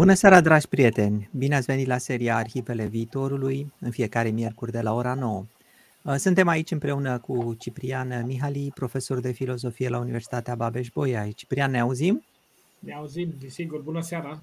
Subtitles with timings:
[0.00, 1.28] Bună seara, dragi prieteni!
[1.32, 5.44] Bine ați venit la seria Arhivele Viitorului, în fiecare miercuri de la ora 9.
[6.02, 11.32] Uh, suntem aici împreună cu Ciprian Mihali, profesor de filozofie la Universitatea Babeș-Bolyai.
[11.32, 12.24] Ciprian, ne auzim?
[12.78, 13.80] Ne auzim, desigur.
[13.80, 14.42] Bună seara!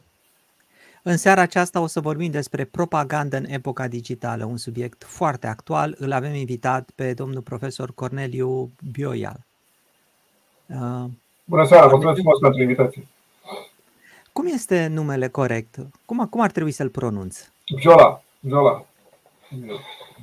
[1.03, 5.95] În seara aceasta o să vorbim despre propagandă în epoca digitală, un subiect foarte actual.
[5.99, 9.45] Îl avem invitat pe domnul profesor Corneliu Bioial.
[10.66, 11.05] Uh,
[11.45, 13.08] Bună seara, mulțumesc frumos pentru invitație.
[14.38, 15.77] Cum este numele corect?
[16.05, 17.39] Cum, cum ar trebui să-l pronunț?
[17.75, 18.21] Viola.
[18.39, 18.85] Viola.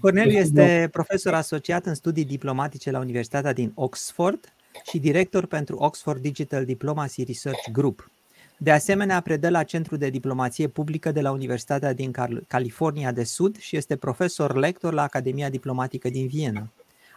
[0.00, 4.52] Corneliu este profesor asociat în studii diplomatice la Universitatea din Oxford
[4.90, 8.10] și director pentru Oxford Digital Diplomacy Research Group.
[8.56, 12.14] De asemenea, predă la Centrul de Diplomație Publică de la Universitatea din
[12.48, 16.68] California de Sud și este profesor lector la Academia Diplomatică din Viena.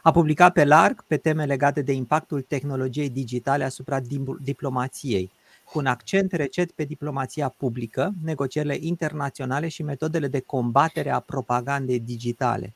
[0.03, 3.99] A publicat pe larg pe teme legate de impactul tehnologiei digitale asupra
[4.41, 5.31] diplomației,
[5.71, 11.99] cu un accent recet pe diplomația publică, negocierile internaționale și metodele de combatere a propagandei
[11.99, 12.73] digitale.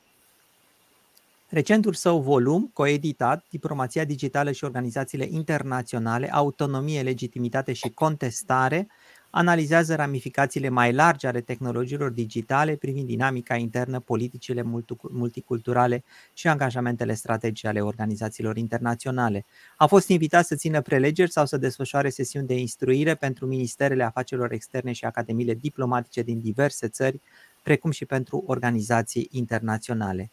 [1.49, 8.87] Recentul său volum, coeditat, Diplomația digitală și organizațiile internaționale, autonomie, legitimitate și contestare,
[9.31, 14.63] analizează ramificațiile mai largi ale tehnologiilor digitale privind dinamica internă, politicile
[15.11, 19.45] multiculturale și angajamentele strategice ale organizațiilor internaționale.
[19.77, 24.51] A fost invitat să țină prelegeri sau să desfășoare sesiuni de instruire pentru ministerele afacerilor
[24.51, 27.21] externe și academiile diplomatice din diverse țări,
[27.63, 30.31] precum și pentru organizații internaționale.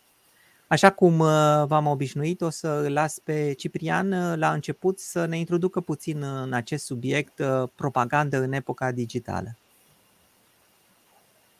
[0.69, 5.27] Așa cum uh, v-am obișnuit, o să îl las pe Ciprian uh, la început să
[5.27, 9.57] ne introducă puțin în acest subiect uh, propagandă în epoca digitală.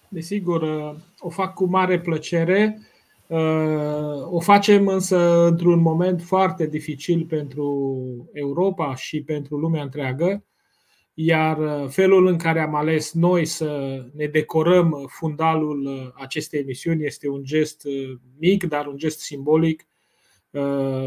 [0.09, 0.63] Desigur,
[1.19, 2.81] o fac cu mare plăcere.
[4.31, 7.97] O facem însă într-un moment foarte dificil pentru
[8.33, 10.43] Europa și pentru lumea întreagă
[11.21, 17.05] iar uh, felul în care am ales noi să ne decorăm fundalul uh, acestei emisiuni
[17.05, 19.87] este un gest uh, mic, dar un gest simbolic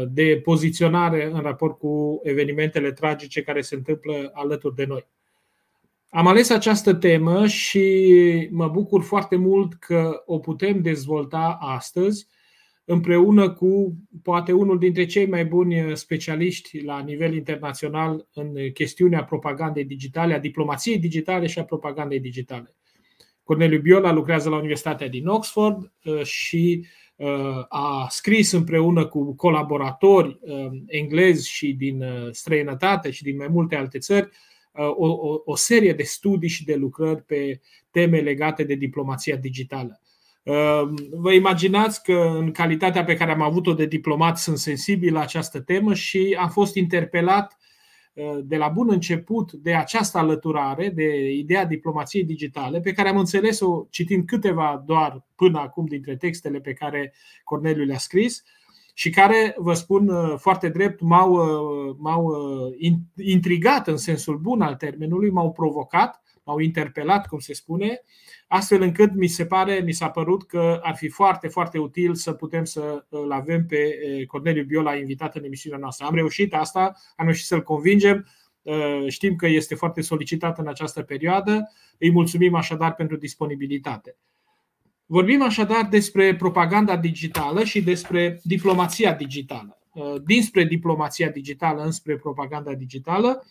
[0.08, 5.08] de poziționare în raport cu evenimentele tragice care se întâmplă alături de noi.
[6.08, 12.26] Am ales această temă și mă bucur foarte mult că o putem dezvolta astăzi
[12.84, 19.84] împreună cu poate unul dintre cei mai buni specialiști la nivel internațional în chestiunea propagandei
[19.84, 22.74] digitale, a diplomației digitale și a propagandei digitale.
[23.44, 30.38] Corneliu Biola lucrează la Universitatea din Oxford uh, și uh, a scris împreună cu colaboratori
[30.40, 34.28] uh, englezi și din străinătate și din mai multe alte țări
[34.74, 37.60] o, o, o serie de studii și de lucrări pe
[37.90, 40.00] teme legate de diplomația digitală.
[40.42, 45.20] Ehm, vă imaginați că în calitatea pe care am avut-o de diplomat sunt sensibil la
[45.20, 47.56] această temă și am fost interpelat
[48.12, 53.18] eh, de la bun început de această alăturare, de ideea diplomației digitale, pe care am
[53.18, 57.12] înțeles-o citind câteva doar până acum dintre textele pe care
[57.44, 58.42] Corneliu le-a scris
[58.94, 62.34] și care, vă spun eh, foarte drept, m-au, eh, m-au
[63.16, 68.02] intrigat în sensul bun al termenului, m-au provocat, m-au interpelat, cum se spune,
[68.46, 72.32] astfel încât mi se pare, mi s-a părut că ar fi foarte, foarte util să
[72.32, 73.94] putem să îl avem pe
[74.26, 76.06] Corneliu Biola invitat în emisiunea noastră.
[76.06, 78.26] Am reușit asta, am reușit să-l convingem,
[79.08, 84.16] știm că este foarte solicitat în această perioadă, îi mulțumim așadar pentru disponibilitate.
[85.06, 89.78] Vorbim așadar despre propaganda digitală și despre diplomația digitală.
[90.24, 93.48] Dinspre diplomația digitală înspre propaganda digitală, Uh,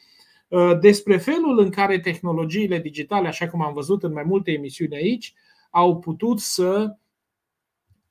[0.80, 5.34] despre felul în care tehnologiile digitale, așa cum am văzut în mai multe emisiuni aici,
[5.70, 6.96] au putut să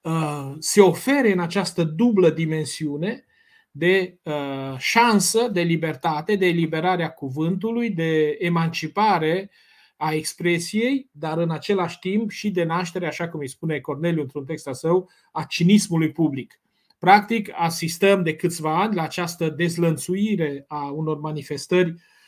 [0.00, 3.24] uh, se ofere în această dublă dimensiune
[3.70, 9.50] de uh, șansă, de libertate, de eliberare a cuvântului, de emancipare
[9.96, 14.44] a expresiei, dar în același timp și de naștere, așa cum îi spune Corneliu într-un
[14.44, 16.60] text al său, a cinismului public.
[16.98, 22.19] Practic, asistăm de câțiva ani la această dezlănțuire a unor manifestări Um, uh,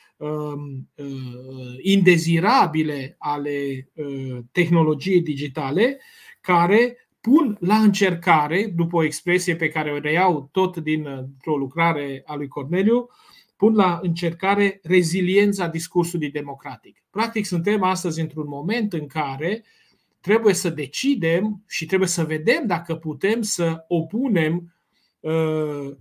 [1.81, 6.01] indezirabile ale uh, tehnologiei digitale
[6.41, 12.35] care pun la încercare, după o expresie pe care o reiau tot dintr-o lucrare a
[12.35, 13.07] lui Corneliu,
[13.57, 17.05] pun la încercare reziliența discursului democratic.
[17.11, 19.65] Practic, suntem astăzi într-un moment în care
[20.21, 24.82] trebuie să decidem și trebuie să vedem dacă putem să opunem Uh,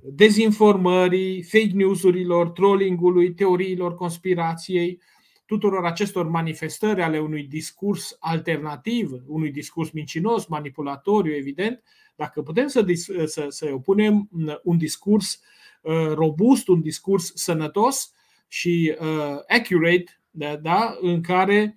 [0.01, 5.01] dezinformării, fake news-urilor, trollingului, teoriilor conspirației,
[5.45, 11.83] tuturor acestor manifestări ale unui discurs alternativ, unui discurs mincinos, manipulatoriu, evident,
[12.15, 12.85] dacă putem să,
[13.25, 14.29] să, să opunem
[14.63, 15.41] un discurs
[15.81, 18.13] uh, robust, un discurs sănătos
[18.47, 21.75] și uh, accurate, da, da, în care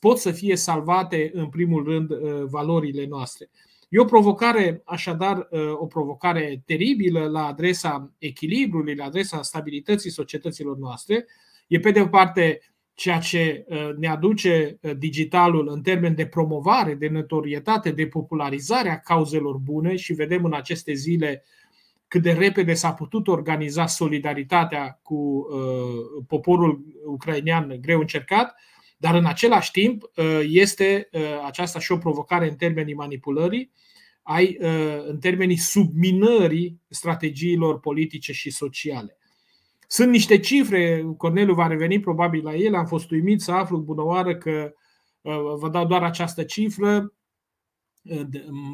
[0.00, 3.50] pot să fie salvate în primul rând valorile noastre.
[3.88, 11.26] E o provocare, așadar, o provocare teribilă la adresa echilibrului, la adresa stabilității societăților noastre.
[11.66, 12.60] E pe de o parte
[12.96, 18.90] ceea ce uh, ne aduce uh, digitalul în termen de promovare, de notorietate, de popularizare
[18.90, 21.44] a cauzelor bune și vedem în aceste zile
[22.08, 28.54] cât de repede s-a putut organiza solidaritatea cu uh, poporul ucrainean greu încercat,
[28.96, 30.10] dar în același timp
[30.42, 31.08] este
[31.46, 33.70] aceasta și o provocare în termenii manipulării,
[34.22, 34.56] ai,
[35.06, 39.18] în termenii subminării strategiilor politice și sociale.
[39.86, 44.36] Sunt niște cifre, Corneliu va reveni probabil la ele, am fost uimit să aflu bunăoară
[44.36, 44.74] că
[45.20, 47.12] uh, vă dau doar această cifră,
[48.02, 48.20] uh,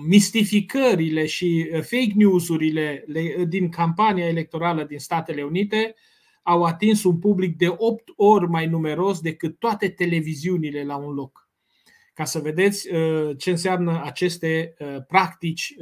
[0.07, 3.05] mistificările și uh, fake news-urile
[3.49, 5.95] din campania electorală din Statele Unite
[6.43, 11.49] au atins un public de 8 ori mai numeros decât toate televiziunile la un loc.
[12.15, 12.89] Ca să vedeți
[13.37, 14.75] ce înseamnă aceste
[15.09, 15.75] practici,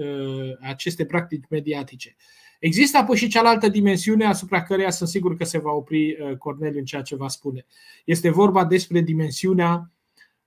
[0.61, 2.17] aceste practici mediatice.
[2.61, 6.79] Există apoi și cealaltă dimensiune asupra căreia sunt sigur că se va opri uh, Corneliu
[6.79, 7.67] în ceea ce va spune.
[8.05, 9.93] Este vorba despre dimensiunea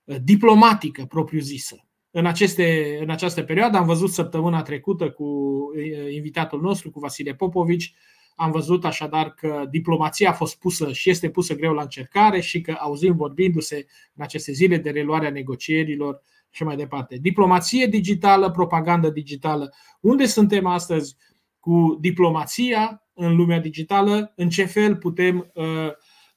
[0.04, 1.86] uh, diplomatică propriu-zisă.
[2.10, 7.34] În, aceste, în această perioadă am văzut săptămâna trecută cu uh, invitatul nostru, cu Vasile
[7.34, 7.94] Popovici,
[8.34, 12.60] am văzut așadar că diplomația a fost pusă și este pusă greu la încercare și
[12.60, 17.16] că auzim vorbindu-se în aceste zile de reluarea negocierilor și mai departe.
[17.16, 19.72] Diplomație digitală, propagandă digitală.
[20.00, 21.16] Unde suntem astăzi?
[21.64, 25.88] cu diplomația în lumea digitală, în ce fel putem uh,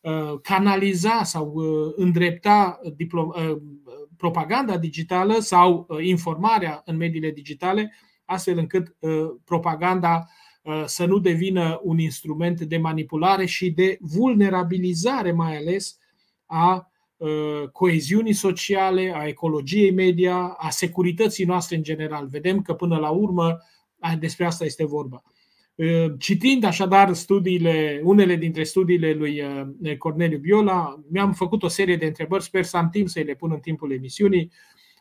[0.01, 2.79] uh, canaliza sau uh, îndrepta
[4.17, 7.93] propaganda digitală sau informarea în mediile digitale,
[8.25, 8.95] astfel încât
[9.45, 10.27] propaganda
[10.85, 15.99] să nu devină un instrument de manipulare și de vulnerabilizare, mai ales
[16.45, 16.91] a
[17.71, 22.27] coeziunii sociale, a ecologiei media, a securității noastre în general.
[22.27, 23.57] Vedem că până la urmă
[24.19, 25.23] despre asta este vorba.
[26.17, 29.43] Citind așadar studiile, unele dintre studiile lui
[29.97, 33.51] Corneliu Biola, mi-am făcut o serie de întrebări, sper să am timp să le pun
[33.51, 34.51] în timpul emisiunii.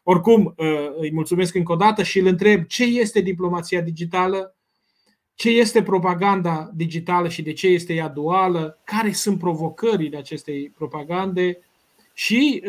[0.03, 0.55] Oricum,
[0.99, 4.56] îi mulțumesc încă o dată și îl întreb ce este diplomația digitală,
[5.37, 11.59] ce este propaganda digitală și de ce este ea duală, care sunt provocările acestei propagande?
[12.13, 12.63] Și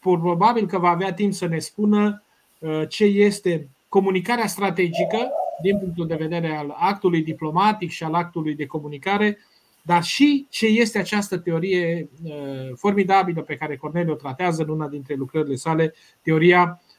[0.00, 2.22] probabil că va avea timp să ne spună
[2.88, 5.28] ce este comunicarea strategică
[5.62, 9.38] din punctul de vedere al actului diplomatic și al actului de comunicare,
[9.82, 12.32] dar și ce este această teorie uh,
[12.74, 16.93] formidabilă pe care Corneliu o tratează în una dintre lucrările sale, teoria uh,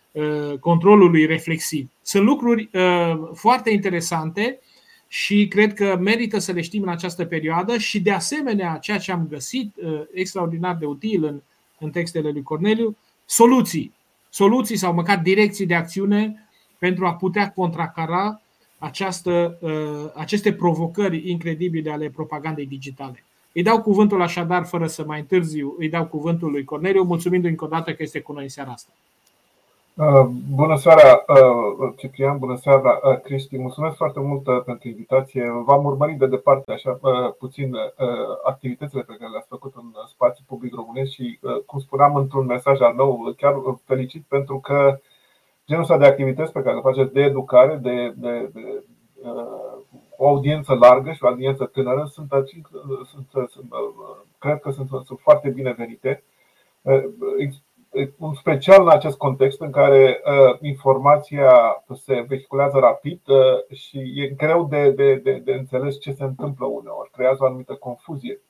[0.59, 1.89] controlului reflexiv.
[2.01, 4.59] Sunt lucruri uh, foarte interesante
[5.07, 9.11] și cred că merită să le știm în această perioadă și de asemenea ceea ce
[9.11, 9.75] am găsit
[10.13, 11.41] extraordinar de util în,
[11.79, 12.95] în textele lui Corneliu,
[13.25, 13.93] soluții.
[14.29, 16.47] Soluții sau măcar direcții de acțiune
[16.79, 18.41] pentru a putea contracara
[18.77, 23.23] această, uh, aceste provocări incredibile ale propagandei digitale.
[23.51, 27.65] Îi dau cuvântul așadar, fără să mai întârziu, îi dau cuvântul lui Corneliu, mulțumindu-i încă
[27.65, 28.91] o dată că este cu noi în seara asta.
[29.97, 30.25] Uh,
[30.55, 33.57] bună seara, uh, Ciprian, bună seara, Cristi.
[33.57, 35.63] Mulțumesc foarte mult pentru invitație.
[35.65, 36.99] V-am urmărit de departe așa
[37.39, 37.75] puțin
[38.45, 42.93] activitățile pe care le-ați făcut în spațiul public românesc și, cum spuneam într-un mesaj al
[42.93, 44.99] meu, chiar felicit pentru că
[45.67, 48.83] genul ăsta de activități pe care le faceți de educare, de, de, de
[49.21, 49.77] uh,
[50.17, 52.29] o audiență largă și o audiență tânără sunt,
[53.05, 53.73] sunt, sunt
[54.39, 56.23] cred că sunt, sunt foarte binevenite.
[57.95, 63.97] Uh, un special în acest context în care uh, informația se vehiculează rapid uh, și
[64.15, 68.41] e greu de, de, de, de înțeles ce se întâmplă uneori, creează o anumită confuzie.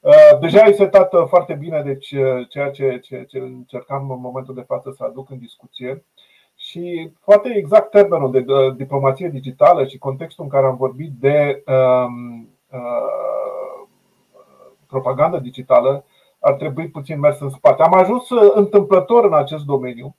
[0.00, 4.54] Uh, deja ai setat foarte bine deci, uh, ceea ce, ce, ce încercam în momentul
[4.54, 6.04] de față să aduc în discuție.
[6.56, 8.44] Și poate exact termenul de
[8.76, 13.88] diplomație digitală și contextul în care am vorbit de um, uh,
[14.86, 16.04] propagandă digitală
[16.48, 17.82] ar trebui puțin mers în spate.
[17.82, 20.16] Am ajuns uh, întâmplător în acest domeniu.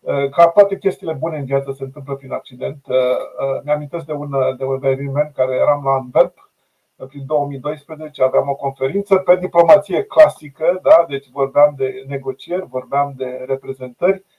[0.00, 2.86] Uh, ca toate chestiile bune în viață se întâmplă prin accident.
[2.88, 2.96] Uh,
[3.64, 6.50] mi-amintesc de un, de un eveniment care eram la Antwerp
[7.08, 11.04] prin 2012 aveam o conferință pe diplomație clasică, da?
[11.08, 14.29] deci vorbeam de negocieri, vorbeam de reprezentări Uh,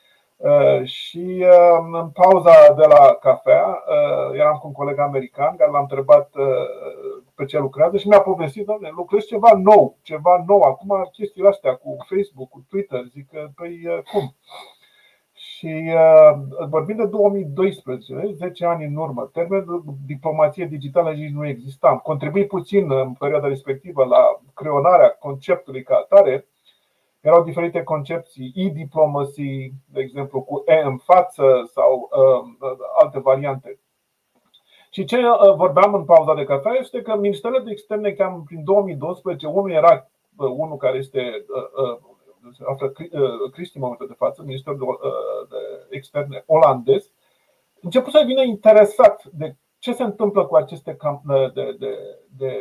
[0.83, 1.45] și
[1.79, 6.29] um, în pauza de la cafea uh, eram cu un coleg american care l-am întrebat
[6.35, 10.61] uh, pe ce lucrează și mi-a povestit, doamne, lucrez ceva nou, ceva nou.
[10.61, 14.35] Acum chestiile astea cu Facebook, cu Twitter, zic că, păi cum?
[15.33, 15.93] Și
[16.69, 21.87] vorbim de 2012, 10 ani în urmă, termenul diplomație digitală nici nu exista.
[21.87, 26.45] Am contribuit puțin în perioada respectivă la creonarea conceptului ca atare,
[27.21, 33.79] erau diferite concepții, e-diplomacy, de exemplu, cu E în față sau uh, alte variante.
[34.91, 38.63] Și ce uh, vorbeam în pauza de cafea este că ministerele de externe cam prin
[38.63, 42.09] 2012, unul era uh, unul care este uh,
[42.57, 42.93] se află
[43.51, 47.11] Cristi în momentul de față, ministerul de, de externe olandez,
[47.81, 50.97] început să devină interesat de ce se întâmplă cu aceste
[51.53, 51.97] de, de,
[52.37, 52.57] de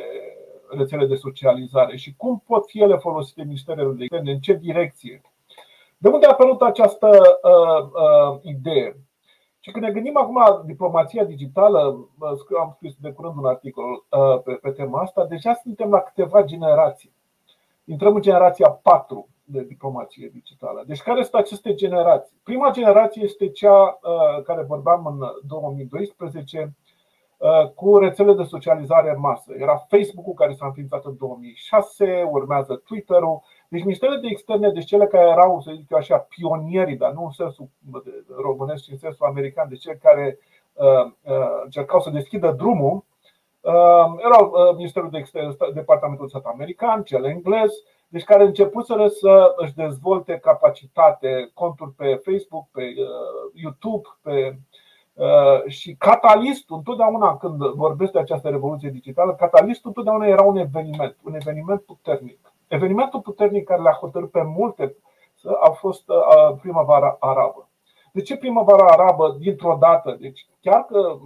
[0.70, 5.20] rețele de socializare și cum pot fi ele folosite ministerele de externe, în ce direcție.
[5.98, 8.96] De unde a apărut această uh, uh, idee?
[9.60, 12.08] Și când ne gândim acum la diplomația digitală,
[12.60, 16.42] am scris de curând un articol uh, pe, pe tema asta, deja suntem la câteva
[16.42, 17.12] generații.
[17.84, 20.84] Intrăm în generația 4 de diplomație digitală.
[20.86, 22.36] Deci care sunt aceste generații?
[22.42, 26.89] Prima generație este cea uh, care vorbeam în 2012 uh,
[27.74, 29.52] cu rețele de socializare în masă.
[29.58, 33.42] Era Facebook-ul care s-a înființat în 2006, urmează Twitter-ul.
[33.68, 37.24] Deci ministerele de externe, deci cele care erau, să zic eu așa, pionierii, dar nu
[37.24, 37.68] în sensul
[38.42, 40.38] românesc, ci în sensul american, deci cei care
[40.72, 41.12] uh,
[41.64, 43.04] încercau să deschidă drumul,
[44.24, 47.70] erau Ministerul de Externe, Departamentul de Stat American, cel englez,
[48.12, 54.54] deci care începuseră să își dezvolte capacitate, conturi pe Facebook, pe uh, YouTube, pe uh,
[55.66, 61.34] și catalistul, întotdeauna când vorbesc de această revoluție digitală, catalistul întotdeauna era un eveniment, un
[61.34, 62.52] eveniment puternic.
[62.68, 64.96] Evenimentul puternic care le-a hotărât pe multe
[65.60, 67.68] a fost uh, primăvara arabă.
[68.12, 70.16] De ce primăvara arabă dintr-o dată?
[70.20, 71.16] Deci chiar că,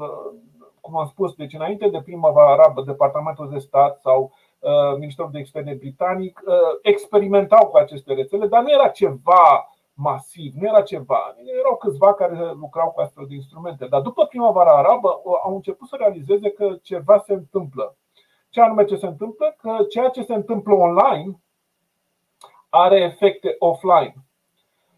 [0.81, 4.33] cum am spus, deci înainte de primăvara arabă, Departamentul de Stat sau
[4.65, 10.55] Uh, Ministerul de Externe britanic uh, experimentau cu aceste rețele, dar nu era ceva masiv,
[10.55, 11.35] nu era ceva.
[11.59, 13.87] Erau câțiva care lucrau cu astfel de instrumente.
[13.87, 17.97] Dar după primăvara arabă uh, au început să realizeze că ceva se întâmplă.
[18.49, 19.57] Ce anume ce se întâmplă?
[19.59, 21.41] Că ceea ce se întâmplă online
[22.69, 24.15] are efecte offline.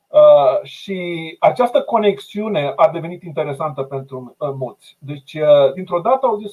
[0.09, 4.97] Uh, și această conexiune a devenit interesantă pentru uh, mulți.
[4.99, 6.53] Deci, uh, dintr-o dată au zis,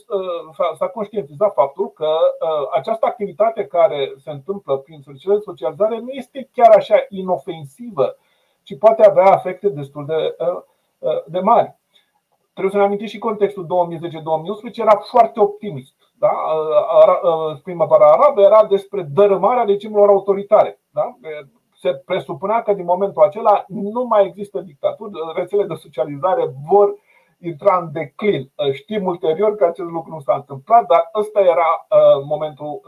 [0.77, 2.09] s-a conștientizat faptul că
[2.73, 8.15] această activitate care se întâmplă prin societatea de socializare nu este chiar așa inofensivă,
[8.63, 10.35] ci poate avea efecte destul de,
[11.25, 11.75] de mari.
[12.51, 13.65] Trebuie să ne amintim și contextul
[14.71, 15.95] 2010-2011 era foarte optimist.
[16.19, 16.31] Da?
[17.63, 20.79] Primăvara arabă era despre dărâmarea regimurilor autoritare.
[20.89, 21.17] Da?
[21.83, 26.95] se presupunea că din momentul acela nu mai există dictaturi, rețele de socializare vor
[27.39, 28.51] intra în declin.
[28.71, 32.81] Știm ulterior că acest lucru nu s-a întâmplat, dar ăsta era uh, momentul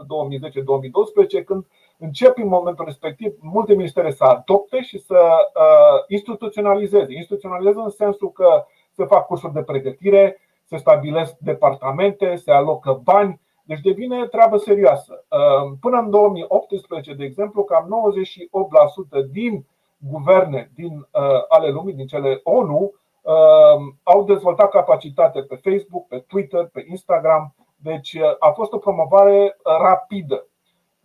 [1.40, 1.66] 2010-2012 când
[1.98, 7.14] încep în momentul respectiv multe ministere să adopte și să uh, instituționalizeze.
[7.14, 13.40] Instituționalizeze în sensul că se fac cursuri de pregătire, se stabilesc departamente, se alocă bani,
[13.66, 15.24] deci devine treabă serioasă.
[15.28, 19.66] Ehm, până în 2018, de exemplu, cam 98% din
[19.98, 26.18] guverne din eh, ale lumii, din cele ONU, ehm, au dezvoltat capacitate pe Facebook, pe
[26.18, 27.54] Twitter, pe Instagram.
[27.76, 30.46] Deci eh, a fost o promovare rapidă.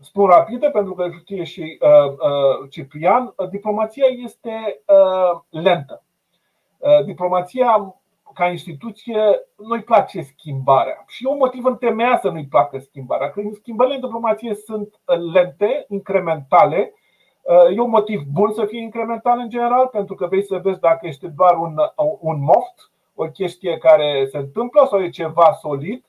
[0.02, 4.84] Spun rapidă pentru că știe și eh, Ciprian, diplomația este
[5.50, 6.04] lentă.
[7.06, 7.96] Diplomația
[8.34, 9.22] ca instituție,
[9.58, 11.04] nu-i place schimbarea.
[11.08, 13.30] Și e un motiv întemeiat să nu-i placă schimbarea.
[13.30, 15.00] Că schimbările în diplomație sunt
[15.34, 16.94] lente, incrementale.
[17.76, 21.08] E un motiv bun să fie incremental în general, pentru că vei să vezi dacă
[21.08, 21.76] este doar un,
[22.20, 26.06] un moft, o chestie care se întâmplă sau e ceva solid.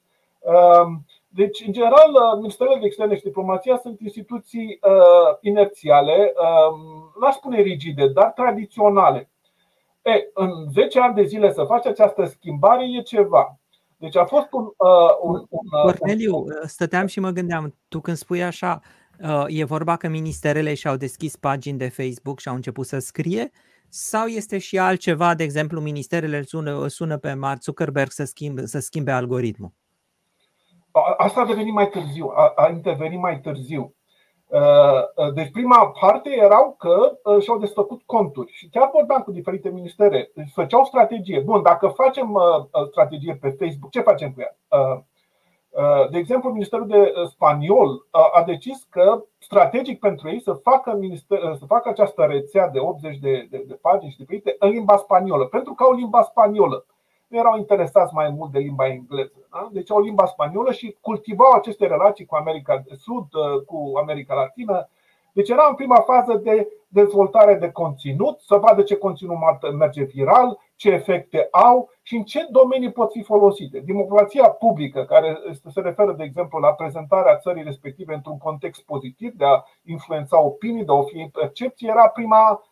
[1.34, 4.78] Deci, în general, Ministerele de Externe și Diplomația sunt instituții
[5.40, 6.32] inerțiale,
[7.20, 9.32] n-aș spune rigide, dar tradiționale
[10.02, 13.58] E, în 10 ani de zile să faci această schimbare e ceva.
[13.96, 14.64] Deci a fost un.
[14.64, 16.52] Uh, un, un uh, Corneliu, un...
[16.66, 18.80] stăteam și mă gândeam, tu când spui așa,
[19.20, 23.50] uh, e vorba că ministerele și-au deschis pagini de Facebook și au început să scrie?
[23.88, 28.66] Sau este și altceva, de exemplu, ministerele îl sună, sună pe Mark Zuckerberg să schimbe,
[28.66, 29.72] să schimbe algoritmul?
[31.16, 33.94] Asta a devenit mai târziu, a, a intervenit mai târziu.
[34.52, 34.58] Uh,
[35.16, 39.70] uh, deci prima parte erau că uh, și-au desfăcut conturi și chiar vorbeam cu diferite
[39.70, 40.30] ministere.
[40.34, 41.40] Deci făceau strategie.
[41.40, 42.38] Bun, dacă facem
[42.90, 44.56] strategie pe Facebook, ce facem cu ea?
[46.10, 51.64] De exemplu, Ministerul de Spaniol a decis că strategic pentru ei să facă, minister, să
[51.64, 55.74] facă această rețea de 80 de, de, de pagini și diferite în limba spaniolă, pentru
[55.74, 56.91] că au limba spaniolă nu
[57.32, 59.46] erau interesați mai mult de limba engleză.
[59.50, 59.68] Da?
[59.72, 64.34] Deci au limba spaniolă și cultivau aceste relații cu America de Sud, uh, cu America
[64.34, 64.88] Latină.
[65.32, 69.36] Deci era în prima fază de dezvoltare de conținut, să vadă ce conținut
[69.78, 73.80] merge viral, ce efecte au și în ce domenii pot fi folosite.
[73.80, 75.38] Diplomația publică, care
[75.72, 80.84] se referă, de exemplu, la prezentarea țării respective într-un context pozitiv, de a influența opinii,
[80.84, 82.62] de a fi percepție, era prima,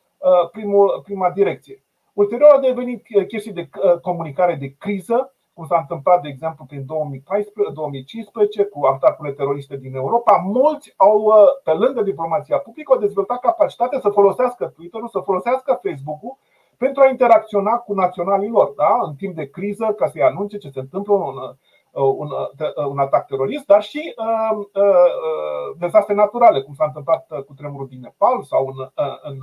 [0.53, 1.83] primul, prima direcție.
[2.15, 3.69] Ulterior au devenit chestii de
[4.03, 10.37] comunicare de criză, cum s-a întâmplat, de exemplu, prin 2015 cu atacurile teroriste din Europa,
[10.45, 15.81] mulți au, uh, pe lângă diplomația publică, au dezvoltat capacitatea să folosească Twitter-ul, să folosească
[15.83, 16.39] Facebook-ul
[16.77, 18.99] pentru a interacționa cu naționalii lor, da?
[19.03, 22.99] în timp de criză, ca să-i anunce ce se întâmplă un, uh, un, uh, un
[22.99, 28.43] atac terorist, dar și uh, uh, dezastre naturale, cum s-a întâmplat cu tremurul din Nepal
[28.43, 28.89] sau în,
[29.23, 29.39] în,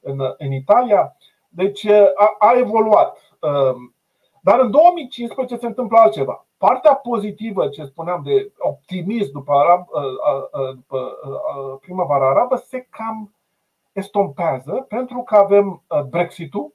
[0.00, 1.16] în, în Italia.
[1.54, 3.18] Deci a, a evoluat.
[4.40, 6.46] Dar în 2015 se întâmplă altceva.
[6.56, 11.18] Partea pozitivă, ce spuneam de optimism după, arab, ă, ă, ă, după
[11.80, 13.34] primăvara arabă, se cam
[13.92, 16.74] estompează pentru că avem Brexit-ul,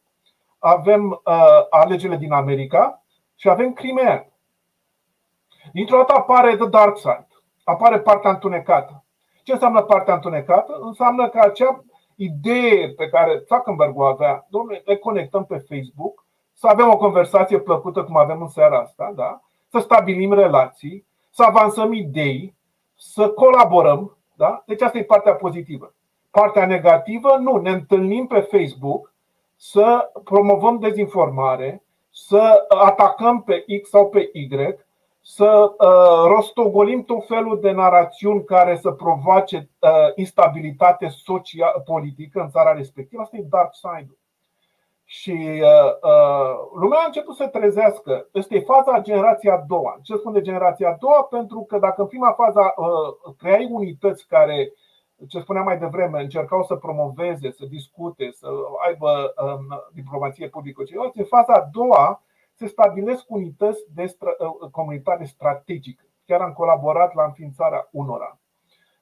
[0.59, 1.21] avem
[1.69, 3.03] alegerile din America
[3.35, 4.31] și avem Crimea.
[5.73, 7.27] Dintr-o dată apare The Dark Side,
[7.63, 9.03] apare partea întunecată.
[9.43, 10.77] Ce înseamnă partea întunecată?
[10.81, 11.83] Înseamnă că acea
[12.17, 17.59] idee pe care Zuckerberg o avea, domnule, ne conectăm pe Facebook, să avem o conversație
[17.59, 19.41] plăcută cum avem în seara asta, da?
[19.67, 22.55] să stabilim relații, să avansăm idei,
[22.95, 24.17] să colaborăm.
[24.35, 24.63] Da?
[24.65, 25.93] Deci asta e partea pozitivă.
[26.31, 29.13] Partea negativă, nu, ne întâlnim pe Facebook
[29.55, 34.49] să promovăm dezinformare, să atacăm pe X sau pe Y,
[35.29, 42.49] să uh, rostogolim tot felul de narațiuni care să provoace uh, instabilitate social, politică în
[42.49, 43.21] țara respectivă.
[43.21, 44.17] Asta e dark side-ul.
[45.03, 48.27] Și uh, uh, lumea a început să trezească.
[48.33, 49.99] Asta e faza generația a doua.
[50.03, 51.23] Ce spun de generația a doua?
[51.23, 54.73] Pentru că dacă în prima fază uh, creai unități care,
[55.27, 58.47] ce spuneam mai devreme, încercau să promoveze, să discute, să
[58.85, 62.21] aibă um, diplomație publică ceilalți, în faza a doua
[62.57, 66.05] se stabilesc unități de stra- uh, comunitare strategică.
[66.25, 68.39] Chiar am colaborat la înființarea unora.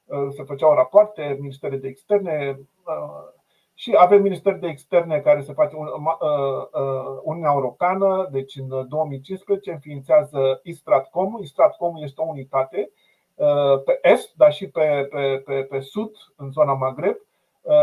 [0.06, 3.44] Uh, se făceau rapoarte, ministere de externe, uh,
[3.78, 9.72] și avem Ministerul de Externe care se face uh, uh, Uniunea Europeană, deci în 2015
[9.72, 11.38] înființează Istratcom.
[11.42, 12.92] Istratcom este o unitate
[13.36, 17.16] uh, pe est, dar și pe, pe, pe, pe sud, în zona Maghreb.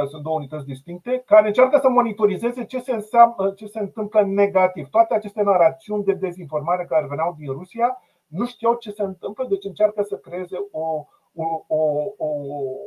[0.09, 4.89] Sunt două unități distincte care încearcă să monitorizeze ce se, înseamnă, ce se întâmplă negativ.
[4.89, 9.65] Toate aceste narațiuni de dezinformare care veneau din Rusia nu știau ce se întâmplă, deci
[9.65, 11.77] încearcă să creeze o, o, o,
[12.17, 12.27] o,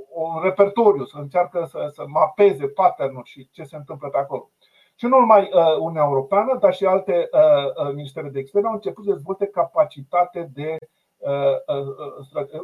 [0.10, 4.50] un repertoriu, să încearcă să, să mapeze pattern și ce se întâmplă pe acolo.
[4.96, 8.74] Și nu numai uh, Uniunea Europeană, dar și alte uh, uh ministere de externe au
[8.74, 10.70] început să dezvolte capacitate de.
[10.70, 11.05] Uh, uh, uh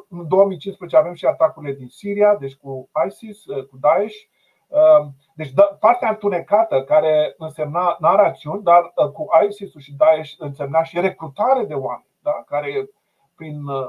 [0.10, 4.16] în 2015 avem și atacurile din Siria, deci cu ISIS, uh, cu Daesh.
[4.68, 10.84] Uh, deci da, partea întunecată care însemna narațiuni, dar uh, cu ISIS și Daesh însemna
[10.84, 12.44] și recrutare de oameni, da?
[12.46, 12.90] care
[13.36, 13.86] prin uh,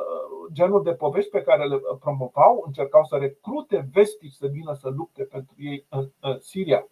[0.52, 5.22] genul de povești pe care le promovau, încercau să recrute vestici să vină să lupte
[5.22, 6.86] pentru ei în Siria.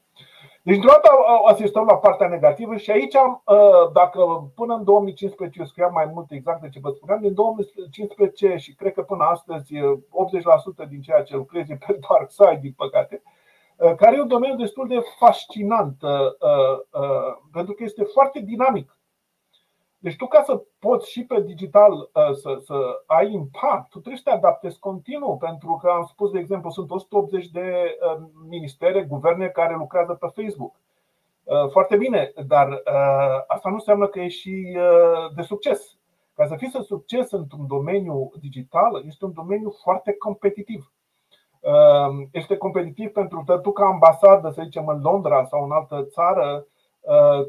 [0.63, 1.11] Deci, într-o dată
[1.47, 6.31] asistăm la partea negativă și aici, uh, dacă până în 2015 eu scriam mai mult
[6.31, 9.75] exact de ce vă spuneam, din 2015 și cred că până astăzi
[10.85, 13.23] 80% din ceea ce lucrez e pe dark side, din păcate,
[13.77, 15.97] uh, care e un domeniu destul de fascinant,
[17.53, 19.00] pentru că este foarte dinamic.
[20.03, 24.17] Deci tu ca să poți și pe digital uh, să, să ai impact, tu trebuie
[24.17, 29.03] să te adaptezi continuu, pentru că am spus, de exemplu, sunt 180 de uh, ministere,
[29.03, 30.75] guverne care lucrează pe Facebook.
[31.45, 32.83] Uh, foarte bine, dar
[33.47, 34.79] asta nu înseamnă că e și
[35.35, 35.99] de succes.
[36.35, 40.93] Ca să fii să succes într-un domeniu digital, este un domeniu foarte competitiv.
[42.33, 46.45] Este competitiv pentru că tu ca ambasadă, să zicem, în Londra sau în altă țară,
[46.55, 46.67] Uh,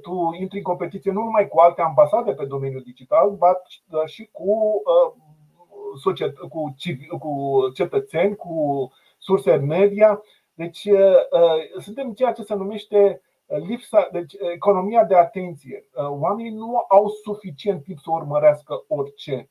[0.01, 3.37] tu intri în competiție nu numai cu alte ambasade pe domeniul digital,
[3.85, 6.75] dar și cu, uh, cu,
[7.19, 10.21] cu cetățeni, cu surse media.
[10.53, 15.85] Deci uh, suntem în ceea ce se numește lipsa, deci economia de atenție.
[15.95, 19.49] Oamenii nu au suficient timp să urmărească orice.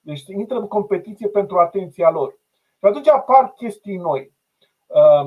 [0.00, 2.38] Deci intră în competiție pentru atenția lor.
[2.78, 4.32] Și atunci apar chestii noi.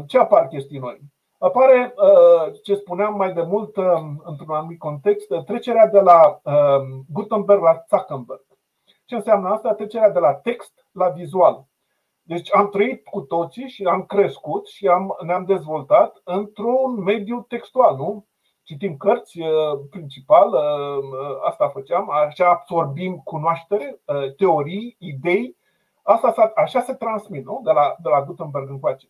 [0.08, 1.00] Ce apar chestii noi?
[1.38, 3.86] Apare, uh, ce spuneam mai de mult uh,
[4.24, 8.46] într-un anumit context, trecerea de la uh, Gutenberg la Zuckerberg.
[9.06, 9.74] Ce înseamnă asta?
[9.74, 11.66] Trecerea de la text la vizual.
[12.22, 17.96] Deci am trăit cu toții și am crescut și am, ne-am dezvoltat într-un mediu textual,
[17.96, 18.26] nu?
[18.64, 19.40] Citim cărți
[19.90, 20.56] principal,
[21.44, 24.02] asta făceam, așa absorbim cunoaștere,
[24.38, 25.58] teorii, idei,
[26.04, 27.62] asta așa se transmit, nu?
[27.64, 29.08] De la, de la Gutenberg încoace.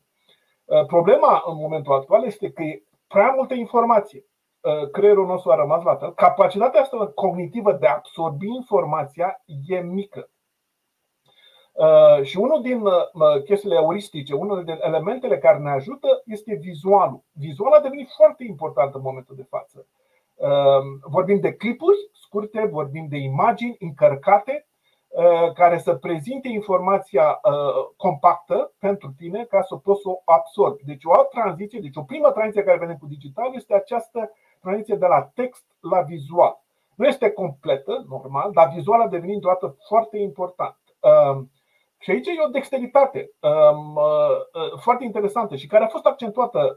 [0.66, 4.26] Uh, problema în momentul actual este că e prea multă informație.
[4.92, 10.30] creierul nostru a rămas la fel, capacitatea asta cognitivă de a absorbi informația e mică.
[12.22, 12.84] Și unul din
[13.46, 17.24] chestiile euristice, unul din elementele care ne ajută este vizualul.
[17.32, 19.88] Vizualul a devenit foarte important în momentul de față.
[21.02, 24.75] Vorbim de clipuri scurte, vorbim de imagini încărcate Uh,
[25.54, 30.84] care să prezinte informația uh, compactă pentru tine ca să poți să o absorbi.
[30.84, 34.96] Deci o altă tranziție, deci o primă tranziție care vine cu digital este această tranziție
[34.96, 36.64] de la text la vizual.
[36.96, 40.78] Nu este completă, normal, dar vizual a devenit dată foarte important.
[41.00, 41.52] Um,
[41.98, 46.74] și aici e o dexteritate um, uh, foarte interesantă și care a fost accentuată,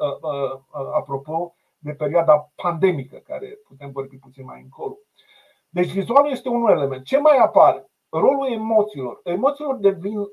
[0.94, 4.96] apropo, de perioada pandemică, care putem vorbi puțin mai încolo.
[5.68, 7.04] Deci vizualul este un element.
[7.04, 7.88] Ce mai apare?
[8.10, 9.20] Rolul emoțiilor.
[9.24, 10.26] Emoțiilor devin uh,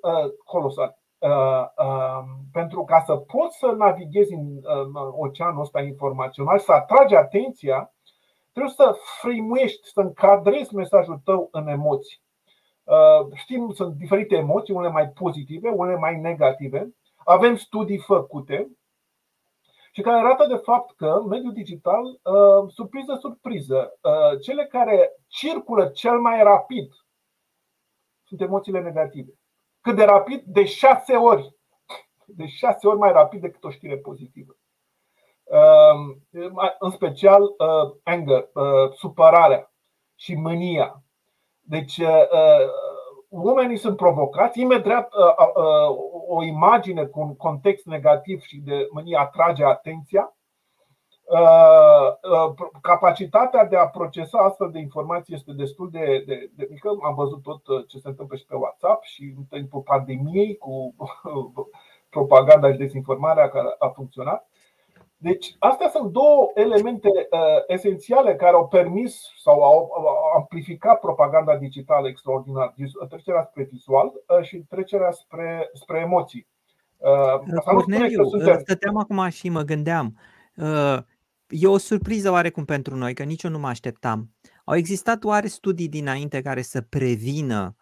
[0.44, 1.00] colosale.
[1.18, 7.16] Uh, uh, pentru ca să poți să navighezi în uh, oceanul ăsta informațional, să atragi
[7.16, 7.94] atenția,
[8.52, 12.22] trebuie să frăimuiești, să încadrezi mesajul tău în emoții.
[12.84, 16.96] Uh, știm, sunt diferite emoții, unele mai pozitive, unele mai negative.
[17.24, 18.70] Avem studii făcute
[19.92, 25.86] și care arată de fapt că mediul digital, uh, surpriză, surpriză, uh, cele care circulă
[25.86, 26.94] cel mai rapid
[28.26, 29.32] sunt emoțiile negative.
[29.82, 30.44] Cât de rapid?
[30.46, 31.56] De șase ori.
[32.26, 34.58] De șase ori mai rapid decât o știre pozitivă.
[35.44, 36.28] Ehm,
[36.80, 39.74] în special uh, anger, uh, supărarea
[40.16, 41.04] și mânia.
[41.60, 42.28] Deci uh,
[43.30, 45.14] oamenii sunt provocați, imediat
[46.28, 50.35] o imagine cu un context negativ și de mânie atrage atenția Uh, uh,
[52.82, 56.90] capacitatea de a procesa astfel de informații este destul de, de, de mică.
[57.04, 60.96] Am văzut tot uh, ce se întâmplă și pe WhatsApp și în timpul pandemiei cu
[62.10, 64.50] propaganda și dezinformarea care a funcționat.
[65.18, 69.92] Deci, astea sunt două elemente uh, esențiale care au permis sau au,
[70.36, 72.74] amplificat propaganda digitală extraordinar.
[73.10, 76.48] Trecerea spre vizual uh, și trecerea spre, spre emoții.
[76.98, 78.60] Uh, Corneliu, suntem...
[78.60, 80.18] stăteam acum și mă gândeam.
[80.56, 80.98] Uh,
[81.47, 84.31] E o surpriză oarecum pentru noi, că nici eu nu mă așteptam.
[84.63, 87.75] Au existat oare studii dinainte care să prevină,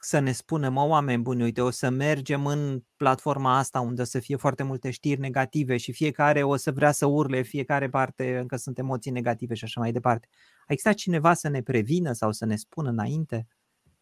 [0.00, 4.04] să ne spună, mă, oameni buni, uite, o să mergem în platforma asta unde o
[4.04, 8.38] să fie foarte multe știri negative și fiecare o să vrea să urle, fiecare parte
[8.38, 10.28] încă sunt emoții negative și așa mai departe.
[10.58, 13.46] A existat cineva să ne prevină sau să ne spună înainte?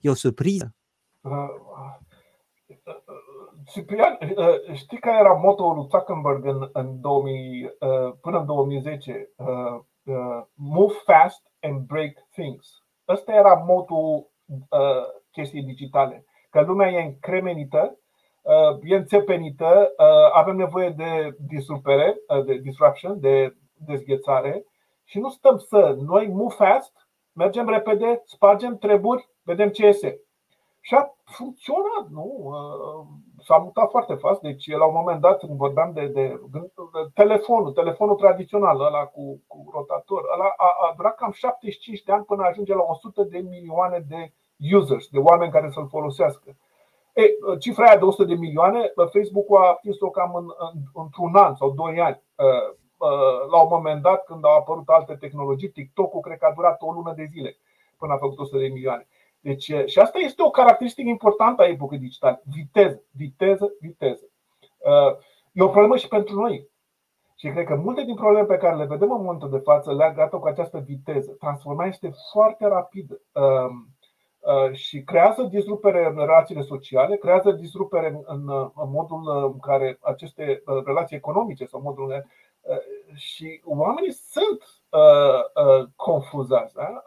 [0.00, 0.74] E o surpriză?
[1.20, 1.33] Uh,
[3.66, 9.29] Ciprian, uh, știi care era motoul lui Zuckerberg în, în 2000, uh, până în 2010?
[9.37, 9.81] Uh,
[10.55, 12.83] move fast and break things.
[13.09, 14.33] Ăsta era motul
[15.31, 16.24] chestii digitale.
[16.50, 17.98] Că lumea e încremenită,
[18.83, 19.92] e înțepenită,
[20.33, 24.64] avem nevoie de disrupere, de disruption, de dezghețare
[25.05, 30.20] și nu stăm să noi move fast, mergem repede, spargem treburi, vedem ce iese.
[30.81, 32.53] Și a funcționat, nu?
[33.45, 36.71] S-a mutat foarte fast, deci la un moment dat când vorbeam de, de, de
[37.15, 42.25] telefonul, telefonul tradițional, ăla cu, cu rotator, ăla a, a durat cam 75 de ani
[42.25, 44.33] până ajunge la 100 de milioane de
[44.77, 46.57] users, de oameni care să-l folosească.
[47.15, 47.23] E,
[47.59, 51.71] cifra aia de 100 de milioane, Facebook-ul a atins-o cam în, în, într-un an sau
[51.71, 52.23] doi ani.
[53.51, 56.93] La un moment dat, când au apărut alte tehnologii, TikTok-ul cred că a durat o
[56.93, 57.57] lună de zile
[57.99, 59.07] până a făcut 100 de milioane.
[59.45, 62.43] Deci, și asta este o caracteristică importantă a epocii digitale.
[62.45, 64.25] Viteză, viteză, viteză.
[65.53, 66.69] E o problemă și pentru noi.
[67.37, 70.37] Și cred că multe din problemele pe care le vedem în momentul de față legate
[70.37, 71.33] cu această viteză.
[71.33, 73.21] Transformarea este foarte rapidă
[74.73, 81.17] și creează disrupere în relațiile sociale, creează disrupere în, în modul în care aceste relații
[81.17, 82.23] economice sau modul în
[83.15, 84.63] și oamenii sunt
[85.97, 86.75] confuzați.
[86.75, 87.03] Da?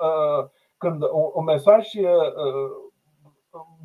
[0.77, 1.87] Când un mesaj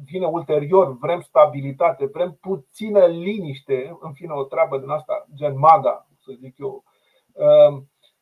[0.05, 6.07] vine ulterior, vrem stabilitate, vrem puțină liniște, în fine o treabă din asta, gen MAGA,
[6.19, 6.85] să zic eu,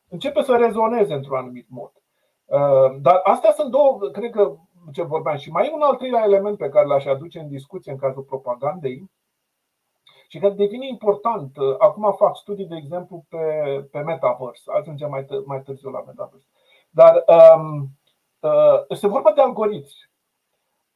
[0.09, 1.91] începe să rezoneze într-un anumit mod.
[3.01, 4.55] Dar astea sunt două, cred că
[4.91, 5.37] ce vorbeam.
[5.37, 8.23] Și mai e un al treilea element pe care l-aș aduce în discuție în cazul
[8.23, 9.11] propagandei
[10.27, 11.57] și că devine important.
[11.77, 13.37] Acum fac studii, de exemplu, pe,
[13.91, 14.71] pe Metaverse.
[14.79, 16.47] Ajungem mai, mai târziu la Metaverse.
[16.89, 17.99] Dar um, Uh,
[18.87, 20.11] este vorba de algoritmi.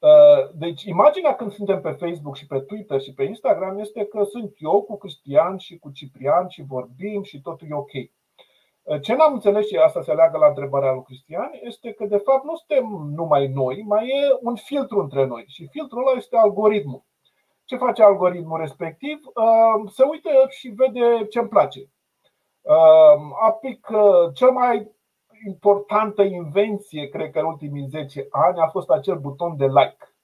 [0.05, 4.23] Uh, deci, imaginea când suntem pe Facebook și pe Twitter și pe Instagram este că
[4.23, 7.91] sunt eu cu Cristian și cu Ciprian și vorbim și totul e ok.
[8.83, 12.17] Uh, ce n-am înțeles și asta se leagă la întrebarea lui Cristian este că de
[12.17, 16.37] fapt nu suntem numai noi, mai e un filtru între noi și filtrul ăla este
[16.37, 17.03] algoritmul.
[17.63, 19.19] Ce face algoritmul respectiv?
[19.87, 21.89] Se uită și vede ce îmi place.
[23.41, 23.87] Aplic
[24.33, 24.94] cel mai
[25.45, 30.15] importantă invenție, cred că în ultimii 10 ani, a fost acel buton de like.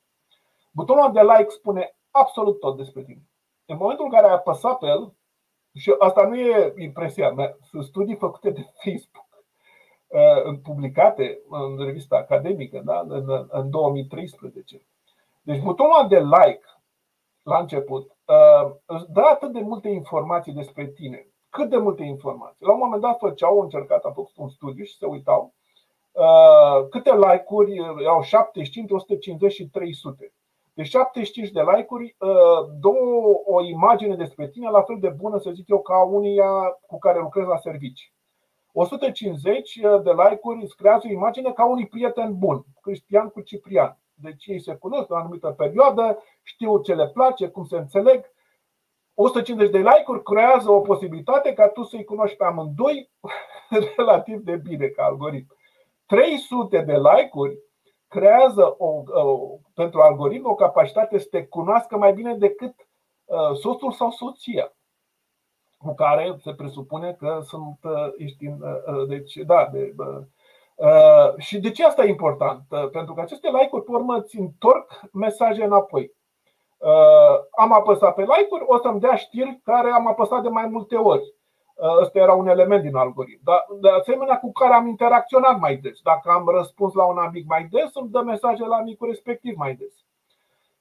[0.71, 3.21] Butonul de like spune absolut tot despre tine.
[3.65, 5.13] În momentul în care ai apăsat pe el,
[5.73, 9.27] și asta nu e impresia mea, sunt studii făcute de Facebook,
[10.07, 12.99] uh, publicate în revista academică da?
[13.07, 14.86] în, în 2013.
[15.41, 16.65] Deci butonul de like
[17.43, 21.30] la început uh, îți dă atât de multe informații despre tine.
[21.51, 22.65] Cât de multe informații.
[22.65, 25.53] La un moment dat făceau, au încercat, a făcut un studiu și se uitau
[26.11, 30.33] uh, câte like-uri au 75, 150 și 300.
[30.73, 35.51] De 75 de like-uri, uh, două o imagine despre tine la fel de bună, să
[35.51, 38.13] zic eu, ca unia cu care lucrez la servici.
[38.73, 43.97] 150 de like-uri îți creează o imagine ca unui prieten bun, Cristian cu Ciprian.
[44.13, 48.25] Deci ei se cunosc la o anumită perioadă, știu ce le place, cum se înțeleg.
[49.13, 53.12] 150 de like-uri creează o posibilitate ca tu să-i cunoști pe amândoi
[53.97, 55.56] relativ de bine ca algoritm.
[56.06, 57.58] 300 de like-uri
[58.08, 62.74] creează o, o, pentru algoritm o capacitate să te cunoască mai bine decât
[63.26, 64.74] uh, soțul sau soția
[65.78, 69.95] cu care se presupune că sunt uh, ești în, uh, deci da, de,
[70.76, 72.63] uh, și de ce asta e important?
[72.69, 76.13] Uh, pentru că aceste like-uri pe urmă îți întorc mesaje înapoi.
[76.81, 80.95] Uh, am apăsat pe like-uri, o să-mi dea știri care am apăsat de mai multe
[80.95, 81.33] ori.
[82.01, 83.41] Ăsta era un element din algoritm.
[83.43, 85.99] Dar de asemenea cu care am interacționat mai des.
[86.01, 89.73] Dacă am răspuns la un amic mai des, îmi dă mesaje la amicul respectiv mai
[89.73, 89.93] des.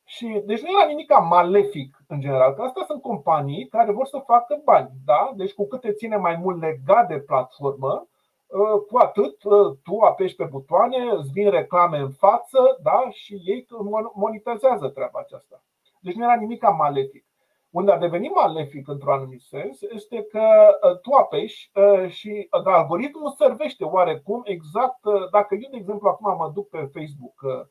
[0.04, 4.22] Și, deci nu era nimic malefic în general, că astea sunt companii care vor să
[4.26, 4.90] facă bani.
[5.04, 5.32] Da?
[5.36, 8.06] Deci cu cât te ține mai mult legat de platformă,
[8.52, 13.08] ă, cu atât ă, tu apeși pe butoane, îți vin reclame în față da?
[13.10, 13.66] și ei
[14.14, 15.62] monitorează treaba aceasta.
[16.00, 17.24] Deci nu era nimic malefic.
[17.70, 20.42] Unde a devenit malefic într-un anumit sens este că
[20.82, 26.36] uh, tu apeși uh, și uh, algoritmul servește oarecum exact dacă eu, de exemplu, acum
[26.36, 27.66] mă duc pe Facebook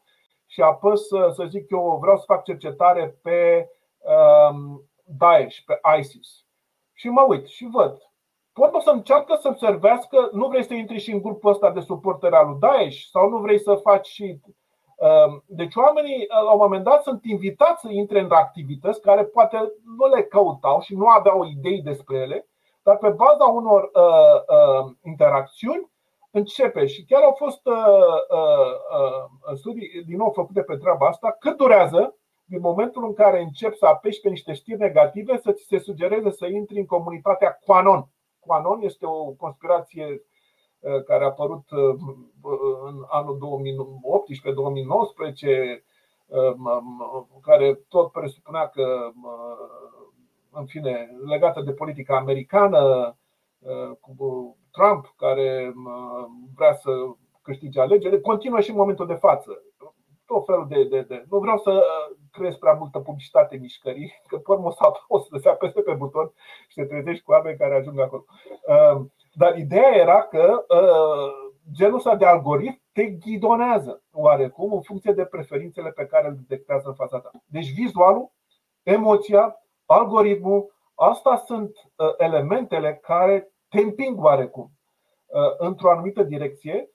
[0.46, 3.70] și apăs să zic eu vreau să fac cercetare pe
[4.52, 6.46] um, Daesh, pe ISIS
[6.94, 7.98] și mă uit și văd
[8.54, 12.36] pot să încearcă să-mi servească, nu vrei să intri și în grupul ăsta de suporteri
[12.36, 14.59] al lui Daesh sau nu vrei să faci și Ehm,
[15.46, 19.58] deci oamenii eh, la un moment dat sunt invitați să intre în activități care poate
[19.98, 22.48] nu le căutau și nu aveau idei despre ele,
[22.84, 25.92] dar pe baza unor uh, uh, interacțiuni
[26.32, 27.76] începe și chiar au fost uh,
[28.30, 33.78] uh, studii din nou făcute pe treaba asta, cât durează din momentul în care începi
[33.78, 38.08] să apeși pe niște știri negative să ți se sugereze să intri în comunitatea Quanon.
[38.40, 40.29] Quanon este o conspirație Uh,
[41.06, 41.96] care a apărut uh,
[42.86, 43.40] în anul 2018-2019,
[46.28, 46.54] uh,
[47.42, 49.10] care tot presupunea că,
[50.52, 53.14] în fine, legată de politica americană,
[54.00, 55.74] cu Trump, care
[56.56, 56.92] vrea să
[57.42, 59.64] câștige alegerile, continuă și în momentul de față.
[60.26, 61.26] Tot felul de, de, de.
[61.30, 61.84] Nu vreau să
[62.32, 64.70] creez prea multă publicitate mișcării, că pe urmă
[65.08, 66.32] o să se apese pe buton
[66.68, 68.26] și te trezești cu oameni care ajung acolo.
[69.40, 75.26] Dar ideea era că uh, genul ăsta de algoritm te ghidonează oarecum în funcție de
[75.26, 77.32] preferințele pe care le detectează în fața ta.
[77.46, 78.32] Deci vizualul,
[78.84, 84.72] emoția, algoritmul, asta sunt uh, elementele care te împing oarecum
[85.26, 86.90] uh, într-o anumită direcție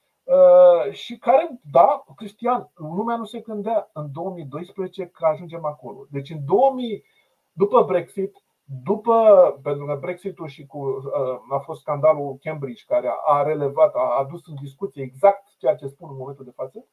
[0.90, 6.06] și care, da, Cristian, lumea nu se gândea în 2012 că ajungem acolo.
[6.10, 7.04] Deci în 2000,
[7.52, 9.14] după Brexit, după,
[9.62, 14.46] pentru că Brexitul și cu, uh, a fost scandalul Cambridge care a relevat, a adus
[14.46, 16.86] în discuție exact ceea ce spun în momentul de față,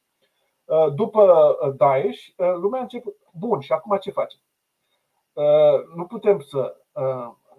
[0.64, 4.40] uh, după uh, Daesh, lumea a început, bun, și acum ce facem?
[5.94, 6.76] Nu putem să.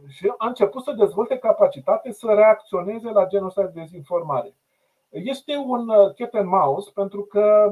[0.08, 4.56] Și a început să dezvolte capacitate să reacționeze la genul ăsta de dezinformare.
[5.10, 7.72] Este un cat and mouse pentru că,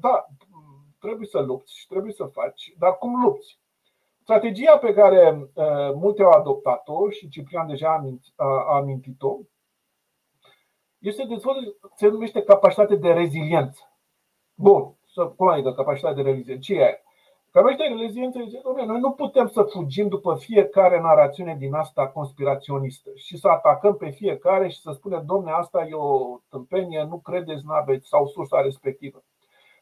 [0.00, 0.26] da,
[0.98, 3.59] trebuie să lupți și trebuie să faci, dar cum lupți?
[4.30, 8.02] Strategia pe care uh, multe au adoptat-o și Ciprian deja
[8.36, 9.38] a amintit-o
[10.98, 13.80] este dezvoltată, se numește capacitate de reziliență.
[14.54, 16.62] Bun, să cum adică capacitate de reziliență?
[16.62, 17.02] Ce e
[17.50, 23.10] Capacitatea de reziliență zice, noi nu putem să fugim după fiecare narațiune din asta conspiraționistă
[23.14, 27.62] și să atacăm pe fiecare și să spunem, domne, asta e o tâmpenie, nu credeți,
[27.64, 29.22] nu aveți, sau sursa respectivă.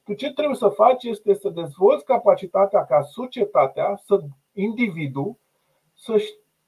[0.08, 4.20] Tu ce trebuie să faci este să dezvolți capacitatea ca societatea, să
[4.52, 5.36] individul,
[5.94, 6.16] să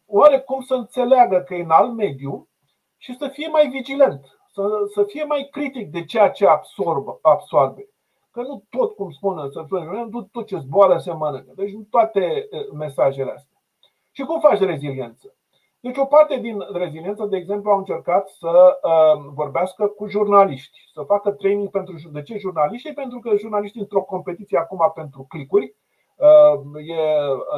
[0.07, 2.49] oarecum să înțeleagă că e în alt mediu
[2.97, 7.89] și să fie mai vigilent, să, să fie mai critic de ceea ce absorb, absorbe.
[8.31, 11.53] Că nu tot, cum spune, să spune, nu tot ce zboară se mănâncă.
[11.57, 13.63] Deci nu toate mesajele astea.
[14.11, 15.35] Și cum faci reziliență?
[15.83, 21.03] Deci o parte din reziliență, de exemplu, au încercat să uh, vorbească cu jurnaliști, să
[21.03, 22.93] facă training pentru de ce jurnaliști?
[22.93, 25.75] Pentru că jurnaliștii într-o competiție acum pentru clicuri
[26.17, 26.85] uh,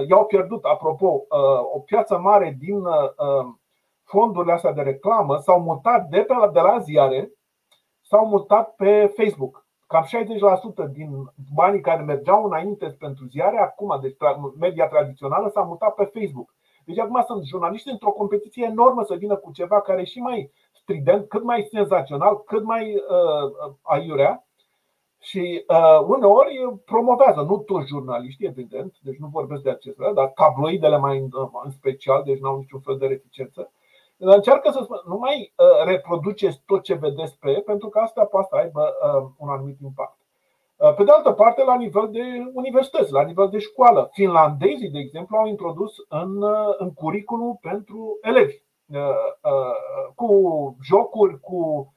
[0.09, 2.83] i-au pierdut, apropo, uh, o piață mare din
[4.05, 7.31] fondurile astea de reclamă, s-au mutat de, pe la, de la ziare,
[8.01, 9.67] s-au mutat pe Facebook.
[9.87, 10.05] Cam
[10.89, 14.17] 60% din banii care mergeau înainte pentru ziare, acum, deci
[14.59, 16.55] media tradițională, s-a mutat pe Facebook.
[16.85, 20.51] Deci acum sunt jurnaliști într-o competiție enormă să vină cu ceva care e și mai
[20.73, 24.47] strident, cât mai senzațional, cât mai uh, aiurea
[25.19, 30.97] și uh, uneori promovează, nu toți jurnaliștii, evident, deci nu vorbesc de acestea, dar tabloidele
[30.97, 31.29] mai în,
[31.65, 33.73] în special, deci nu au niciun fel de reticență.
[34.17, 38.49] Încearcă să spun, nu mai uh, reproduceți tot ce vedeți pe pentru că asta poate
[38.51, 40.22] să aibă uh, un anumit impact.
[40.83, 42.21] Uh, pe de altă parte, la nivel de
[42.53, 48.19] universități, la nivel de școală, finlandezii, de exemplu, au introdus în, uh, în curriculum pentru
[48.21, 50.29] elevi uh, cu
[50.83, 51.93] jocuri, cu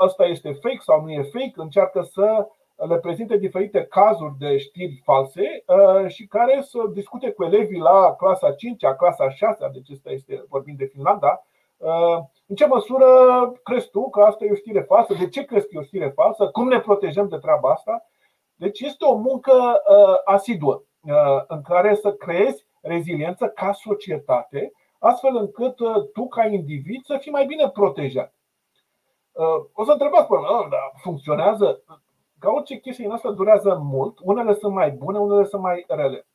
[0.00, 2.46] ăsta este fake sau nu e fake, încearcă să
[2.88, 5.64] le prezinte diferite cazuri de știri false
[6.06, 10.74] și care să discute cu elevii la clasa 5, clasa 6, deci asta este vorbim
[10.78, 11.44] de Finlanda,
[12.46, 13.06] în ce măsură
[13.62, 15.14] crezi tu că asta e o știre falsă?
[15.14, 16.46] De ce crezi că e o știre falsă?
[16.46, 18.04] Cum ne protejăm de treaba asta?
[18.56, 25.36] Deci este o muncă uh, asiduă uh, în care să creezi reziliență ca societate, astfel
[25.36, 28.34] încât uh, tu, ca individ, să fii mai bine protejat.
[29.72, 31.82] O să întrebați, până da, funcționează?
[32.38, 36.26] Ca orice chestie în asta durează mult, unele sunt mai bune, unele sunt mai rele.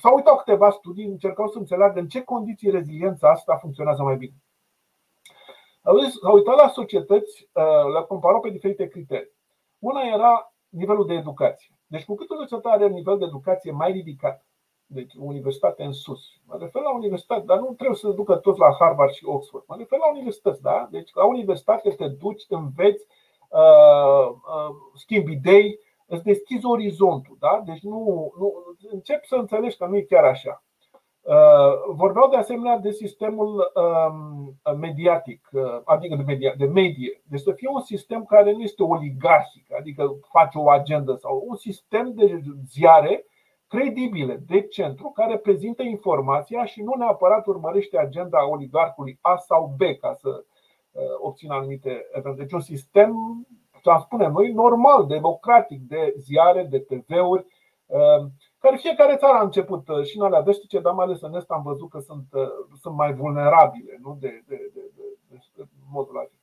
[0.00, 4.34] S-au uitat câteva studii, încercau să înțeleagă în ce condiții reziliența asta funcționează mai bine.
[6.22, 7.48] S-au uitat la societăți,
[7.92, 9.32] le-au comparat pe diferite criterii.
[9.78, 11.74] Una era nivelul de educație.
[11.86, 14.46] Deci cu cât o societate are un nivel de educație mai ridicat,
[14.86, 18.76] deci universitate în sus, mă refer la universitate, dar nu trebuie să ducă toți la
[18.78, 20.88] Harvard și Oxford, mă refer la universități, da?
[20.90, 23.06] Deci la universitate te duci, înveți,
[23.48, 27.62] uh, uh, schimbi idei, îți deschizi orizontul, da?
[27.64, 28.52] Deci nu, nu
[28.90, 30.62] încep să înțelegi că nu e chiar așa.
[31.28, 37.22] Uh, vorbeau de asemenea de sistemul um, mediatic, uh, adică de media, de medie.
[37.24, 41.56] Deci să fie un sistem care nu este oligarhic, adică face o agendă sau un
[41.56, 43.24] sistem de ziare
[43.66, 49.80] credibile, de centru, care prezintă informația și nu neapărat urmărește agenda oligarhului A sau B
[50.00, 50.28] ca să
[50.90, 52.42] uh, obțină anumite evente.
[52.42, 53.12] Deci un sistem,
[53.82, 57.46] să spunem noi, normal, democratic, de ziare, de TV-uri,
[58.58, 61.50] care fiecare țară a început uh, și în alea veștice, dar mai ales în Est
[61.50, 62.48] am văzut că sunt, uh,
[62.80, 64.16] sunt mai vulnerabile nu?
[64.20, 64.80] De, de, de,
[65.28, 66.36] de, de modul acesta.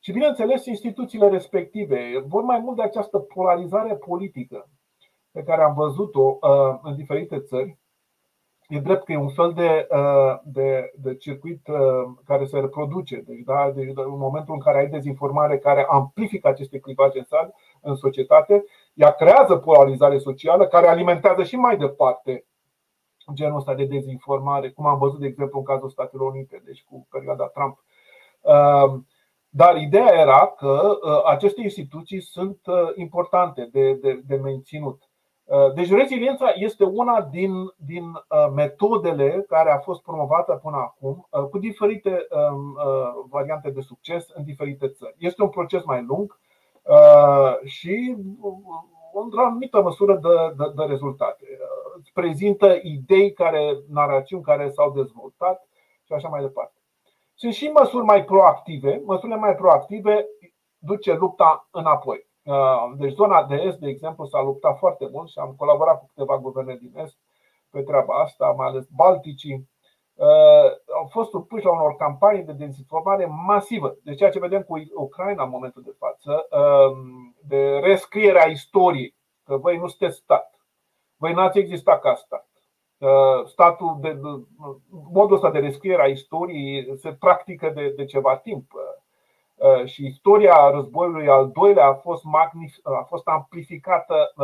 [0.00, 4.68] Și bineînțeles, instituțiile respective vor mai mult de această polarizare politică
[5.30, 7.78] pe care am văzut-o uh, în diferite țări.
[8.68, 9.88] E drept că e un fel de,
[10.44, 11.66] de, de circuit
[12.24, 13.16] care se reproduce.
[13.26, 17.50] Deci, da, deci, în momentul în care ai dezinformare care amplifică aceste clivaje în,
[17.80, 18.64] în societate,
[18.96, 22.44] ea creează polarizare socială care alimentează și mai departe
[23.34, 27.06] genul ăsta de dezinformare, cum am văzut, de exemplu, în cazul Statelor Unite, deci cu
[27.10, 27.84] perioada Trump.
[28.42, 29.06] Ehm,
[29.48, 35.02] dar ideea era că ă, aceste instituții sunt ă, importante de, de, de menținut.
[35.50, 38.04] Ă, deci reziliența este una din, din
[38.54, 42.26] metodele care a fost promovată până acum cu diferite
[43.28, 45.14] variante de succes în diferite țări.
[45.18, 46.46] Este un proces mai lung, Uh,
[47.64, 48.52] și uh,
[49.24, 51.44] într-o anumită măsură de, de, de rezultate.
[51.50, 55.68] Uh, îți prezintă idei, care, narațiuni care s-au dezvoltat
[56.04, 56.74] și așa mai departe.
[57.34, 59.02] Sunt și măsuri mai proactive.
[59.04, 60.26] Măsurile mai proactive
[60.78, 62.26] duce lupta înapoi.
[62.96, 66.38] Deci zona de est, de exemplu, s-a luptat foarte mult și am colaborat cu câteva
[66.38, 67.16] guverne din est
[67.70, 69.75] pe treaba asta, mai ales Balticii, Uh,
[70.94, 73.96] au fost supuși la unor campanii de dezinformare masivă.
[74.02, 79.14] Deci ceea ce vedem cu Ucraina în momentul de față, um, de rescrierea istoriei,
[79.44, 80.60] că voi nu sunteți stat,
[81.16, 82.48] voi n-ați existat ca stat.
[82.98, 84.20] Uh, statul de,
[85.12, 88.72] modul ăsta de rescriere a istoriei se practică de, de ceva timp.
[88.72, 94.34] Uh, și istoria războiului al doilea a fost, magnif- a fost amplificată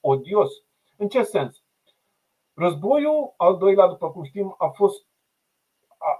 [0.00, 0.50] odios.
[0.96, 1.62] În ce sens?
[2.54, 5.06] Războiul al doilea, după cum știm, a fost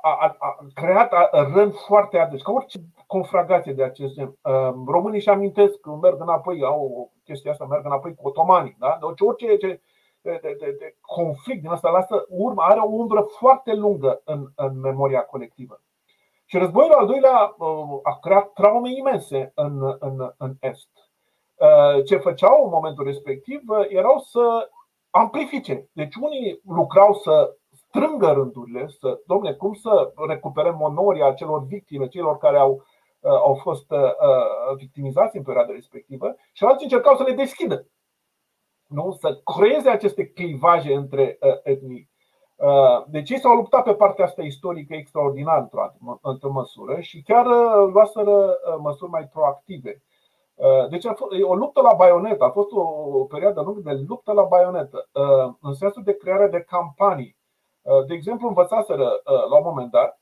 [0.00, 1.12] a, a, a creat
[1.54, 4.38] rând foarte adânci, ca orice confragație de acest gen.
[4.42, 8.76] Um, românii și amintesc că merg înapoi, au o chestie asta, merg înapoi cu otomanii.
[8.78, 8.98] Da?
[9.00, 9.80] Deci orice de,
[10.20, 14.80] de, de, de conflict din asta lasă urmă, are o umbră foarte lungă în, în
[14.80, 15.80] memoria colectivă.
[16.44, 20.88] Și războiul al doilea uh, a creat traume imense în, în, în Est.
[21.54, 24.70] Uh, ce făceau în momentul respectiv uh, erau să
[25.10, 25.88] amplifice.
[25.92, 27.56] Deci unii lucrau să
[27.95, 32.84] strângă rândurile, să, domne, cum să recuperăm onoria celor victime, celor care au,
[33.20, 33.86] au fost
[34.76, 37.86] victimizați în perioada respectivă, și alții încercau să le deschidă.
[38.88, 39.16] Nu?
[39.20, 42.11] Să creeze aceste clivaje între etnii.
[43.07, 47.47] Deci ei s-au luptat pe partea asta istorică extraordinar într-o, într măsură și chiar
[47.93, 50.03] luaseră măsuri mai proactive.
[50.90, 54.43] Deci a fost o luptă la baionetă, a fost o perioadă lungă de luptă la
[54.43, 55.09] baionetă,
[55.61, 57.40] în sensul de creare de campanii.
[58.06, 60.18] De exemplu, învățaseră la un moment dat,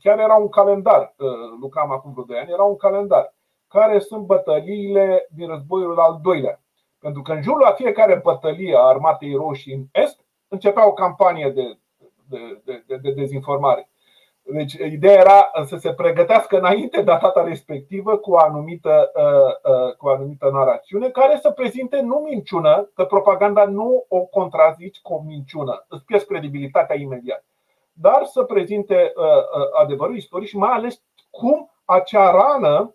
[0.00, 1.14] chiar era un calendar,
[1.60, 3.34] lucram acum vreo 2 ani, era un calendar,
[3.68, 6.60] care sunt bătăliile din războiul al doilea.
[6.98, 11.50] Pentru că în jurul la fiecare bătălie a armatei roșii în Est începea o campanie
[11.50, 11.78] de,
[12.28, 13.91] de, de, de dezinformare.
[14.44, 19.94] Deci ideea era să se pregătească înainte de data respectivă cu o anumită, uh, uh,
[19.96, 25.12] cu o anumită narațiune care să prezinte nu minciună, că propaganda nu o contrazici cu
[25.12, 27.44] o minciună, îți pierzi credibilitatea imediat,
[27.92, 32.94] dar să prezinte uh, adevărul istoric și mai ales cum acea rană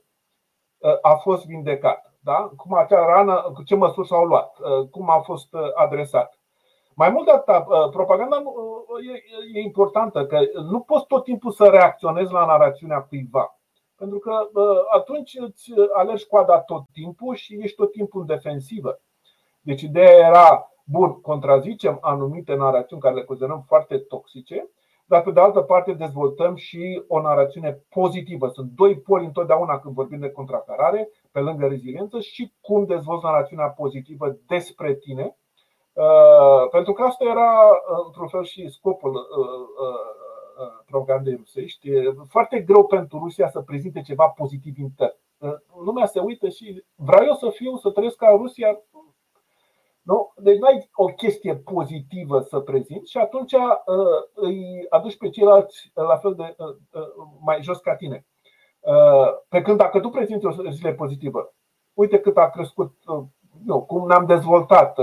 [1.01, 2.13] a fost vindecată.
[2.19, 2.51] Da?
[2.57, 4.57] Cum acea rană, cu ce măsuri s-au luat,
[4.91, 6.36] cum a fost adresat.
[7.01, 10.39] Mai mult de atât, uh, propaganda uh, e importantă, că
[10.69, 13.59] nu poți tot timpul să reacționezi la narațiunea cuiva.
[13.97, 18.99] Pentru că uh, atunci îți alergi coada tot timpul și ești tot timpul în defensivă.
[19.61, 24.69] Deci ideea era, bun, contrazicem anumite narațiuni care le considerăm foarte toxice,
[25.05, 28.47] dar pe de altă parte dezvoltăm și o narațiune pozitivă.
[28.47, 33.67] Sunt doi poli întotdeauna când vorbim de contracarare, pe lângă reziliență și cum dezvolți narațiunea
[33.67, 35.43] pozitivă despre tine, Uh,
[36.71, 41.89] pentru că asta era, uh, într-un fel, și scopul uh, propagandei rusești.
[41.89, 45.15] E foarte greu pentru Rusia să prezinte ceva pozitiv intern.
[45.83, 48.81] Lumea se uită și vreau eu să fiu, să trăiesc ca Rusia.
[50.01, 50.33] Nu?
[50.35, 53.53] Deci nu ai o chestie pozitivă să prezint și atunci
[54.33, 56.55] îi aduci pe ceilalți la fel de
[57.39, 58.25] mai jos ca tine.
[59.49, 61.53] Pe când dacă tu prezinți o zile pozitivă,
[61.93, 62.93] uite cât a crescut,
[63.65, 64.99] nu, cum ne-am dezvoltat,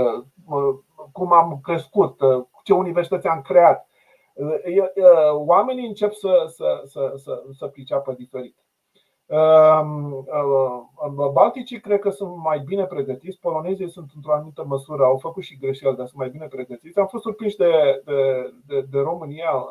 [1.11, 3.87] cum am crescut, uh, ce universități am creat.
[4.33, 4.47] Uh,
[4.95, 8.55] uh, oamenii încep să, să, să, să, să priceapă diferit.
[9.27, 10.25] Um,
[11.33, 15.57] Balticii cred că sunt mai bine pregătiți, polonezii sunt într-o anumită măsură, au făcut și
[15.57, 16.99] greșeli, dar sunt mai bine pregătiți.
[16.99, 19.65] Am fost surprinși de, de, de, de România,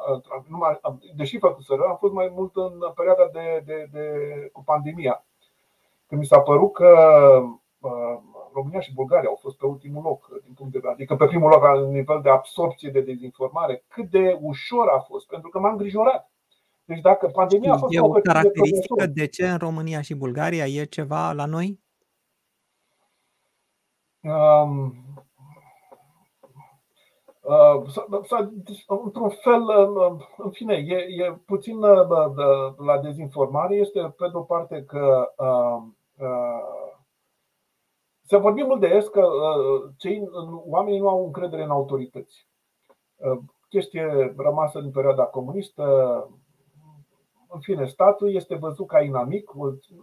[0.49, 0.81] numai,
[1.17, 4.09] deși făcuseră, am fost mai mult în perioada de, de, de,
[4.53, 5.25] cu pandemia.
[6.07, 6.97] Când mi s-a părut că
[8.55, 11.51] România și Bulgaria au fost pe ultimul loc din punct de vedere, adică pe primul
[11.51, 13.85] loc la nivel de absorpție de dezinformare.
[13.89, 16.31] Cât de ușor a fost, pentru că m-am îngrijorat.
[16.85, 20.85] Deci dacă pandemia a fost e o caracteristică de ce în România și Bulgaria e
[20.85, 21.81] ceva la noi?
[24.21, 24.95] Um,
[27.41, 27.83] uh,
[28.87, 32.09] într-un fel, uh, în fine, e, e puțin uh,
[32.77, 33.75] la dezinformare.
[33.75, 35.33] Este, pe de o parte, că
[38.27, 40.29] să vorbim mult de est că uh, cei,
[40.67, 42.49] oamenii nu au încredere în autorități.
[43.17, 45.85] Uh, chestie rămasă din perioada comunistă,
[47.49, 49.53] în fine, statul este văzut ca inamic,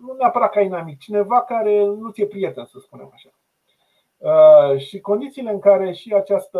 [0.01, 3.29] nu neapărat ca inamic, cineva care nu ți-e prieten, să spunem așa.
[4.17, 6.59] Uh, și condițiile în care și această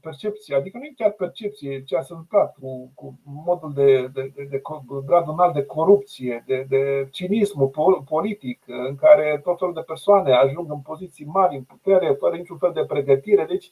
[0.00, 4.42] percepție, adică nu e chiar percepție, ce s-a întâmplat cu, cu modul de, de, de,
[4.50, 4.62] de
[5.06, 7.70] gradul înalt de corupție, de, de cinismul
[8.04, 12.56] politic, în care tot felul de persoane ajung în poziții mari, în putere, fără niciun
[12.56, 13.44] fel de pregătire.
[13.44, 13.70] Deci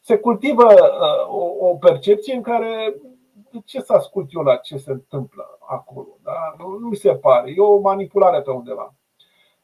[0.00, 2.94] se cultivă uh, o, o percepție în care
[3.50, 6.18] de ce să ascult eu la ce se întâmplă acolo?
[6.22, 6.54] Da?
[6.58, 7.50] Nu, nu mi se pare.
[7.56, 8.94] E o manipulare pe undeva.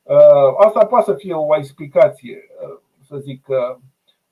[0.02, 3.46] Uh, asta poate să fie o explicație, uh, să zic,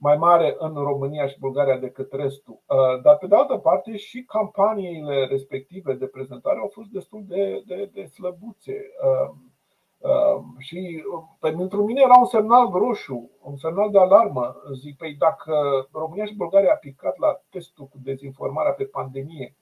[0.03, 2.61] mai mare în România și Bulgaria decât restul.
[2.67, 7.63] Uh, dar, pe de altă parte, și campaniile respective de prezentare au fost destul de,
[7.67, 8.77] de, de slăbuțe.
[9.05, 9.35] Uh,
[9.99, 11.05] uh, și
[11.41, 14.57] pentru mine era un semnal roșu, un semnal de alarmă.
[14.73, 15.55] Zic, păi dacă
[15.93, 19.57] România și Bulgaria a picat la testul cu dezinformarea pe pandemie,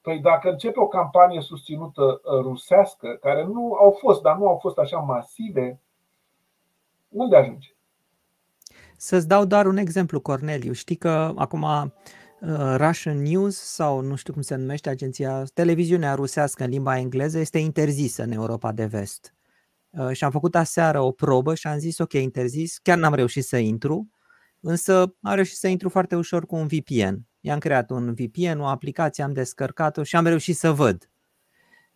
[0.00, 4.78] Păi dacă începe o campanie susținută rusească, care nu au fost, dar nu au fost
[4.78, 5.80] așa masive,
[7.08, 7.75] unde ajunge?
[8.96, 10.72] Să-ți dau doar un exemplu, Corneliu.
[10.72, 16.64] Știi că acum uh, Russian News sau nu știu cum se numește agenția, televiziunea rusească
[16.64, 19.34] în limba engleză este interzisă în Europa de vest.
[19.90, 23.44] Uh, și am făcut aseară o probă și am zis ok, interzis, chiar n-am reușit
[23.44, 24.10] să intru,
[24.60, 27.26] însă am reușit să intru foarte ușor cu un VPN.
[27.40, 31.10] I-am creat un VPN, o aplicație, am descărcat-o și am reușit să văd.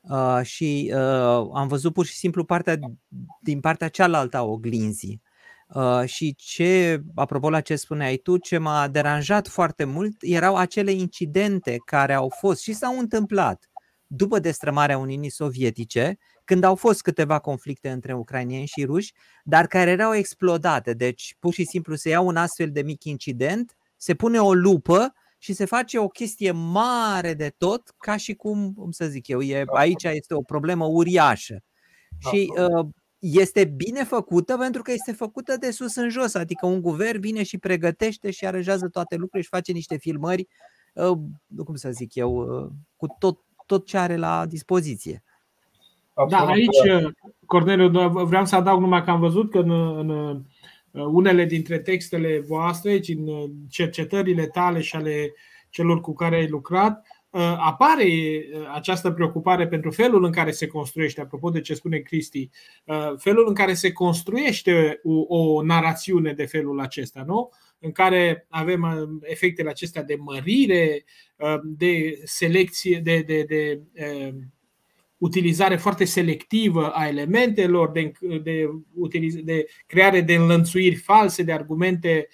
[0.01, 2.79] Uh, și uh, am văzut pur și simplu partea
[3.41, 5.23] din partea cealaltă a oglinzii.
[5.75, 10.93] Uh, și ce, apropo la ce spuneai tu, ce m-a deranjat foarte mult erau acele
[10.93, 13.71] incidente care au fost și s-au întâmplat
[14.07, 19.12] după destrămarea Uniunii Sovietice, când au fost câteva conflicte între ucrainieni și ruși,
[19.45, 20.93] dar care erau explodate.
[20.95, 25.12] Deci, pur și simplu, se ia un astfel de mic incident, se pune o lupă
[25.39, 29.41] și se face o chestie mare de tot, ca și cum, cum să zic eu,
[29.41, 31.62] e, aici este o problemă uriașă.
[32.31, 32.87] Și uh,
[33.21, 37.43] este bine făcută pentru că este făcută de sus în jos, adică un guvern vine
[37.43, 40.49] și pregătește și aranjează toate lucrurile și face niște filmări,
[40.95, 41.18] uh,
[41.64, 45.23] cum să zic eu, uh, cu tot, tot ce are la dispoziție.
[46.29, 47.07] Da, aici,
[47.47, 50.45] Corneliu, vreau să adaug numai că am văzut că în, în
[50.93, 55.33] unele dintre textele voastre, în cercetările tale și ale
[55.68, 60.66] celor cu care ai lucrat, Uh, apare uh, această preocupare pentru felul în care se
[60.66, 62.51] construiește, apropo de ce spune Cristi,
[62.85, 67.51] uh, felul în care se construiește o, o narațiune de felul acesta, nu?
[67.83, 71.05] în care avem efectele acestea de mărire,
[71.62, 74.35] de selecție, de, de, de, de
[75.16, 78.12] utilizare foarte selectivă a elementelor, de,
[78.43, 78.68] de,
[79.43, 82.28] de creare de înlănțuiri false, de argumente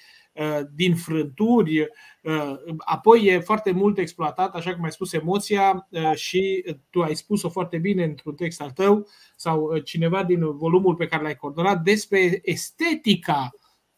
[0.74, 1.89] din frânturi,
[2.26, 7.16] Uh, apoi e foarte mult exploatat, așa cum ai spus, emoția uh, și tu ai
[7.16, 9.07] spus-o foarte bine într-un text al tău
[9.37, 13.51] sau uh, cineva din volumul pe care l-ai coordonat despre estetica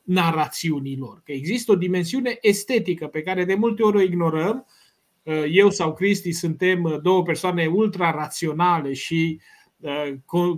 [0.02, 1.20] narațiunilor.
[1.24, 4.66] Că există o dimensiune estetică pe care de multe ori o ignorăm.
[5.50, 9.40] Eu sau Cristi suntem două persoane ultra-raționale și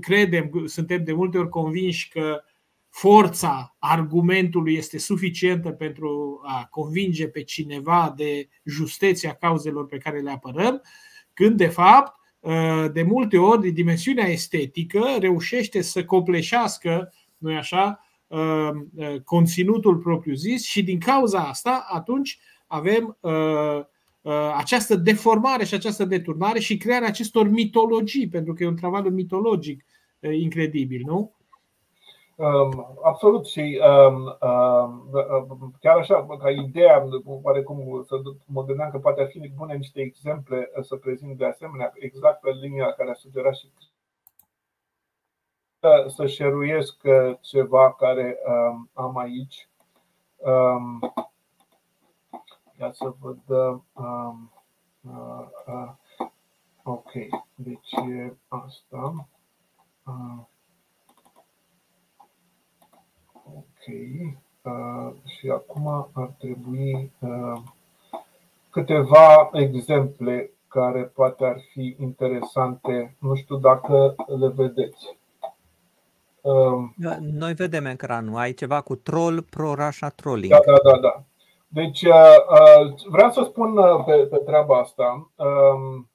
[0.01, 2.43] credem, suntem de multe ori convinși că
[2.91, 10.31] forța argumentului este suficientă pentru a convinge pe cineva de justeția cauzelor pe care le
[10.31, 10.83] apărăm,
[11.35, 12.19] când de fapt
[12.93, 18.05] de multe ori dimensiunea estetică reușește să copleșească, nu așa,
[19.25, 23.19] conținutul propriu-zis și din cauza asta atunci avem
[24.57, 29.85] această deformare și această deturnare și crearea acestor mitologii, pentru că e un travaliu mitologic
[30.41, 31.35] incredibil, nu?
[32.41, 39.21] Um, absolut și um, um, chiar așa, ca ideea, oarecum să mă gândeam că poate
[39.21, 43.15] ar fi bune niște exemple uh, să prezint de asemenea, exact pe linia care a
[43.15, 43.71] sugerat și
[46.07, 49.69] să șeruiesc uh, ceva care um, am aici.
[50.37, 51.13] Um,
[52.79, 53.41] ia să văd.
[53.93, 54.53] Um,
[55.01, 56.29] uh, uh,
[56.83, 57.13] ok,
[57.55, 57.95] deci
[58.49, 59.29] asta.
[60.07, 60.49] Uh,
[63.45, 63.70] Ok.
[64.63, 67.61] Uh, și acum ar trebui uh,
[68.71, 73.17] câteva exemple care poate ar fi interesante.
[73.19, 75.19] Nu știu dacă le vedeți.
[76.41, 78.37] Uh, Noi vedem ecranul.
[78.37, 80.53] Ai ceva cu troll, pro-Russia trolling.
[80.53, 80.99] Da, da, da.
[80.99, 81.25] da.
[81.73, 86.09] Deci uh, uh, vreau să spun uh, pe, pe treaba asta um,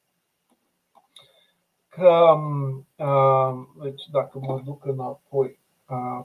[1.88, 2.36] că
[3.06, 5.60] um, deci dacă mă duc înapoi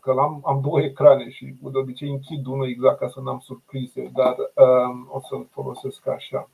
[0.01, 4.11] că am, am două ecrane și de obicei închid unul exact ca să n-am surprize,
[4.15, 6.51] dar um, o să-l folosesc așa.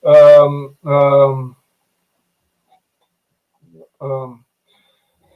[0.00, 1.56] Um, um,
[3.98, 4.46] um,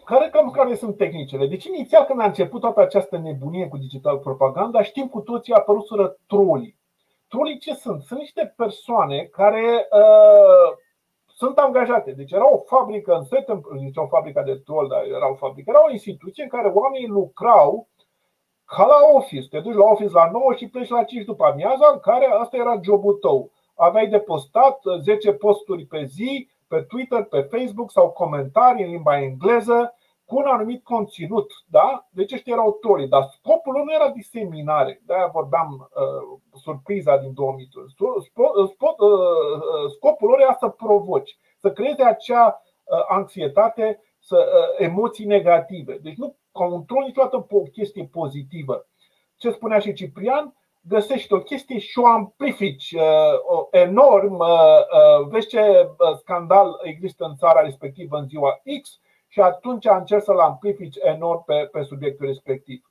[0.05, 1.47] care, cam care sunt tehnicile?
[1.47, 6.17] Deci inițial când a început toată această nebunie cu digital propaganda, știm cu toții apăruseră
[6.27, 6.79] trolii.
[7.29, 8.03] Trolii ce sunt?
[8.03, 10.77] Sunt niște persoane care uh,
[11.41, 12.11] sunt angajate.
[12.13, 13.47] Deci era o fabrică în set,
[13.81, 17.09] deci o fabrică de troll, dar era o fabrică, era o instituție în care oamenii
[17.09, 17.89] lucrau
[18.65, 19.49] ca la office.
[19.49, 22.57] Te duci la office la 9 și pleci la 5 după amiaza, în care asta
[22.57, 23.51] era jobul tău.
[23.75, 29.21] Aveai de postat 10 posturi pe zi pe Twitter, pe Facebook sau comentarii în limba
[29.21, 29.95] engleză
[30.31, 31.53] cu un anumit conținut.
[31.67, 32.09] Da?
[32.11, 35.03] Deci ăștia erau troli, dar scopul lor nu era diseminare.
[35.07, 38.15] De-aia vorbeam uh, surpriza din 2002.
[38.15, 38.71] Uh,
[39.97, 45.99] scopul lor era să provoci, să creeze acea uh, anxietate, să, uh, emoții negative.
[46.03, 48.87] Deci nu control niciodată o chestie pozitivă.
[49.37, 53.03] Ce spunea și Ciprian, găsești o chestie și o amplifici uh,
[53.71, 54.39] enorm.
[54.39, 59.01] Uh, vezi ce scandal există în țara respectivă în ziua X
[59.33, 62.85] și atunci încerc să-l amplifici enorm pe, pe subiectul respectiv.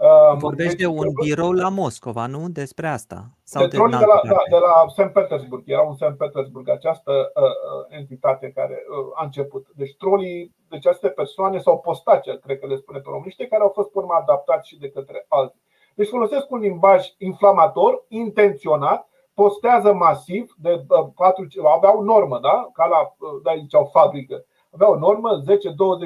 [0.00, 2.48] Um, Vorbești de un birou la Moscova, nu?
[2.48, 3.28] Despre asta?
[3.42, 5.12] Sau de, de, de, la, da, de la St.
[5.12, 5.62] Petersburg.
[5.66, 6.14] Era un St.
[6.18, 9.66] Petersburg, această uh, uh, entitate care uh, a început.
[9.74, 13.72] Deci trolii, deci aceste persoane sau postace, cred că le spune pe românește, care au
[13.74, 15.62] fost urmă adaptați și de către alții.
[15.94, 22.68] Deci folosesc un limbaj inflamator, intenționat, postează masiv de uh, 4, aveau normă, da?
[22.72, 25.42] Ca la, uh, da, ziceau, fabrică avea o normă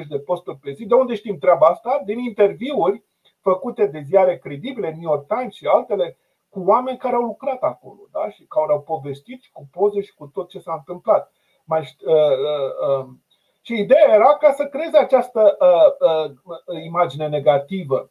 [0.03, 0.85] 10-20 de posturi pe zi.
[0.85, 2.01] De unde știm treaba asta?
[2.05, 3.03] Din interviuri
[3.41, 6.17] făcute de ziare credibile, New York Times și altele,
[6.49, 8.29] cu oameni care au lucrat acolo da?
[8.29, 11.31] și care au povestit cu poze și cu tot ce s-a întâmplat.
[11.65, 13.07] Mai, uh, uh, uh,
[13.61, 16.31] și ideea era ca să creeze această uh,
[16.65, 18.09] uh, imagine negativă.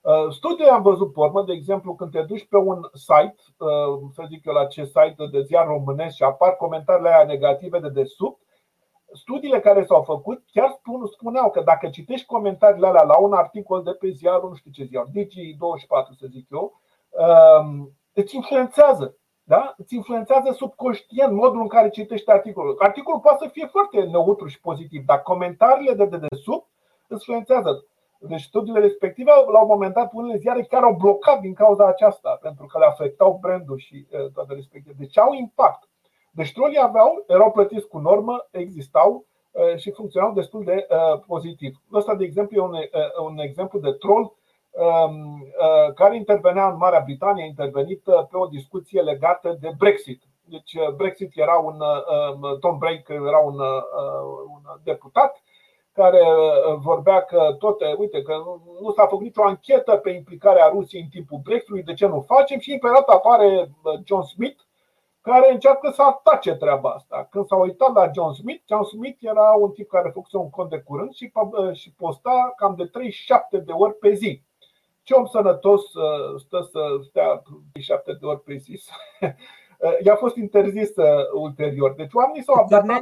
[0.00, 3.98] Uh, studiile am văzut pe urmă, de exemplu, când te duci pe un site, uh,
[4.12, 7.88] să zic eu la ce site de ziar românesc și apar comentariile aia negative de
[7.88, 8.40] desubt,
[9.12, 13.82] studiile care s-au făcut chiar spun, spuneau că dacă citești comentariile alea la un articol
[13.82, 16.80] de pe ziarul, nu știu ce ziar, Digi24 să zic eu,
[17.10, 19.16] um, îți influențează.
[19.42, 19.74] Da?
[19.76, 22.76] Îți influențează subconștient modul în care citești articolul.
[22.78, 26.68] Articolul poate să fie foarte neutru și pozitiv, dar comentariile de dedesubt
[27.06, 27.86] îți influențează.
[28.18, 32.38] Deci studiile respective, la un moment dat, unele ziare chiar au blocat din cauza aceasta,
[32.42, 34.94] pentru că le afectau brandul și toate respective.
[34.98, 35.88] Deci au impact.
[36.36, 39.26] Deci trolii aveau, erau plătiți cu normă, existau
[39.76, 40.86] și funcționau destul de
[41.26, 41.76] pozitiv.
[41.92, 42.76] Ăsta, de exemplu, e un,
[43.28, 44.34] un exemplu de troll
[45.94, 50.22] care intervenea în Marea Britanie, a intervenit pe o discuție legată de Brexit.
[50.44, 51.78] Deci Brexit era un
[52.60, 53.58] Tom Brake era un,
[54.54, 55.42] un deputat
[55.92, 56.22] care
[56.78, 58.34] vorbea că tot, uite, că
[58.80, 62.58] nu s-a făcut nicio anchetă pe implicarea Rusiei în timpul Brexitului, de ce nu facem?
[62.58, 63.70] Și imediat apare
[64.04, 64.60] John Smith,
[65.30, 67.28] care încearcă să atace treaba asta.
[67.30, 70.70] Când s-a uitat la John Smith, John Smith era un tip care făcuse un cont
[70.70, 71.32] de curând și,
[71.72, 74.42] și posta cam de 37 de ori pe zi.
[75.02, 75.82] Ce om sănătos
[76.36, 78.82] stă să stea 37 de ori pe zi?
[80.04, 80.90] I-a fost interzis
[81.34, 81.94] ulterior.
[81.94, 83.00] Deci oamenii s-au adaptat.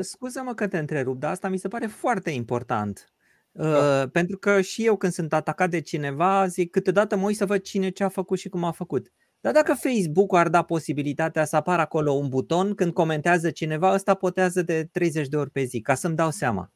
[0.00, 3.12] Scuză-mă că te întrerup, dar asta mi se pare foarte important.
[3.52, 4.08] Da.
[4.12, 7.60] Pentru că și eu când sunt atacat de cineva zic câteodată mă uit să văd
[7.60, 9.12] cine ce a făcut și cum a făcut.
[9.44, 14.14] Dar dacă Facebook ar da posibilitatea să apară acolo un buton când comentează cineva, ăsta
[14.14, 16.70] potează de 30 de ori pe zi, ca să-mi dau seama.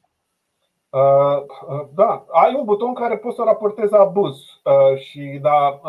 [0.90, 1.38] Uh,
[1.68, 5.80] uh, da, ai un buton care poți să raportezi abuz uh, și da,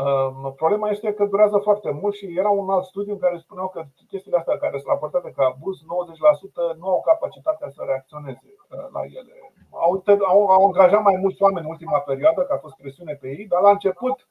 [0.55, 3.83] problema este că durează foarte mult și era un alt studiu în care spuneau că
[4.07, 8.49] chestiile astea care sunt raportate ca abuz, 90% nu au capacitatea să reacționeze
[8.95, 9.33] la ele.
[9.69, 13.27] Au, au, au angajat mai mulți oameni în ultima perioadă, că a fost presiune pe
[13.27, 14.27] ei, dar la început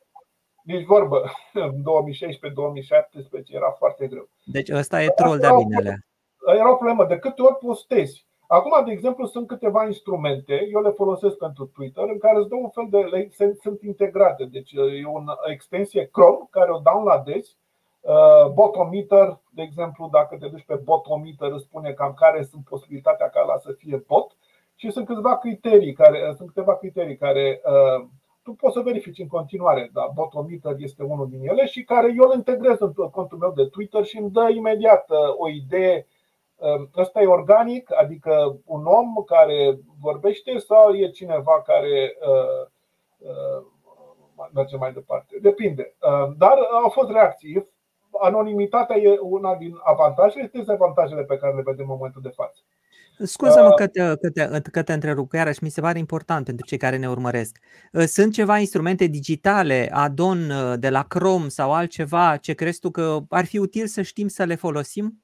[0.66, 1.22] nici vorbă.
[1.68, 4.28] În 2016-2017 era foarte greu.
[4.44, 6.06] Deci ăsta e troll de binele.
[6.46, 7.04] Era o problemă.
[7.04, 8.26] De câte ori postezi?
[8.48, 12.60] Acum, de exemplu, sunt câteva instrumente, eu le folosesc pentru Twitter, în care îți dau
[12.62, 13.28] un fel de.
[13.60, 14.44] sunt integrate.
[14.44, 17.56] Deci e o extensie Chrome care o downloadezi.
[18.00, 23.28] Uh, botometer, de exemplu, dacă te duci pe botometer, îți spune cam care sunt posibilitatea
[23.28, 24.36] ca la să fie bot.
[24.74, 28.06] Și sunt câteva criterii care, sunt câteva criterii care uh,
[28.46, 32.28] tu poți să verifici în continuare, dar Botometer este unul din ele și care eu
[32.28, 36.06] îl integrez în contul meu de Twitter și îmi dă imediat uh, o idee.
[36.56, 42.66] Um, ăsta e organic, adică un om care vorbește sau e cineva care uh,
[43.18, 43.66] uh,
[44.52, 45.38] merge mai departe.
[45.40, 45.94] Depinde.
[46.00, 47.68] Um, dar au fost reacții.
[48.20, 52.60] Anonimitatea e una din avantaje, este dezavantajele pe care le vedem în momentul de față.
[53.18, 56.66] Scuză-mă că te, că, te, că te întrerup, că iarăși mi se pare important pentru
[56.66, 57.58] cei care ne urmăresc.
[58.06, 60.38] Sunt ceva instrumente digitale, Adon
[60.78, 64.44] de la Chrome sau altceva, ce crezi tu că ar fi util să știm să
[64.44, 65.20] le folosim?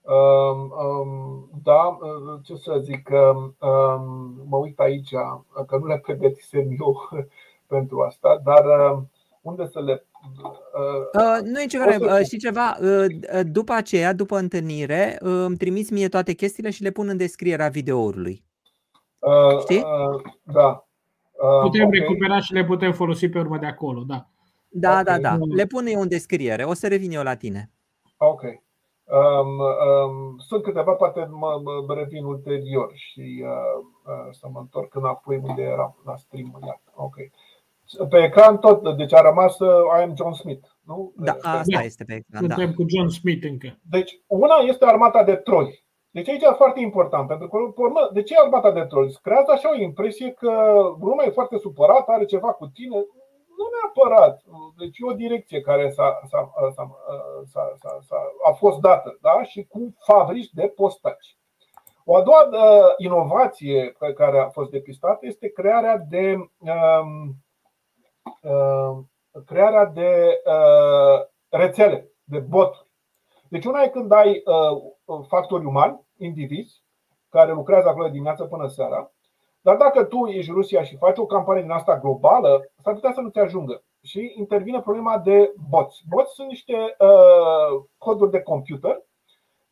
[0.00, 1.98] Um, um, da,
[2.42, 3.56] ce să zic, um,
[4.48, 5.10] mă uit aici,
[5.66, 7.08] că nu le pregătisem eu
[7.66, 8.64] pentru asta, dar
[9.40, 12.22] unde să le Uh, nu e ceva, să...
[12.22, 13.06] știi ceva, uh,
[13.42, 17.68] după aceea, după întâlnire, uh, îmi trimiți mie toate chestiile și le pun în descrierea
[17.68, 18.44] videoului.
[19.18, 19.78] Uh, Știi?
[19.78, 20.86] Uh, da.
[21.32, 21.98] Uh, putem okay.
[21.98, 24.28] recupera și le putem folosi pe urmă de acolo, da.
[24.68, 25.02] Da, okay.
[25.02, 25.36] da, da.
[25.54, 26.64] Le pun eu în descriere.
[26.64, 27.70] O să revin eu la tine.
[28.16, 28.42] Ok.
[29.04, 34.94] Um, um, sunt câteva, poate mă, mă revin ulterior și uh, uh, să mă întorc
[34.94, 36.78] înapoi unde eram la stream.
[36.94, 37.14] Ok.
[38.08, 40.68] Pe ecran tot, deci a rămas uh, I am John Smith.
[40.80, 41.12] Nu?
[41.16, 42.40] Da, asta este pe ecran.
[42.40, 42.74] Suntem da.
[42.74, 43.78] cu John Smith încă.
[43.90, 45.84] Deci, una este armata de troli.
[46.10, 49.18] Deci aici e foarte important, pentru că, urmă, de ce armata de troli?
[49.22, 50.50] Creează așa o impresie că
[51.00, 52.96] lumea e foarte supărată, are ceva cu tine.
[53.58, 54.42] Nu neapărat.
[54.76, 56.90] Deci e o direcție care s-a, s-a, s-a,
[57.44, 58.16] s-a, s-a, s-a,
[58.48, 59.42] a fost dată da?
[59.42, 61.38] și cu fabrici de postaci.
[62.04, 67.43] O a doua uh, inovație pe care a fost depistată este crearea de um, Uh,
[69.46, 72.86] crearea de uh, rețele, de bot.
[73.48, 76.82] Deci una e când ai uh, factori umani, indivizi,
[77.28, 79.12] care lucrează acolo dimineața până seara,
[79.60, 83.20] dar dacă tu ești Rusia și faci o campanie din asta globală, s-ar putea să
[83.20, 83.82] nu te ajungă.
[84.02, 86.00] Și intervine problema de bots.
[86.08, 89.02] Bots sunt niște uh, coduri de computer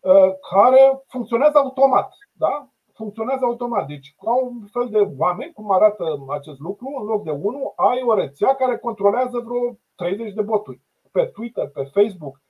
[0.00, 2.14] uh, care funcționează automat.
[2.32, 2.71] Da?
[2.95, 3.86] Funcționează automat.
[3.86, 8.03] Deci, ca un fel de oameni, cum arată acest lucru, în loc de unul, ai
[8.07, 10.80] o rețea care controlează vreo 30 de boturi
[11.12, 12.40] pe Twitter, pe Facebook.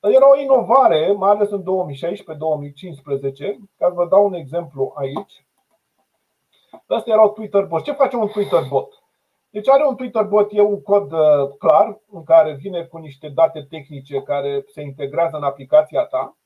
[0.00, 1.64] Era o inovare, mai ales în 2016-2015.
[3.78, 5.46] Ca să vă dau un exemplu aici.
[6.86, 7.82] Astea erau Twitter bot.
[7.82, 9.02] Ce face un Twitter bot?
[9.50, 13.28] Deci are un Twitter bot, e un cod uh, clar în care vine cu niște
[13.28, 16.36] date tehnice care se integrează în aplicația ta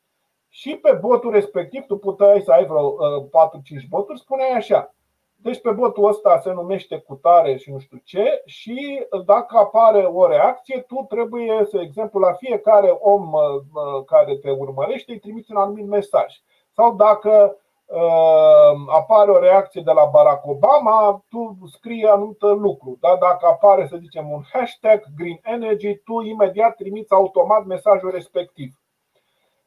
[0.49, 4.95] și pe botul respectiv tu puteai să ai vreo 4-5 uh, boturi, spuneai așa.
[5.37, 10.27] Deci pe botul ăsta se numește cutare și nu știu ce și dacă apare o
[10.27, 15.57] reacție, tu trebuie, să exemplu, la fiecare om uh, care te urmărește îi trimiți un
[15.57, 16.43] anumit mesaj.
[16.73, 17.57] Sau dacă
[17.89, 22.97] Ehm, apare o reacție de la Barack Obama, tu scrii anumit lucru.
[23.01, 23.17] Da?
[23.21, 28.75] Dacă apare, să zicem, un hashtag Green Energy, tu imediat trimiți automat mesajul respectiv.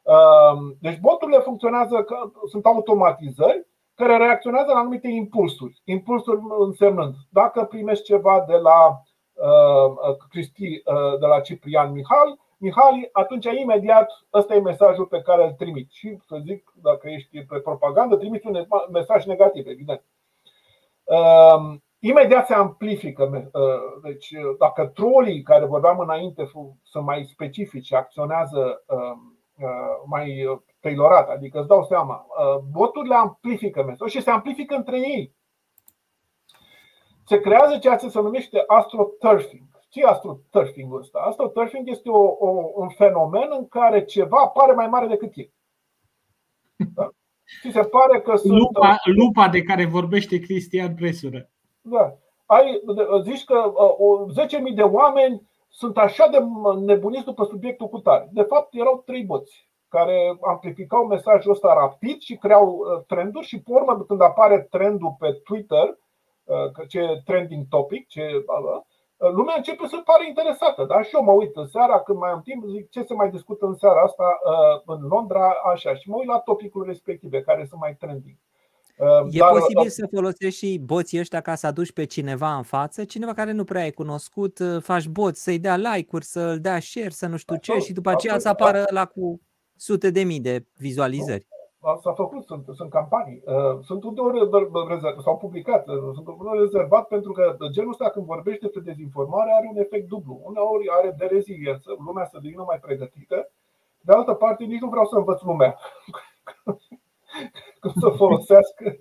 [0.10, 2.06] Ehm, deci boturile funcționează,
[2.50, 5.82] sunt automatizări care reacționează la anumite impulsuri.
[5.84, 9.02] Impulsuri însemnând, dacă primești ceva de la
[9.34, 15.44] uh, Cristi, uh, de la Ciprian Mihal, Mihali, atunci imediat ăsta e mesajul pe care
[15.44, 15.92] îl trimit.
[15.92, 20.04] Și să zic, dacă ești pe propagandă, trimiți un mesaj negativ, evident.
[21.04, 23.50] Uh, imediat se amplifică.
[23.54, 24.30] Uh, deci,
[24.60, 26.50] dacă trolii care vorbeam înainte
[26.84, 29.38] sunt mai specifici, acționează uh, uh,
[30.06, 35.36] mai tailorat, adică îți dau seama, uh, boturile amplifică mesajul și se amplifică între ei.
[37.26, 41.20] Se creează ceea ce se numește astroturfing ce e astroturfing-ul ăsta?
[41.20, 45.50] Astroturfing este o, o, un fenomen în care ceva pare mai mare decât e.
[46.96, 47.10] Da?
[47.62, 48.58] Și se pare că sunt.
[48.58, 51.50] Lupa, lupa de care vorbește Cristian Presură.
[51.82, 52.18] Da.
[52.46, 52.82] Ai,
[53.22, 56.38] zici că uh, 10.000 de oameni sunt așa de
[56.86, 58.30] nebuniți după subiectul cu tare.
[58.32, 63.62] De fapt, erau trei boți care amplificau mesajul ăsta rapid și creau uh, trenduri și
[63.62, 65.98] pe urmă când apare trendul pe Twitter,
[66.44, 68.44] uh, ce trending topic, ce
[69.20, 70.84] lumea începe să pare interesată.
[70.84, 71.02] Da?
[71.02, 73.66] Și eu mă uit în seara, când mai am timp, zic ce se mai discută
[73.66, 75.94] în seara asta uh, în Londra, așa.
[75.96, 78.36] Și mă uit la topicul respective, care sunt mai trending.
[79.00, 82.56] Uh, e Dar, posibil uh, să folosești și boții ăștia ca să aduci pe cineva
[82.56, 86.80] în față, cineva care nu prea ai cunoscut, faci bot să-i dea like-uri, să-l dea
[86.80, 89.42] share, să nu știu ce și după aceea să apară la cu
[89.76, 91.48] sute de mii de vizualizări.
[92.02, 93.42] S-a făcut, sunt, sunt campanii.
[93.46, 94.38] Uh, sunt uneori
[94.88, 99.52] rezervat, s-au publicat, uh, sunt uneori rezervat pentru că genul ăsta când vorbește despre dezinformare
[99.58, 100.42] are un efect dublu.
[100.44, 103.52] Uneori are de reziliență, lumea să devină mai pregătită.
[104.02, 105.78] De altă parte, nici nu vreau să învăț lumea
[107.80, 108.96] cum să folosească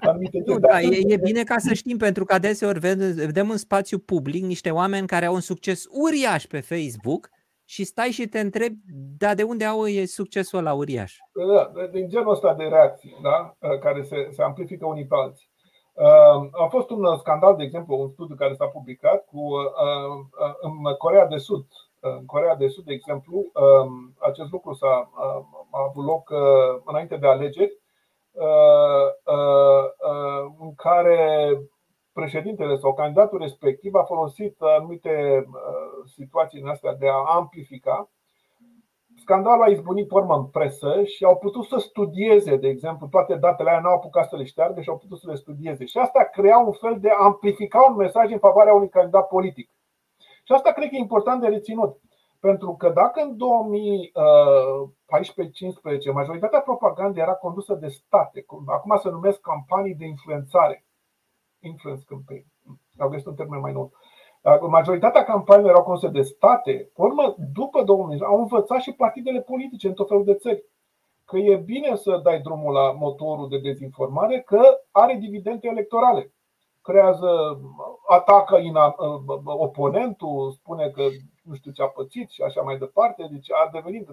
[0.00, 3.98] anumite nu, da, e, e bine ca să știm, pentru că adeseori vedem în spațiu
[3.98, 7.28] public niște oameni care au un succes uriaș pe Facebook
[7.64, 8.76] și stai și te întrebi,
[9.18, 11.16] da, de unde au e succesul la uriaș?
[11.54, 13.54] Da, din genul ăsta de reacții, da?
[13.80, 15.52] care se, se amplifică unii pe alții.
[15.94, 19.64] Uh, a fost un scandal, de exemplu, un studiu care s-a publicat cu uh,
[20.40, 21.66] uh, în Corea de Sud.
[22.00, 25.10] În Corea de Sud, de exemplu, um, acest lucru s-a
[25.70, 26.32] a avut loc
[26.84, 27.78] înainte de alegeri,
[30.60, 31.50] în care
[32.12, 38.10] președintele sau candidatul respectiv a folosit anumite uh, situații în astea de a amplifica.
[39.16, 43.70] Scandalul a izbunit urmă în presă și au putut să studieze, de exemplu, toate datele
[43.70, 45.84] aia, n-au apucat să le șteargă și au putut să le studieze.
[45.84, 49.70] Și asta crea un fel de a amplifica un mesaj în favoarea unui candidat politic.
[50.18, 52.00] Și asta cred că e important de reținut.
[52.48, 53.36] Pentru că dacă în
[56.10, 60.86] 2014-15 majoritatea propagandei era condusă de state, acum se numesc campanii de influențare,
[61.60, 62.44] influence campaign.
[62.98, 63.92] Au găsit un termen mai nou.
[64.68, 66.90] Majoritatea campaniilor erau conduse de state.
[66.94, 70.64] Urmă, după 2000, au învățat și partidele politice în tot felul de țări
[71.24, 76.32] că e bine să dai drumul la motorul de dezinformare, că are dividende electorale.
[76.82, 77.60] Creează,
[78.08, 78.58] atacă
[79.44, 81.02] oponentul, spune că
[81.44, 83.26] nu știu ce a pățit și așa mai departe.
[83.30, 84.10] Deci a devenit 30%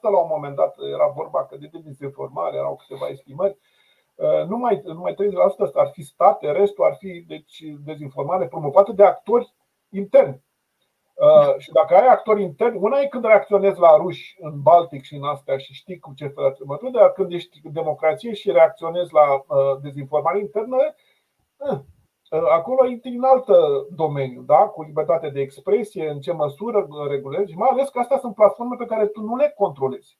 [0.00, 3.58] la un moment dat, era vorba că de dezinformare, erau câteva estimări.
[4.14, 5.16] Uh, numai, numai 30%
[5.74, 9.54] ar fi state, restul ar fi deci, dezinformare promovată de actori
[9.90, 10.42] interni.
[11.14, 15.14] Uh, și dacă ai actori interni, una e când reacționezi la ruși în Baltic și
[15.14, 19.80] în astea și știi cu ce trămături, dar când ești democrație și reacționezi la uh,
[19.82, 20.76] dezinformare internă,
[22.50, 23.46] acolo intri în alt
[23.94, 24.58] domeniu, da?
[24.58, 28.86] cu libertate de expresie, în ce măsură regulezi, mai ales că astea sunt platforme pe
[28.86, 30.18] care tu nu le controlezi.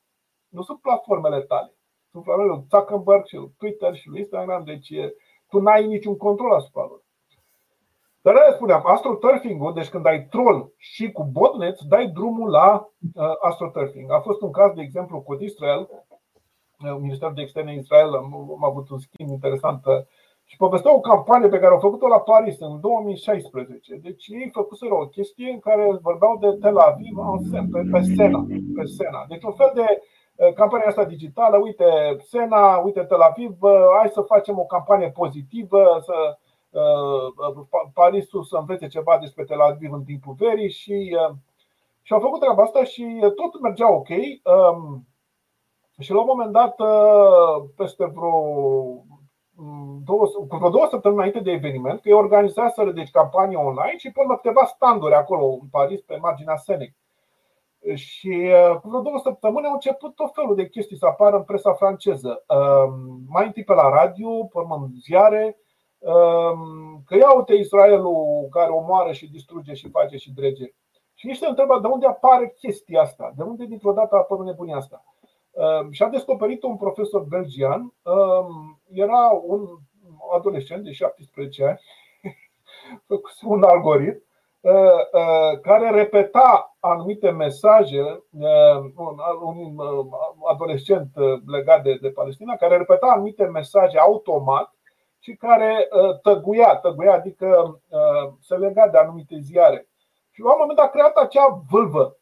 [0.48, 1.74] Nu sunt platformele tale
[2.10, 4.92] sunt flanele lui Zuckerberg și lui Twitter și lui Instagram, deci
[5.48, 7.02] tu n-ai niciun control asupra lor.
[8.22, 13.32] Dar aia spuneam, astroturfing-ul, deci când ai troll și cu botnet, dai drumul la uh,
[13.40, 14.10] astroturfing.
[14.10, 15.88] A fost un caz, de exemplu, cu Israel,
[16.98, 19.82] Ministerul de Externe Israel, am avut un schimb interesant
[20.50, 23.94] și povestea o campanie pe care au făcut-o la Paris în 2016.
[23.94, 27.16] Deci ei făcuseră o chestie în care vorbeau de Tel Aviv
[27.72, 28.46] pe, pe Sena,
[28.76, 29.24] pe Sena.
[29.28, 30.02] Deci un fel de
[30.54, 31.84] campania asta digitală, uite
[32.18, 33.56] Sena, uite Tel Aviv,
[33.98, 36.38] hai să facem o campanie pozitivă, să
[37.94, 41.16] Parisul să învețe ceva despre Tel Aviv în timpul verii și,
[42.02, 44.08] și au făcut treaba asta și tot mergea ok.
[45.98, 46.76] Și la un moment dat,
[47.76, 48.42] peste vreo
[50.04, 54.12] două, cu vreo două săptămâni înainte de eveniment, că ei organizaseră deci campanie online și
[54.12, 56.92] până câteva standuri acolo în Paris, pe marginea Senec.
[57.94, 58.50] Și
[58.80, 62.44] cu vreo două săptămâni au început tot felul de chestii să apară în presa franceză.
[63.28, 65.56] Mai întâi pe la radio, pe urmă în ziare,
[67.06, 70.74] că ia uite Israelul care omoară și distruge și face și drege.
[71.14, 74.76] Și nici se întreabă de unde apare chestia asta, de unde dintr-o dată apare nebunia
[74.76, 75.04] asta.
[75.90, 77.94] Și a descoperit un profesor belgian,
[78.92, 79.68] era un
[80.34, 81.80] adolescent de 17 ani,
[83.42, 84.22] un algoritm
[85.62, 88.24] care repeta anumite mesaje,
[89.40, 89.80] un
[90.48, 91.08] adolescent
[91.46, 94.74] legat de, de Palestina, care repeta anumite mesaje automat
[95.18, 95.88] și care
[96.22, 97.80] tăguia, tăguia adică
[98.40, 99.88] se lega de anumite ziare.
[100.30, 102.19] Și la un moment dat a creat acea vâlvă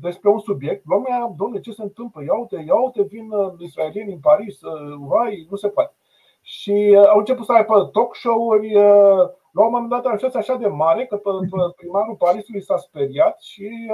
[0.00, 2.22] despre un subiect, lumea, domnule, ce se întâmplă?
[2.22, 4.58] Ia uite, ia uite, vin israelieni în Paris,
[4.98, 5.94] vai, nu se poate.
[6.42, 8.72] Și au început să aibă talk show-uri,
[9.52, 11.16] la un moment dat a ajuns așa de mare că
[11.76, 13.90] primarul Parisului s-a speriat și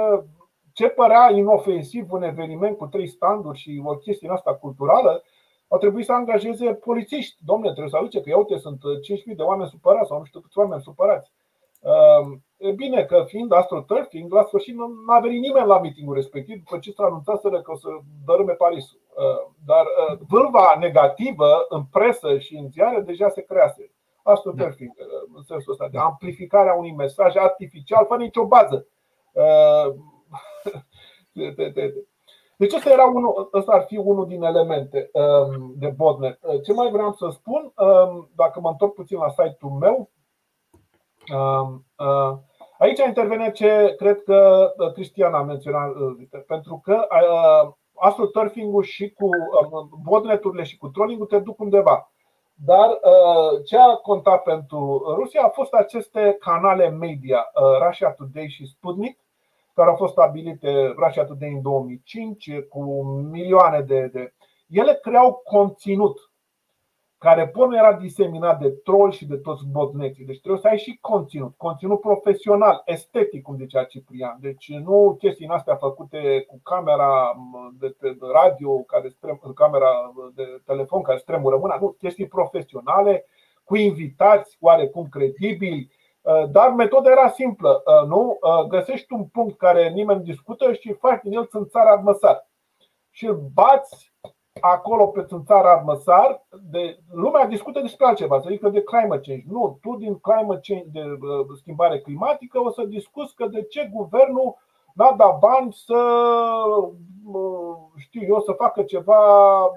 [0.73, 5.23] ce părea inofensiv un eveniment cu trei standuri și o chestie asta culturală,
[5.67, 7.35] au trebuit să angajeze polițiști.
[7.45, 8.81] Domnule, trebuie să aduce că ia uite, sunt
[9.29, 11.31] 5.000 de oameni supărați sau nu știu câți oameni supărați.
[12.61, 16.77] E bine că fiind astroturfing, la sfârșit nu a venit nimeni la meetingul respectiv după
[16.77, 17.87] ce s-a anunțat că o să
[18.25, 18.99] dărâme Parisul.
[19.65, 19.85] Dar
[20.27, 23.91] vâlva negativă în presă și în ziare deja se crease.
[24.23, 24.91] Astroturfing,
[25.35, 28.87] în sensul ăsta de amplificarea unui mesaj artificial fără nicio bază.
[32.57, 35.11] Deci ăsta, era unul, ăsta ar fi unul din elemente
[35.75, 36.39] de botnet.
[36.63, 37.73] Ce mai vreau să spun,
[38.35, 40.09] dacă mă întorc puțin la site-ul meu,
[42.81, 45.91] Aici intervine ce cred că Cristian a menționat,
[46.47, 47.07] pentru că
[47.95, 49.29] astroturfing-ul și cu
[50.03, 52.11] botneturile și cu trolling-ul te duc undeva.
[52.53, 52.99] Dar
[53.65, 57.51] ce a contat pentru Rusia a fost aceste canale media,
[57.85, 59.19] Russia Today și Sputnik,
[59.73, 64.09] care au fost stabilite Russia Today în 2005 cu milioane de.
[64.13, 64.33] de...
[64.69, 66.30] Ele creau conținut
[67.27, 70.25] care până era diseminat de troll și de toți botneții.
[70.25, 74.37] Deci trebuie să ai și conținut, conținut profesional, estetic, cum zicea Ciprian.
[74.39, 77.35] Deci nu chestii astea făcute cu camera
[77.79, 77.95] de
[78.33, 83.25] radio, care strem, camera de telefon care stremură mâna, nu, chestii profesionale,
[83.63, 85.91] cu invitați oarecum credibili,
[86.51, 88.39] dar metoda era simplă, nu?
[88.67, 92.49] Găsești un punct care nimeni discută și faci din el țânțara măsar.
[93.09, 94.13] Și îl bați
[94.59, 99.45] acolo pe țara armăsar, de, lumea discută despre altceva, să zică de climate change.
[99.49, 103.89] Nu, tu din climate change, de uh, schimbare climatică, o să discuți că de ce
[103.93, 104.57] guvernul
[104.93, 106.01] n-a dat bani să,
[107.31, 109.19] uh, știu eu, să facă ceva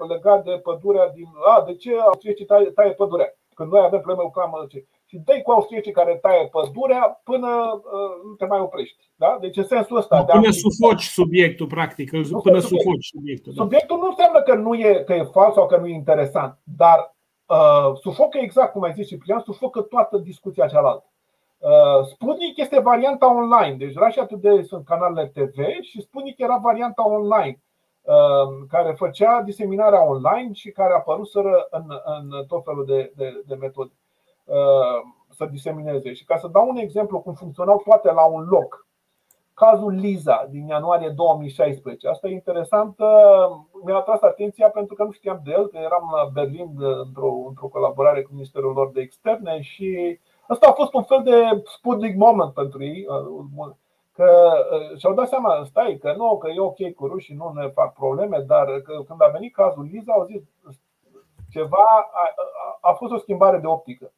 [0.07, 1.27] legat de pădurea din.
[1.55, 3.33] A, de ce austriecii taie, taie pădurea?
[3.53, 7.47] Când noi avem probleme cu climate change și dai cu austriecii care taie pădurea până
[7.73, 9.09] uh, nu te mai oprești.
[9.15, 9.37] Da?
[9.41, 10.23] Deci în sensul ăsta.
[10.23, 12.11] Până de sufoci subiectul, practic.
[12.11, 13.53] Nu până sufoci subiectul.
[13.55, 13.61] Da.
[13.61, 17.15] Subiectul nu înseamnă că nu e, că e fals sau că nu e interesant, dar
[17.45, 21.09] uh, sufocă exact cum ai zis Ciprian, sufocă toată discuția cealaltă.
[21.57, 27.07] Uh, Sputnik este varianta online, deci Russia Today sunt canalele TV și Sputnik era varianta
[27.07, 27.61] online
[28.01, 33.55] uh, care făcea diseminarea online și care apăruseră în, în tot felul de, de, de
[33.55, 33.91] metode.
[34.45, 36.13] Uh, să disemineze.
[36.13, 38.87] Și ca să dau un exemplu cum funcționau toate la un loc,
[39.53, 42.07] cazul Liza din ianuarie 2016.
[42.07, 42.99] Asta e interesant.
[42.99, 46.69] Uh, mi-a atras atenția pentru că nu știam de el, că eram la Berlin
[47.05, 51.61] într-o, într-o colaborare cu Ministerul lor de Externe și asta a fost un fel de
[51.63, 53.05] Sputnik moment pentru ei.
[53.07, 53.69] Uh,
[54.11, 54.53] că
[54.97, 58.39] și-au dat seama, stai, că nu, că e ok cu rușii, nu ne fac probleme,
[58.39, 60.41] dar că când a venit cazul Liza, au zis
[61.49, 62.33] ceva, a,
[62.81, 64.11] a fost o schimbare de optică.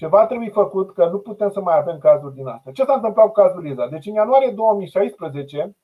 [0.00, 2.72] Ceva trebuie făcut că nu putem să mai avem cazuri din astea.
[2.72, 3.86] Ce s-a întâmplat cu cazul Liza?
[3.86, 5.76] Deci în ianuarie 2016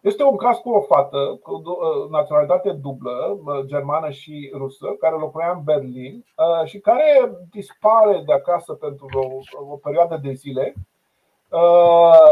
[0.00, 5.52] este un caz cu o fată cu ă, naționalitate dublă, germană și rusă, care locuia
[5.56, 9.26] în Berlin ă, și care dispare de acasă pentru o,
[9.72, 10.74] o perioadă de zile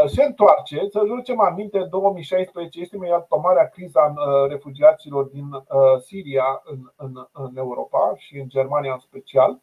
[0.05, 5.49] se întoarce, să ducem aminte, 2016 este imediat marea criza în refugiaților din
[5.99, 9.61] Siria în, în, în Europa și în Germania în special.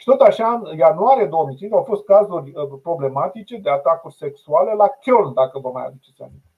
[0.00, 5.34] Și tot așa, în ianuarie 2005 au fost cazuri problematice de atacuri sexuale la Köln,
[5.34, 6.48] dacă vă mai aduceți aminte,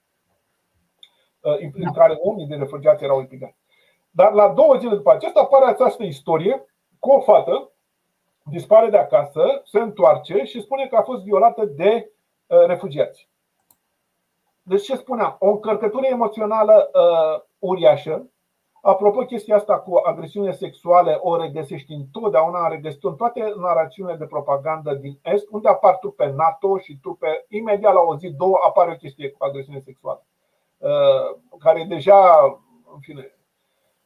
[1.85, 3.57] în care unii din refugiați erau implicați.
[4.11, 6.67] Dar la două zile după acesta apare această istorie
[6.99, 7.71] cu o fată,
[8.43, 12.13] dispare de acasă, se întoarce și spune că a fost violată de
[12.47, 13.29] uh, refugiați.
[14.63, 15.37] Deci ce spuneam?
[15.39, 18.31] O încărcătură emoțională uh, uriașă.
[18.85, 24.95] Apropo, chestia asta cu agresiune sexuale o regăsești întotdeauna, regăsit în toate narațiunile de propagandă
[24.95, 28.97] din Est, unde apar trupe NATO și trupe, imediat la o zi, două, apare o
[28.97, 30.25] chestie cu agresiune sexuală.
[30.79, 32.41] Uh, care deja,
[32.95, 33.33] în fine,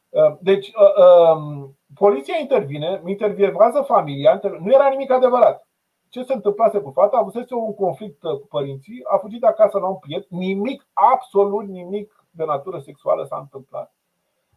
[0.09, 5.67] Uh, deci, uh, um, poliția intervine, intervievează familia, nu era nimic adevărat.
[6.09, 7.17] Ce se întâmplase cu fata?
[7.17, 11.67] Avusese un conflict uh, cu părinții, a fugit de acasă la un prieten, nimic, absolut
[11.67, 13.93] nimic de natură sexuală s-a întâmplat.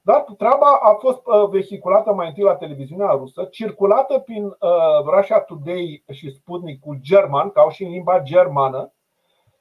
[0.02, 1.20] Dar treaba a fost
[1.50, 4.56] vehiculată mai întâi la televiziunea rusă, circulată prin
[5.16, 8.92] Russia Today și Sputnik german, ca au și în limba germană.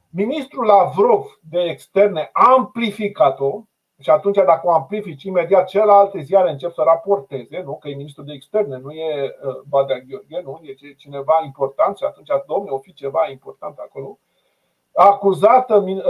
[0.10, 3.64] Ministrul Lavrov de externe a amplificat-o,
[4.02, 7.78] și atunci, dacă o amplifici, imediat celelalte ziare încep să raporteze, nu?
[7.78, 10.60] că e ministrul de externe, nu e uh, Badea Gheorghe, nu?
[10.64, 14.20] e cineva important și atunci, domnule, o fi ceva important acolo.
[14.94, 16.04] A acuzat uh, uh,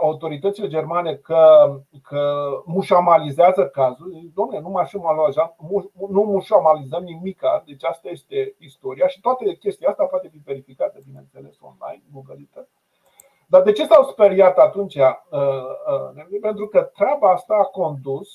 [0.00, 4.30] autoritățile germane că, că mușamalizează cazul.
[4.34, 5.54] Domnule, nu, mușamalizăm,
[6.08, 11.56] nu mușamalizăm nimica, deci asta este istoria și toate chestia asta poate fi verificată, bineînțeles,
[11.60, 12.48] online, google
[13.52, 14.94] dar de ce s-au speriat atunci?
[14.94, 15.10] Uh,
[16.16, 18.28] uh, pentru că treaba asta a condus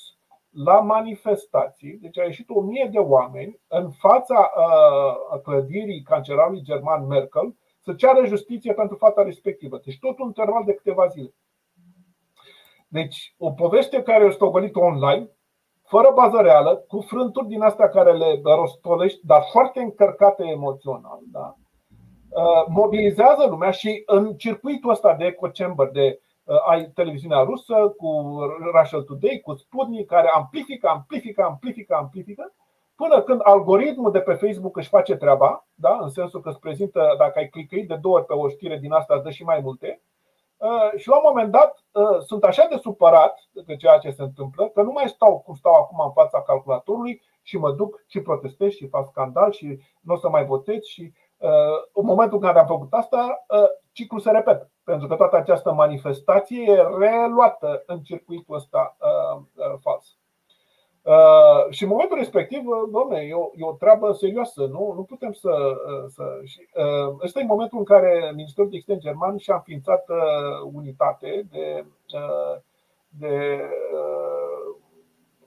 [0.50, 7.06] la manifestații, deci a ieșit o mie de oameni în fața uh, clădirii cancelarului german
[7.06, 7.56] Merkel
[7.88, 9.80] să ceară justiție pentru fata respectivă.
[9.84, 11.34] Deci tot un interval de câteva zile.
[12.88, 15.30] Deci o poveste care o stogălit online,
[15.82, 21.20] fără bază reală, cu frânturi din astea care le rostolești, dar foarte încărcate emoțional.
[21.32, 21.54] Da?
[22.28, 27.94] Uh, mobilizează lumea și în circuitul ăsta de echo chamber de uh, ai televiziunea rusă
[27.96, 28.38] cu
[28.74, 32.54] Russia Today, cu Sputnik, care amplifică, amplifică, amplifică, amplifică,
[33.00, 35.98] până când algoritmul de pe Facebook își face treaba, da?
[36.00, 38.92] în sensul că îți prezintă, dacă ai clicăit de două ori pe o știre din
[38.92, 40.02] asta, îți dă și mai multe.
[40.56, 41.84] Uh, și la un moment dat
[42.26, 45.74] sunt așa de supărat de ceea ce se întâmplă, că nu mai stau cum stau
[45.74, 50.16] acum în fața calculatorului și mă duc și protestez și fac scandal și nu o
[50.16, 51.12] să mai votez și
[51.92, 54.70] în momentul în care am făcut asta, uh, ciclul se repetă.
[54.84, 59.42] Pentru că toată această manifestație e reluată în circuitul ăsta uh,
[61.08, 61.74] uh, fals.
[61.74, 64.60] Și în momentul respectiv, domne, e o, e o treabă serioasă.
[64.60, 65.50] Nu, nu putem să.
[66.08, 66.60] să și,
[67.24, 70.04] ăsta e momentul în care Ministerul de Externe German și-a înființat
[70.72, 71.84] unitate de,
[73.08, 73.60] de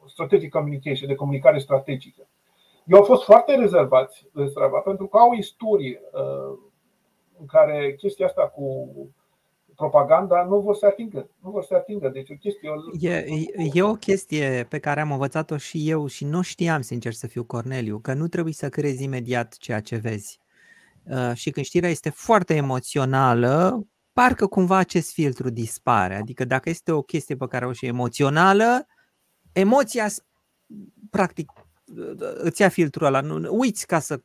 [0.06, 2.28] strategic communication, de comunicare strategică.
[2.86, 6.58] Eu au fost foarte rezervați de Strava pentru că au o istorie uh,
[7.40, 8.94] în care chestia asta cu
[9.82, 11.30] propaganda nu vor să atingă.
[11.44, 12.10] Nu vor să atingă.
[12.10, 12.70] Deci o chestie.
[13.00, 13.26] E,
[13.74, 17.44] e o chestie pe care am învățat-o și eu și nu știam, sincer să fiu
[17.44, 20.40] Corneliu, că nu trebuie să crezi imediat ceea ce vezi.
[21.04, 26.16] Uh, și când știrea este foarte emoțională, parcă cumva acest filtru dispare.
[26.16, 28.86] Adică dacă este o chestie pe care o și emoțională,
[29.52, 30.08] emoția
[31.10, 31.52] practic
[32.38, 34.22] îți ia filtrul ăla, nu, uiți ca să,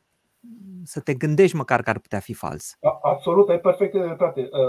[0.83, 2.77] să te gândești măcar că ar putea fi fals.
[3.01, 4.59] Absolut, ai perfect dreptate, uh,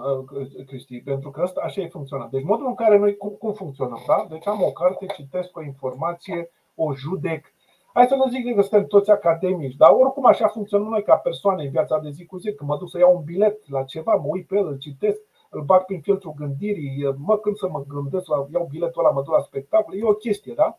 [0.00, 2.30] uh, uh, Cristi, pentru că asta așa e funcționat.
[2.30, 4.26] Deci modul în care noi cum, cum funcționăm, da?
[4.30, 7.52] Deci am o carte, citesc o informație, o judec,
[7.98, 11.62] Hai să nu zic că suntem toți academici, dar oricum așa funcționăm noi ca persoane
[11.64, 12.54] în viața de zi cu zi.
[12.54, 15.18] Când mă duc să iau un bilet la ceva, mă uit pe el, îl citesc,
[15.50, 19.22] îl bag prin filtrul gândirii, mă când să mă gândesc, la, iau biletul ăla, mă
[19.22, 20.78] duc la spectacol, e o chestie, da?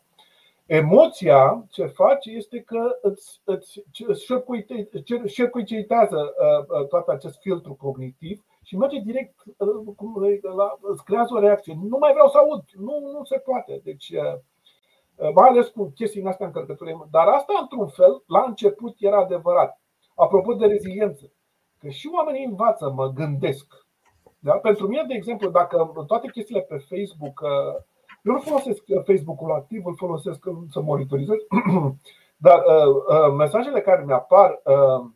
[0.69, 3.83] Emoția ce face este că îți, îți,
[5.27, 11.39] circuitează uh, uh, tot acest filtru cognitiv și merge direct, uh, la, îți creează o
[11.39, 11.77] reacție.
[11.89, 13.81] Nu mai vreau să aud, nu, nu se poate.
[13.83, 14.13] Deci,
[15.33, 17.07] mai ales cu chestiile astea încărcătură.
[17.11, 19.81] Dar asta, într-un fel, la început era adevărat.
[20.15, 21.31] Apropo de reziliență,
[21.79, 23.85] că și oamenii învață, mă gândesc.
[24.39, 24.53] Da?
[24.53, 27.41] Pentru mine, de exemplu, dacă toate chestiile pe Facebook
[28.23, 31.37] eu nu folosesc uh, Facebook-ul activ, îl folosesc să monitorizez,
[32.45, 35.09] dar uh, uh, mesajele care mi apar, uh,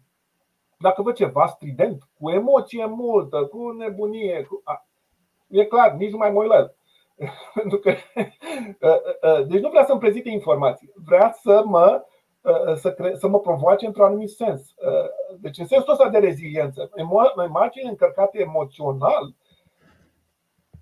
[0.77, 4.61] dacă văd ceva strident, cu emoție multă, cu nebunie, cu...
[4.63, 4.85] A,
[5.47, 6.75] e clar, nici nu mai mă la el.
[7.53, 7.89] Pentru că,
[8.87, 12.05] uh, uh, deci nu vrea să-mi prezinte informații, vrea să mă
[12.75, 14.73] să, cre- să mă provoace într-un anumit sens.
[15.39, 16.89] Deci, în sensul ăsta de reziliență,
[17.45, 19.35] imagini încărcate emoțional,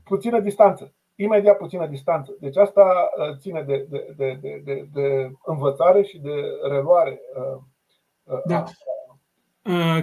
[0.04, 0.94] puțină distanță
[1.24, 2.36] imediat puțină distanță.
[2.40, 6.34] Deci asta uh, ține de, de, de, de, de, de învățare și de
[6.70, 7.22] reluare.
[7.36, 7.62] Uh,
[8.24, 8.64] uh, da.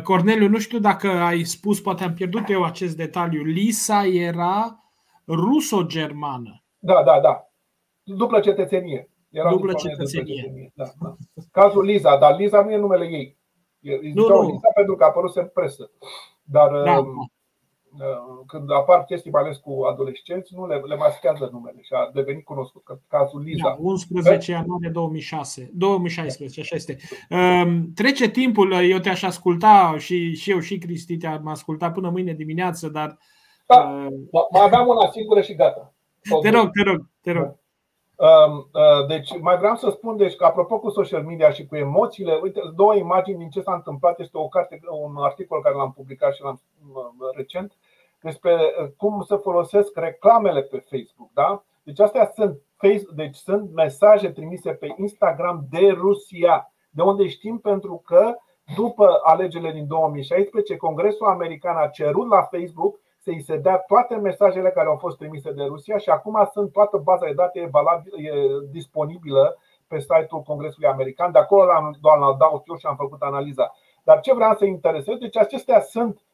[0.03, 3.43] Corneliu, nu știu dacă ai spus, poate am pierdut eu acest detaliu.
[3.43, 4.85] Lisa era
[5.27, 6.63] ruso-germană.
[6.79, 7.51] Da, da, da.
[8.03, 9.11] Dublă cetățenie.
[9.31, 10.35] Era dublă cetățenie.
[10.35, 10.73] cetățenie.
[10.75, 11.17] Da, da.
[11.51, 13.39] Cazul Liza, dar Liza nu e numele ei.
[14.15, 14.41] Nu, nu.
[14.41, 15.91] Liza pentru că a apărut în presă.
[16.43, 16.99] Dar da.
[16.99, 17.38] Um, Uh,
[18.47, 22.45] când apar chestii, mai ales cu adolescenți, nu le, le maschează numele și a devenit
[22.45, 23.69] cunoscut că cazul Liza.
[23.69, 26.97] Da, 11 ianuarie 2006, 2016, așa este.
[27.31, 32.33] Um, trece timpul, eu te-aș asculta și, și eu și Cristi te-am ascultat până mâine
[32.33, 33.19] dimineață, dar.
[33.67, 35.93] Da, uh, mai aveam una singură și gata.
[36.43, 37.57] Te rog, te rog, te rog.
[38.19, 41.77] Um, uh, deci mai vreau să spun, deci că apropo cu social media și cu
[41.77, 44.21] emoțiile, uite, două imagini din ce s-a întâmplat.
[44.21, 46.61] Este o carte, un articol care l-am publicat și l-am
[47.37, 47.73] recent
[48.21, 51.31] despre uh, cum să folosesc reclamele pe Facebook.
[51.33, 51.65] Da?
[51.83, 52.61] Deci astea sunt,
[53.15, 58.37] deci sunt mesaje trimise pe Instagram de Rusia, de unde știm pentru că
[58.77, 64.15] după alegerile din 2016, Congresul American a cerut la Facebook să îi se dea toate
[64.15, 68.13] mesajele care au fost trimise de Rusia și acum sunt toată baza de date valabil,
[68.27, 68.31] e
[68.71, 71.33] disponibilă pe site-ul Congresului American.
[71.33, 73.73] De acolo l-am doar la dau eu și am făcut analiza.
[74.03, 76.28] Dar ce vreau să interesez, deci acestea sunt Uh, uh,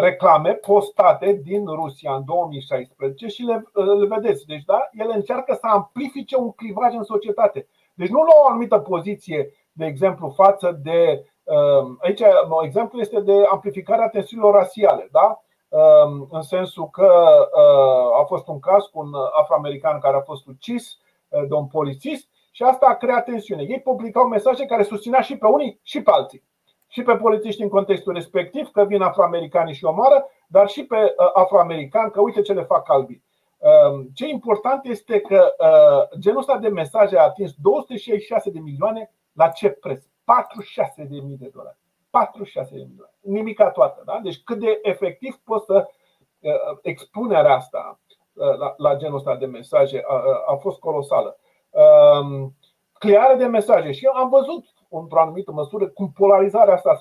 [0.00, 4.46] reclame postate din Rusia în 2016 și le, uh, le vedeți.
[4.46, 7.66] Deci, da, ele încearcă să amplifice un clivaj în societate.
[7.94, 11.26] Deci nu luau o anumită poziție, de exemplu, față de.
[12.00, 12.20] Aici,
[12.62, 15.38] exemplu este de amplificarea tensiunilor rasiale, da?
[16.30, 17.08] în sensul că
[18.20, 19.10] a fost un caz cu un
[19.40, 20.98] afroamerican care a fost ucis
[21.28, 23.62] de un polițist și asta a creat tensiune.
[23.62, 26.42] Ei publicau mesaje care susținea și pe unii și pe alții
[26.94, 31.30] și pe polițiști în contextul respectiv, că vin afroamericanii și omoară, dar și pe uh,
[31.32, 33.22] afroamericani, că uite ce le fac albii.
[33.58, 39.12] Um, ce important este că uh, genul ăsta de mesaje a atins 266 de milioane
[39.32, 40.04] la ce preț?
[40.24, 41.76] 46 de mii de dolari.
[42.10, 43.14] 46 de milioane.
[43.20, 44.02] Nimica toată.
[44.06, 44.20] Da?
[44.22, 45.88] Deci cât de efectiv poți să
[46.40, 48.00] uh, expunerea asta
[48.58, 51.38] la, la genul ăsta de mesaje a, a fost colosală.
[51.70, 52.54] Um,
[53.04, 53.92] creare de mesaje.
[53.92, 56.98] Și eu am văzut într-o anumită măsură cum polarizarea asta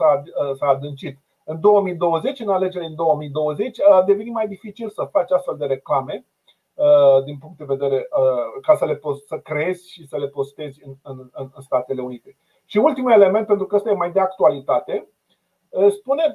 [0.54, 1.18] s-a adâncit.
[1.46, 6.26] În 2020, în alegerile în 2020, a devenit mai dificil să faci astfel de reclame
[6.74, 10.28] uh, din punct de vedere uh, ca să le poți să creezi și să le
[10.28, 12.38] postezi în, în, în Statele Unite.
[12.66, 15.08] Și ultimul element, pentru că ăsta e mai de actualitate,
[15.70, 16.34] uh, spune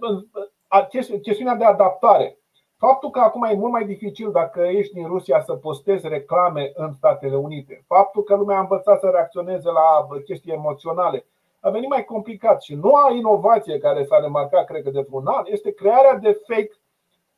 [1.22, 2.37] chestiunea de adaptare.
[2.78, 6.92] Faptul că acum e mult mai dificil dacă ești din Rusia să postezi reclame în
[6.92, 11.26] Statele Unite, faptul că lumea a învățat să reacționeze la chestii emoționale,
[11.60, 15.44] a venit mai complicat și noua inovație care s-a remarcat, cred că de un an,
[15.44, 16.72] este crearea de fake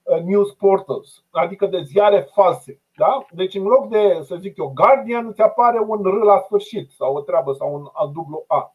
[0.03, 2.81] uh, news portals, adică de ziare false.
[2.97, 3.27] Da?
[3.31, 7.15] Deci în loc de, să zic eu, Guardian, îți apare un R la sfârșit sau
[7.15, 8.75] o treabă sau un dublu A.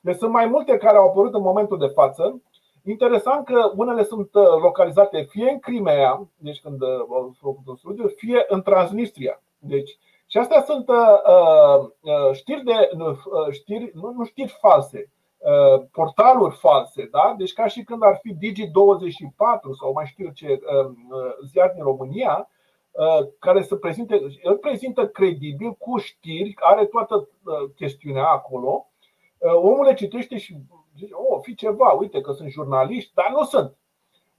[0.00, 2.42] Deci sunt mai multe care au apărut în momentul de față.
[2.86, 7.76] Interesant că unele sunt uh, localizate fie în Crimea, deci când uh, au făcut un
[7.76, 9.42] studiu, fie în Transnistria.
[9.58, 10.96] Deci și astea sunt uh,
[11.26, 13.16] uh, uh, știri, de, uh,
[13.50, 17.34] știri nu, nu știri false, uh, portaluri false, da?
[17.38, 21.82] deci ca și când ar fi Digi24 sau mai știu ce uh, uh, ziar din
[21.82, 22.48] România,
[22.90, 28.86] uh, care să prezinte, îl prezintă credibil cu știri, are toată uh, chestiunea acolo.
[29.38, 30.56] Uh, omul le citește și
[30.96, 33.76] zice, oh, fi ceva, uite că sunt jurnaliști, dar nu sunt.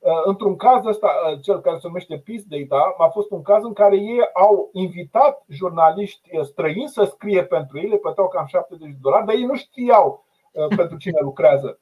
[0.06, 3.64] Uh, într-un caz ăsta, uh, cel care se numește Peace Data, a fost un caz
[3.64, 8.46] în care ei au invitat jurnaliști uh, străini să scrie pentru ei, le plăteau cam
[8.46, 10.26] 70 de dolari, dar ei nu știau
[10.78, 11.80] pentru cine lucrează.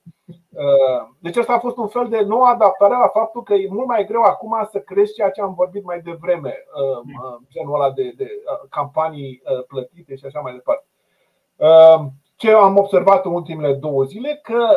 [1.20, 4.06] Deci asta a fost un fel de nouă adaptare la faptul că e mult mai
[4.06, 6.56] greu acum să crești ceea ce am vorbit mai devreme,
[7.50, 8.28] genul ăla de, de
[8.70, 10.86] campanii plătite și așa mai departe.
[12.44, 14.68] Ce am observat în ultimele două zile, că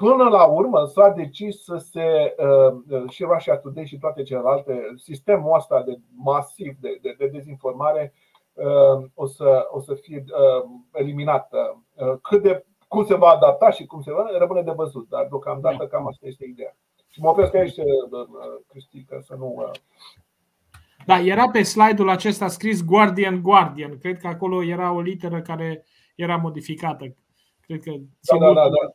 [0.00, 4.94] Până la urmă s-a decis să se uh, uh, și Russia Today și toate celelalte,
[4.96, 8.12] sistemul ăsta de masiv de, de, de dezinformare
[8.52, 10.24] uh, o să, o să fie
[10.92, 11.52] eliminat.
[12.22, 15.86] Cât de, cum se va adapta și cum se va, rămâne de văzut, dar deocamdată
[15.86, 16.76] cam asta este ideea.
[17.08, 17.80] Și mă opresc aici,
[18.68, 19.70] Cristi, ca să nu.
[21.06, 23.98] Da, era pe slide-ul acesta scris Guardian Guardian.
[23.98, 25.84] Cred că acolo era o literă care
[26.20, 27.14] era modificată.
[27.60, 28.94] Cred că da, da, da, da.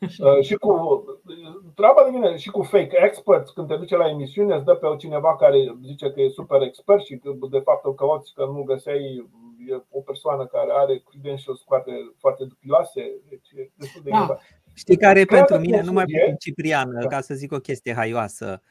[0.00, 1.04] Uh, și cu
[1.74, 4.86] treaba de mine și cu fake experts, când te duce la emisiune, îți dă pe
[4.98, 8.62] cineva care zice că e super expert și că de fapt o cauți că nu
[8.62, 9.26] găseai
[9.68, 14.38] e o persoană care are credentials foarte, foarte dubiloase, deci e destul de da.
[14.74, 17.06] Știi care e pentru mine, numai pentru Ciprian, da.
[17.06, 18.62] ca să zic o chestie haioasă.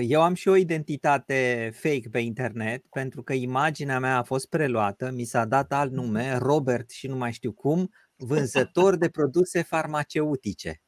[0.00, 5.10] Eu am și o identitate fake pe internet pentru că imaginea mea a fost preluată,
[5.10, 10.82] mi s-a dat alt nume, Robert și nu mai știu cum, vânzător de produse farmaceutice.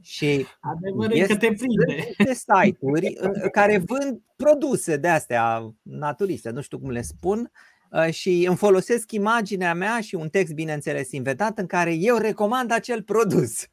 [0.00, 2.34] Și Adevărul că te prinde.
[2.34, 7.50] site-uri uh, care vând produse de astea naturiste, nu știu cum le spun,
[7.90, 12.70] uh, și îmi folosesc imaginea mea și un text, bineînțeles, inventat în care eu recomand
[12.70, 13.68] acel produs.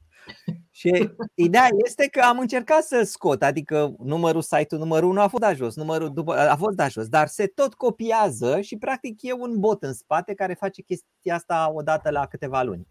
[0.73, 5.43] Și ideea este că am încercat să scot, adică numărul site-ul numărul 1 a fost
[5.43, 9.33] dat jos, numărul după a fost dat jos, dar se tot copiază și practic e
[9.33, 12.87] un bot în spate care face chestia asta odată la câteva luni.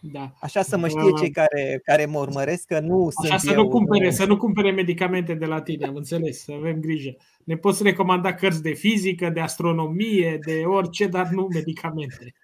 [0.00, 0.32] Da.
[0.40, 3.62] Așa să mă știe cei care, care mă urmăresc că nu Așa sunt să eu,
[3.62, 7.16] nu cumpere, să nu cumpere medicamente de la tine, am înțeles, să avem grijă.
[7.44, 12.34] Ne poți recomanda cărți de fizică, de astronomie, de orice, dar nu medicamente.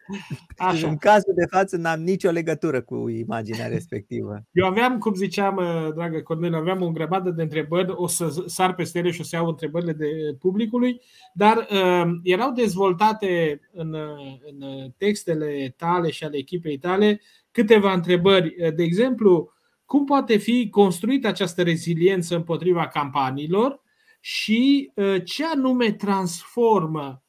[0.57, 0.89] Așa.
[0.89, 4.43] În cazul de față n-am nicio legătură cu imaginea respectivă.
[4.53, 8.75] Eu aveam, cum ziceam, uh, dragă Cornel, aveam o grămadă de întrebări, o să sar
[8.75, 11.01] peste ele și o să iau întrebările de publicului,
[11.35, 17.21] dar uh, erau dezvoltate în, uh, în textele tale și ale echipei tale
[17.51, 18.57] câteva întrebări.
[18.75, 19.53] De exemplu,
[19.85, 23.85] cum poate fi construită această reziliență împotriva campaniilor
[24.29, 27.23] și uh, ce anume transformă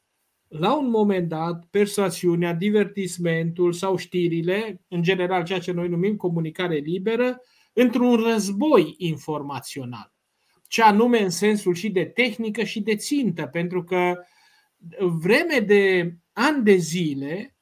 [0.48, 6.76] la un moment dat persoasiunea, divertismentul sau știrile, în general ceea ce noi numim comunicare
[6.76, 7.40] liberă,
[7.72, 10.12] într-un război informațional.
[10.66, 14.14] Ce anume în sensul și de tehnică și de țintă, pentru că
[14.98, 17.56] vreme de ani de zile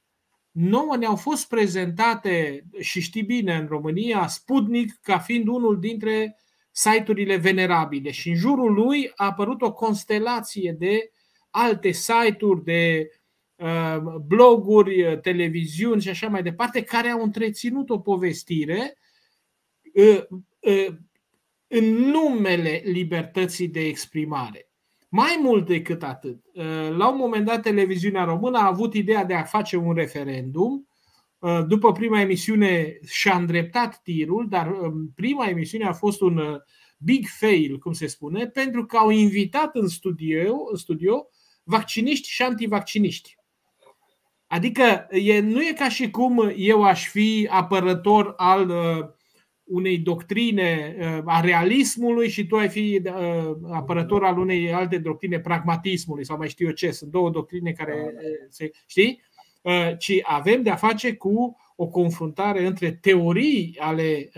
[0.50, 6.36] nouă ne-au fost prezentate, și știi bine, în România, Sputnik ca fiind unul dintre
[6.76, 11.10] site-urile venerabile și în jurul lui a apărut o constelație de
[11.50, 13.10] alte site-uri, de
[13.54, 13.96] uh,
[14.26, 18.98] bloguri, televiziuni și așa mai departe, care au întreținut o povestire
[19.94, 20.22] uh,
[20.60, 20.94] uh,
[21.66, 24.68] în numele libertății de exprimare.
[25.08, 26.44] Mai mult decât atât,
[26.96, 30.88] la un moment dat televiziunea română a avut ideea de a face un referendum.
[31.66, 34.72] După prima emisiune și-a îndreptat tirul, dar
[35.14, 36.60] prima emisiune a fost un
[36.98, 41.26] big fail, cum se spune, pentru că au invitat în studio, în studio
[41.62, 43.36] vacciniști și antivacciniști.
[44.46, 49.08] Adică e, nu e ca și cum eu aș fi apărător al uh,
[49.64, 55.40] unei doctrine uh, a realismului și tu ai fi uh, apărător al unei alte doctrine
[55.40, 58.20] pragmatismului sau mai știu eu ce, sunt două doctrine care da.
[58.48, 59.22] se, știi?
[59.98, 64.30] Ci avem de a face cu o confruntare între teorii ale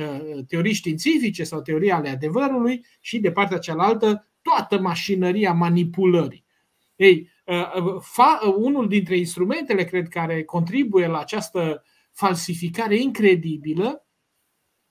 [0.49, 6.45] teorii științifice sau teorii ale adevărului și de partea cealaltă toată mașinăria manipulării.
[6.97, 7.31] Ei,
[8.01, 14.07] fa, unul dintre instrumentele, cred, care contribuie la această falsificare incredibilă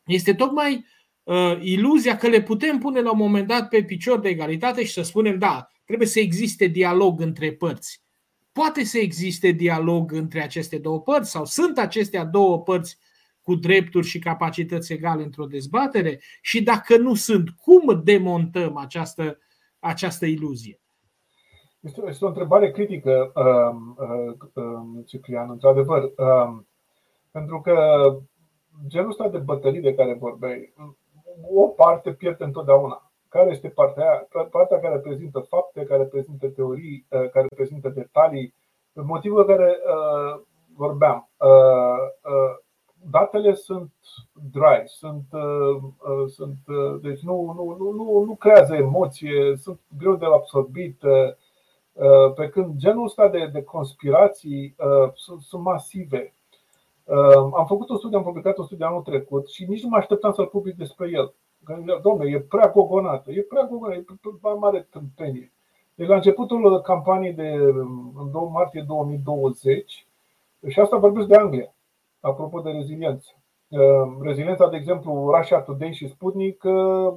[0.06, 0.86] este tocmai
[1.24, 4.92] uh, iluzia că le putem pune la un moment dat pe picior de egalitate și
[4.92, 8.02] să spunem, da, trebuie să existe dialog între părți.
[8.58, 12.98] Poate să existe dialog între aceste două părți sau sunt acestea două părți
[13.42, 16.20] cu drepturi și capacități egale într-o dezbatere?
[16.42, 19.38] Și dacă nu sunt, cum demontăm această,
[19.80, 20.80] această iluzie?
[21.80, 26.68] Este o întrebare critică, um, uh, um, Ciprian, într-adevăr, um,
[27.32, 27.76] pentru că
[28.88, 30.74] genul ăsta de bătălii de care vorbeai,
[31.54, 33.07] o parte pierde întotdeauna.
[33.30, 34.28] Care este partea aia?
[34.52, 38.54] Partea care prezintă fapte, care prezintă teorii, uh, care prezintă detalii,
[38.94, 40.42] motivul care uh,
[40.76, 41.30] vorbeam.
[41.38, 42.56] Uh,
[43.10, 43.92] datele sunt
[44.52, 45.26] dry, sunt,
[46.28, 46.58] sunt
[47.02, 51.00] deci nu, nu, nu, nu, nu creează emoție, sunt greu de absorbit.
[52.36, 54.76] Pe când genul ăsta de, de conspirații
[55.14, 56.34] sunt, sunt masive
[57.08, 59.98] Ehm, am făcut un studiu, am publicat un studiu anul trecut și nici nu mă
[59.98, 61.34] așteptam să-l public despre el.
[62.02, 65.52] Domnule, e prea gogonată, e prea gogonată, e prea mare tâmpenie.
[65.96, 67.50] De la începutul campaniei de
[68.16, 70.08] în 2 martie 2020,
[70.68, 71.74] și asta vorbesc de Anglia,
[72.20, 73.30] apropo de reziliență.
[73.68, 76.66] Ehm, reziliența, de exemplu, Russia Today și Sputnik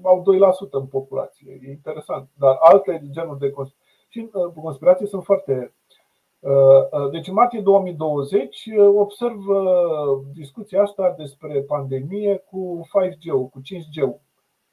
[0.03, 1.59] au 2% în populație.
[1.63, 2.29] E interesant.
[2.35, 3.53] Dar alte genuri de
[4.55, 5.73] conspirații sunt foarte
[6.41, 6.51] Uh,
[6.91, 9.39] uh, deci în martie 2020 uh, observ
[10.33, 14.21] discuția asta despre pandemie cu 5G-ul, cu 5G-ul.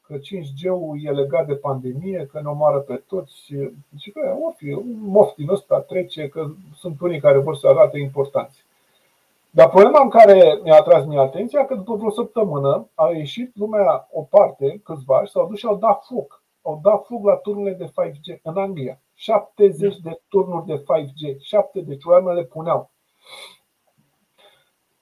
[0.07, 3.35] Că 5G-ul e legat de pandemie, că ne omoară pe toți.
[3.97, 7.67] Și că o fi, un moft din ăsta trece, că sunt unii care vor să
[7.67, 8.65] arate importanți.
[9.49, 14.07] Dar problema în care mi-a atras mie atenția că după vreo săptămână a ieșit lumea
[14.11, 16.43] o parte, câțiva, și s-au dus și au dat foc.
[16.61, 18.99] Au dat foc la turnurile de 5G în Anglia.
[19.13, 21.39] 70 de turnuri de 5G.
[21.39, 22.91] 7 deci oamenii le puneau.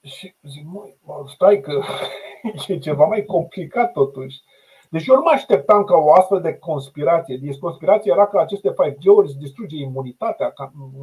[0.02, 0.66] Și zic,
[1.02, 1.82] mă, stai că
[2.68, 4.42] e ceva mai complicat totuși.
[4.90, 7.38] Deci eu nu mă așteptam ca o astfel de conspirație.
[7.38, 10.54] Deci conspirația era că aceste 5G-uri îți distruge imunitatea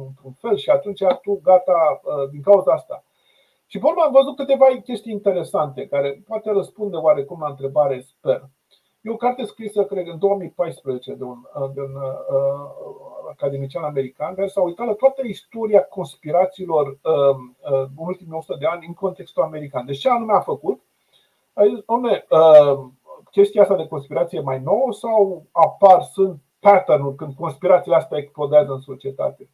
[0.07, 3.03] într-un fel și atunci tu gata uh, din cauza asta.
[3.67, 8.43] Și pe urmă am văzut câteva chestii interesante care poate răspunde oarecum la întrebare, sper.
[9.01, 11.37] E o carte scrisă, cred, în 2014 de un,
[11.73, 17.35] de un uh, academician american care s-a uitat la toată istoria conspirațiilor uh,
[17.71, 19.85] uh, în ultimii 100 de ani în contextul american.
[19.85, 20.81] Deci ce anume a făcut?
[21.53, 22.85] A zis, uh,
[23.35, 28.79] chestia asta de conspirație mai nouă sau apar, sunt pattern când conspirațiile astea explodează în
[28.79, 29.49] societate?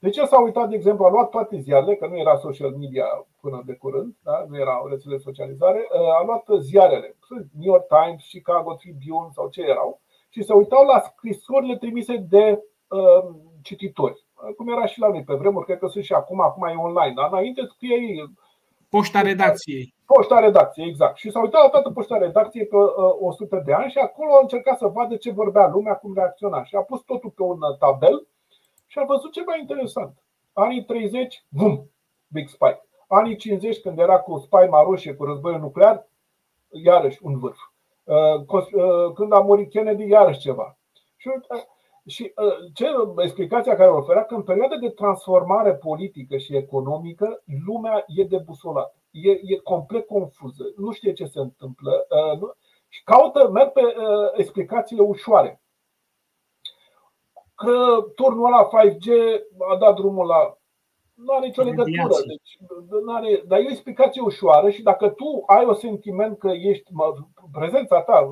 [0.00, 3.06] De ce s-a uitat, de exemplu, a luat toate ziarele, că nu era social media
[3.40, 4.44] până de curând, da?
[4.48, 5.88] nu erau rețele de socializare,
[6.20, 10.98] a luat ziarele, New York Times, Chicago Tribune sau ce erau, și se uitau la
[10.98, 14.24] scrisorile trimise de uh, cititori.
[14.56, 17.12] Cum era și la noi pe vremuri, cred că sunt și acum, acum e online,
[17.14, 18.30] dar înainte scriei
[18.88, 19.94] Poșta redacției.
[20.06, 21.16] Poșta redacției, exact.
[21.16, 22.84] Și s-a uitat la toată poșta redacției pe uh,
[23.20, 26.64] 100 de ani și acolo a încercat să vadă ce vorbea lumea, cum reacționa.
[26.64, 28.26] Și a pus totul pe un tabel
[28.86, 30.22] și a văzut ceva interesant.
[30.52, 31.90] Anii 30, vum,
[32.26, 32.82] Big Spike.
[33.08, 36.08] Anii 50, când era cu spaima roșie, cu războiul nuclear,
[36.70, 37.58] iarăși un vârf.
[38.04, 40.78] Uh, uh, când a murit Kennedy, iarăși ceva.
[41.16, 41.62] Și, uh,
[42.06, 42.32] și
[42.74, 48.24] ce explicația care o oferea că în perioada de transformare politică și economică, lumea e
[48.24, 48.94] debusolată.
[49.10, 50.64] E, e complet confuză.
[50.76, 52.06] Nu știe ce se întâmplă.
[52.88, 53.82] Și caută, merg pe
[54.36, 55.60] explicațiile ușoare
[57.56, 59.06] că turnul ăla 5G
[59.72, 60.58] a dat drumul la.
[61.14, 62.14] Nu are nicio legătură.
[62.26, 62.58] Deci,
[63.06, 66.90] are, dar e o explicație ușoară și dacă tu ai o sentiment că ești
[67.52, 68.28] prezența ta,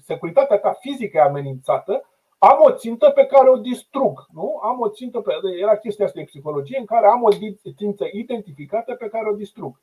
[0.00, 2.08] securitatea ta fizică e amenințată,
[2.50, 4.26] am o țintă pe care o distrug.
[4.32, 4.60] Nu?
[4.62, 5.32] Am o țintă pe.
[5.60, 7.30] Era chestia asta în psihologie în care am o
[7.76, 9.80] țintă identificată pe care o distrug.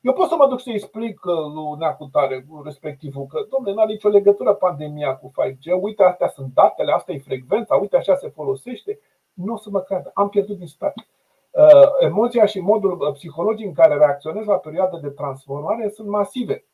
[0.00, 3.92] Eu pot să mă duc să explic uh, lui Neacutare, respectivul, că, domnule, nu are
[3.92, 8.28] nicio legătură pandemia cu 5G, uite, astea sunt datele, asta e frecvența, uite, așa se
[8.28, 8.98] folosește.
[9.32, 10.94] Nu o să mă creadă, am pierdut din start.
[11.50, 16.64] Uh, emoția și modul uh, psihologic în care reacționez la perioada de transformare sunt masive.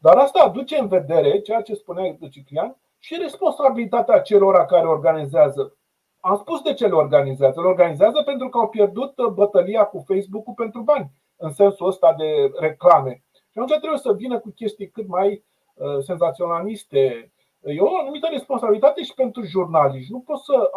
[0.00, 5.76] Dar asta aduce în vedere ceea ce spunea Ciprian și responsabilitatea celor care organizează.
[6.20, 7.60] Am spus de ce le organizează.
[7.60, 12.50] Le organizează pentru că au pierdut bătălia cu Facebook-ul pentru bani în sensul ăsta de
[12.58, 13.22] reclame.
[13.32, 15.44] Și atunci trebuie să vină cu chestii cât mai
[15.74, 17.32] uh, senzaționaliste.
[17.62, 20.12] E o anumită responsabilitate și pentru jurnaliști.
[20.12, 20.70] Nu pot să,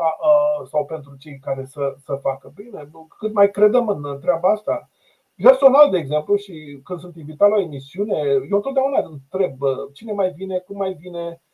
[0.66, 4.90] sau pentru cei care să, să facă bine, cât mai credem în treaba asta.
[5.36, 8.18] Personal, de exemplu, și când sunt invitat la o emisiune,
[8.50, 9.54] eu întotdeauna întreb
[9.94, 11.51] cine mai vine, cum mai vine, uh,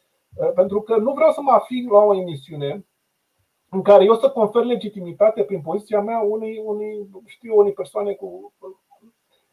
[0.56, 2.86] pentru că nu vreau să mă afig la o emisiune
[3.70, 8.54] în care eu să confer legitimitate prin poziția mea unei, unei, știu, unei persoane cu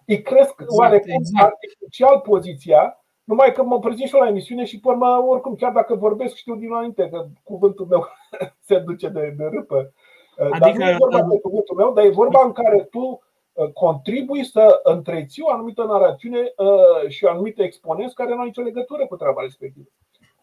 [0.07, 1.45] îi cresc exact, oarecum exact.
[1.45, 5.95] artificial poziția, numai că mă prezint și eu la emisiune și până oricum, chiar dacă
[5.95, 8.07] vorbesc, știu dinainte că cuvântul meu
[8.69, 9.93] se duce de, de râpă.
[10.39, 13.71] Adică, dar nu e vorba de cuvântul meu, dar e vorba în care tu uh,
[13.73, 18.63] contribui să întreții o anumită narațiune uh, și o anumită exponență care nu au nicio
[18.63, 19.87] legătură cu treaba respectivă.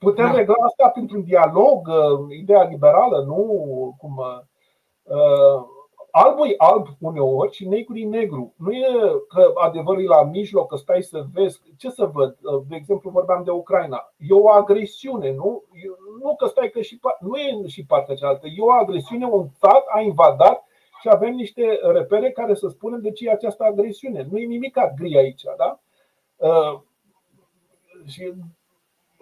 [0.01, 0.31] Putem da.
[0.31, 4.23] regla asta printr-un dialog, uh, ideea liberală, nu cum
[6.11, 8.53] albul e alb uneori și negru e negru.
[8.57, 8.87] Nu e
[9.27, 11.61] că adevărul e la mijloc, că stai să vezi.
[11.77, 12.37] Ce să văd?
[12.67, 14.13] De exemplu, vorbeam de Ucraina.
[14.17, 15.63] E o agresiune, nu?
[16.21, 18.47] Nu că stai că și nu e și partea cealaltă.
[18.47, 20.63] E o agresiune, un stat a invadat
[21.01, 24.27] și avem niște repere care să spunem de ce e această agresiune.
[24.31, 25.79] Nu e nimic gri aici, da?
[26.35, 26.79] Uh,
[28.05, 28.33] și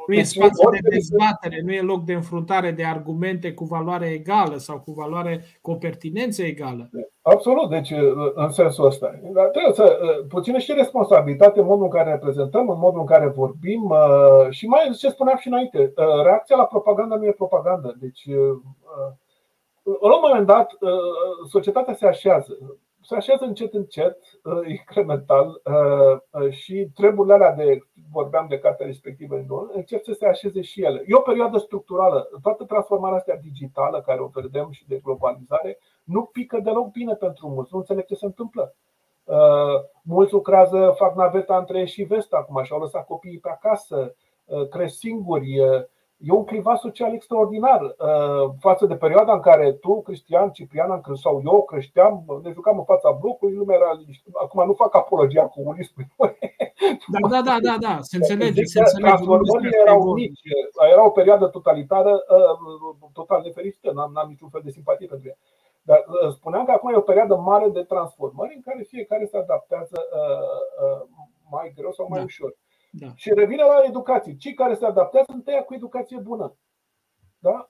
[0.09, 4.57] nu e spațiu de dezbatere, nu e loc de înfruntare de argumente cu valoare egală
[4.57, 6.89] sau cu valoare cu o pertinență egală.
[7.21, 7.93] Absolut, deci
[8.33, 9.19] în sensul ăsta.
[9.33, 9.99] Dar trebuie să
[10.29, 13.93] puțină și responsabilitate în modul în care reprezentăm, în modul în care vorbim
[14.49, 17.95] și mai ales ce spuneam și înainte, reacția la propaganda nu e propagandă.
[17.99, 18.29] Deci,
[19.83, 20.71] la un moment dat,
[21.47, 22.57] societatea se așează
[23.01, 24.17] se așează încet, încet,
[24.67, 25.61] incremental
[26.49, 27.79] și treburile alea de
[28.11, 31.03] vorbeam de cartea respectivă în încep să se așeze și ele.
[31.07, 32.29] E o perioadă structurală.
[32.41, 37.47] Toată transformarea asta digitală care o vedem și de globalizare nu pică deloc bine pentru
[37.47, 37.69] mulți.
[37.73, 38.75] Nu înțeleg ce se întâmplă.
[39.23, 39.35] Uh,
[40.03, 44.15] mulți lucrează, fac naveta între și vest acum și au lăsat copiii pe acasă,
[44.45, 45.59] uh, cresc singuri.
[46.19, 47.95] Uh, e un clivat social extraordinar
[48.59, 53.11] față de perioada în care tu, Cristian, Ciprian, sau eu creșteam, ne jucam în fața
[53.11, 53.91] blocului, lumea era
[54.43, 56.11] Acum nu fac apologia comunismului,
[57.07, 57.97] Da, da, da, da, da.
[58.01, 58.63] se înțelege.
[58.63, 60.41] Se înțelege transformările erau mici.
[60.91, 62.23] Era o perioadă totalitară
[63.13, 63.91] total nefericită.
[63.91, 65.37] N-am, n-am niciun fel de simpatie pentru ea.
[65.81, 70.07] Dar spuneam că acum e o perioadă mare de transformări în care fiecare se adaptează
[71.51, 72.25] mai greu sau mai da.
[72.25, 72.55] ușor.
[72.89, 73.07] Da.
[73.15, 74.35] Și revine la educație.
[74.35, 76.55] Cei care se adaptează sunt ăia cu educație bună.
[77.39, 77.69] Da?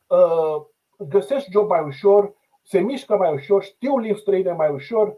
[0.97, 2.33] Găsești job mai ușor,
[2.63, 5.17] se mișcă mai ușor, știu limbi străine mai ușor,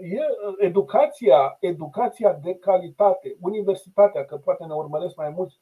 [0.00, 0.18] e
[0.66, 5.60] educația, educația de calitate, universitatea, că poate ne urmăresc mai mulți,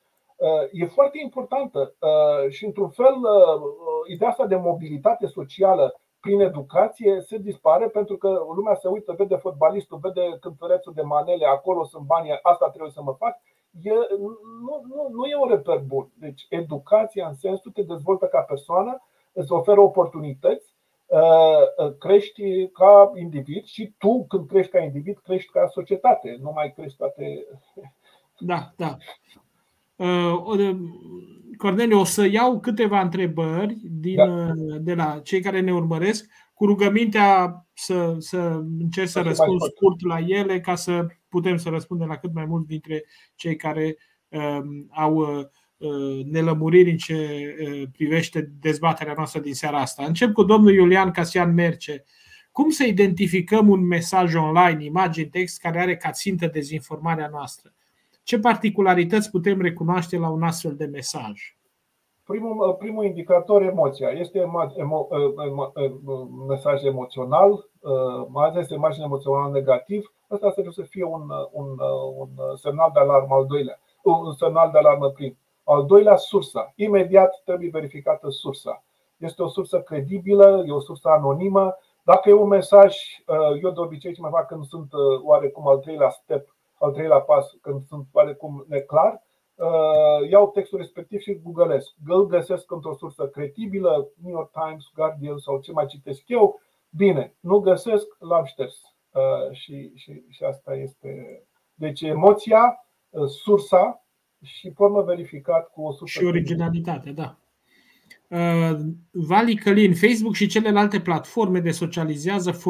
[0.72, 1.94] e foarte importantă
[2.48, 3.14] și într-un fel
[4.06, 9.36] ideea asta de mobilitate socială prin educație se dispare pentru că lumea se uită, vede
[9.36, 13.40] fotbalistul, vede cântărețul de manele, acolo sunt banii, asta trebuie să mă fac.
[13.82, 13.90] E,
[14.66, 16.10] nu, nu, nu e un reper bun.
[16.14, 20.74] Deci educația în sensul te dezvoltă ca persoană, îți oferă oportunități,
[21.06, 26.50] uh, uh, crești ca individ și tu când crești ca individ crești ca societate, nu
[26.54, 27.46] mai crești toate.
[28.38, 28.96] Da, da.
[30.02, 30.76] Uh,
[31.56, 34.52] Corneliu, o să iau câteva întrebări din, da.
[34.80, 38.38] de la cei care ne urmăresc, cu rugămintea să, să
[38.78, 42.66] încerc să răspund scurt la ele ca să putem să răspundem la cât mai mulți
[42.66, 43.04] dintre
[43.34, 43.96] cei care
[44.28, 44.60] uh,
[44.90, 50.04] au uh, nelămuriri în ce uh, privește dezbaterea noastră din seara asta.
[50.04, 52.04] Încep cu domnul Iulian Casian Merce.
[52.52, 57.74] Cum să identificăm un mesaj online, imagine, text, care are ca țintă dezinformarea noastră?
[58.22, 61.56] Ce particularități putem recunoaște la un astfel de mesaj?
[62.24, 64.08] Primul, primul indicator, emoția.
[64.08, 65.72] Este emo, emo, emo,
[66.48, 67.68] mesaj emoțional,
[68.28, 70.12] mai ales imagine emoțional negativ.
[70.28, 71.22] Asta trebuie să fie un,
[71.52, 71.66] un,
[72.16, 75.36] un semnal de alarmă al doilea, un semnal de alarmă prim.
[75.64, 76.72] Al doilea, sursa.
[76.76, 78.84] Imediat trebuie verificată sursa.
[79.16, 81.76] Este o sursă credibilă, e o sursă anonimă.
[82.02, 82.96] Dacă e un mesaj,
[83.62, 84.90] eu de obicei ce mai fac când sunt
[85.22, 89.22] oarecum al treilea step al treilea pas, când sunt oarecum neclar,
[89.54, 91.94] uh, iau textul respectiv și googlesc.
[92.06, 96.60] Îl găsesc într-o sursă credibilă, New York Times, Guardian sau ce mai citesc eu.
[96.90, 98.80] Bine, nu găsesc, l-am șters.
[99.10, 101.42] Uh, și, și, și asta este.
[101.74, 104.06] Deci emoția, uh, sursa
[104.42, 106.18] și formă verificat cu o sursă.
[106.18, 107.36] Și originalitate, da.
[108.28, 108.78] Uh,
[109.10, 112.60] Vali Călin, Facebook și celelalte platforme de, socializează,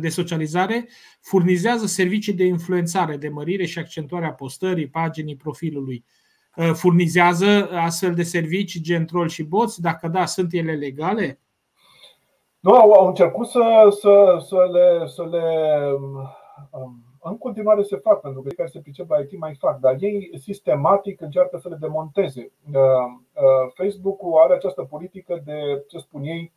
[0.00, 0.88] de socializare
[1.20, 6.04] furnizează servicii de influențare, de mărire și accentuare a postării, paginii, profilului.
[6.56, 9.80] Uh, furnizează astfel de servicii gen troll și boți?
[9.80, 11.40] Dacă da, sunt ele legale?
[12.60, 15.44] Nu, au început să, să, să le, să le
[16.70, 19.78] um, în continuare se fac, pentru că cei care se pricep la IT mai fac,
[19.78, 22.52] dar ei sistematic încearcă să le demonteze.
[22.72, 26.52] Uh, uh, Facebook-ul are această politică de, ce spun ei,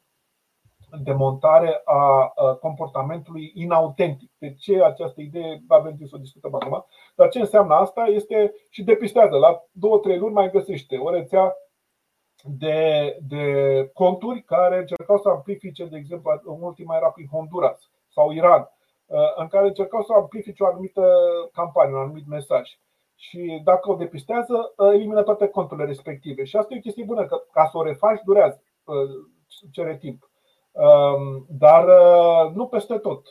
[1.04, 4.30] demontare a comportamentului inautentic.
[4.38, 6.86] De ce această idee avem să o discutăm acum?
[7.16, 9.38] Dar ce înseamnă asta este și depistează.
[9.38, 11.56] La două, trei luni mai găsește o rețea
[12.44, 13.44] de, de
[13.94, 18.81] conturi care încercau să amplifice, de exemplu, în ultima era prin Honduras sau Iran Uh,
[19.36, 21.04] în care încercau să amplifice o anumită
[21.52, 22.80] campanie, un anumit mesaj.
[23.16, 26.44] Și dacă o depistează, uh, elimină toate conturile respective.
[26.44, 28.96] Și asta e o chestie bună, că ca să o refaci durează, uh,
[29.72, 30.30] cere timp.
[30.72, 31.86] Um, dar
[32.54, 33.28] nu peste tot.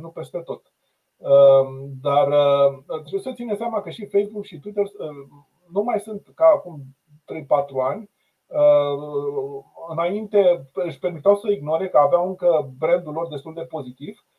[0.00, 0.72] Nu peste tot.
[1.16, 2.28] Um, dar
[2.86, 4.84] trebuie să ține seama că și Facebook și Twitter
[5.72, 6.80] nu mai sunt ca acum
[7.24, 8.10] 3-4 ani.
[9.88, 14.37] Înainte își permiteau să ignore că aveau încă brandul lor destul de pozitiv Uh,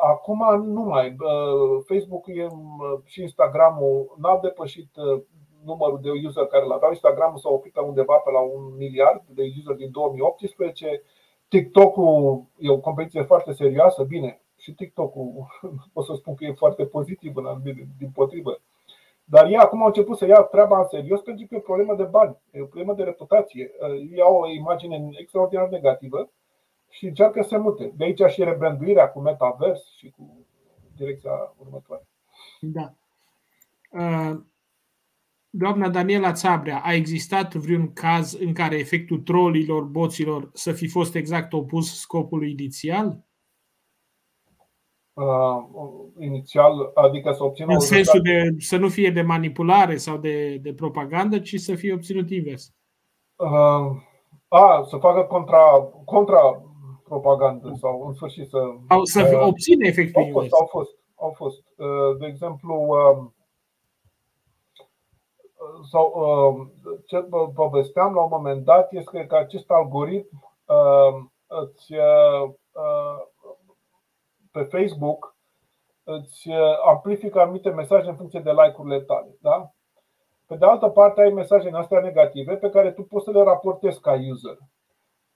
[0.00, 1.16] acum nu mai.
[1.18, 2.24] Uh, Facebook
[3.04, 5.22] și Instagramul n-au depășit uh,
[5.64, 6.90] numărul de user care l-aveau.
[6.90, 11.02] Instagramul s-a oprit pe undeva pe la un miliard de user din 2018.
[11.48, 14.02] TikTok-ul e o competiție foarte serioasă.
[14.02, 15.46] Bine, și TikTok-ul
[15.92, 17.32] pot să spun că e foarte pozitiv
[17.98, 18.60] din potrivă.
[19.24, 21.94] Dar ei acum au început să ia treaba în serios pentru că e o problemă
[21.94, 23.70] de bani, e o problemă de reputație.
[24.12, 26.30] Ei au o imagine extraordinar negativă
[26.92, 27.92] și încearcă să mute.
[27.96, 30.46] De aici și rebranduirea cu metavers și cu
[30.96, 32.08] direcția următoare.
[32.60, 32.94] Da.
[33.90, 34.40] Uh,
[35.50, 41.14] doamna Daniela Țabrea, a existat vreun caz în care efectul trolilor, boților să fi fost
[41.14, 43.24] exact opus scopului inițial?
[45.12, 45.64] Uh,
[46.18, 47.72] inițial, adică să obțină.
[47.72, 51.92] În sensul de să nu fie de manipulare sau de, de propagandă, ci să fie
[51.92, 52.74] obținut invers.
[53.36, 54.02] Uh,
[54.48, 56.62] a, să facă contra, contra
[57.12, 58.58] propagandă sau în sfârșit să.
[58.88, 60.34] Au să uh, obține efectiv.
[60.34, 61.62] Au fost, au fost, au fost.
[61.76, 63.34] Uh, de exemplu, um,
[65.90, 66.70] sau
[67.06, 72.50] ce povesteam la un moment dat este că acest algoritm um, îți, uh,
[74.50, 75.36] pe Facebook
[76.04, 76.50] îți
[76.86, 79.36] amplifică anumite mesaje în funcție de like-urile tale.
[79.40, 79.70] Da?
[80.46, 84.00] Pe de altă parte, ai mesajele astea negative pe care tu poți să le raportezi
[84.00, 84.56] ca user.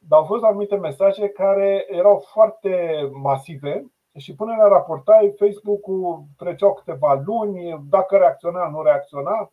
[0.08, 6.74] Dar au fost anumite mesaje care erau foarte masive și până le raportai, Facebook-ul treceau
[6.74, 9.52] câteva luni, dacă reacționa, nu reacționa.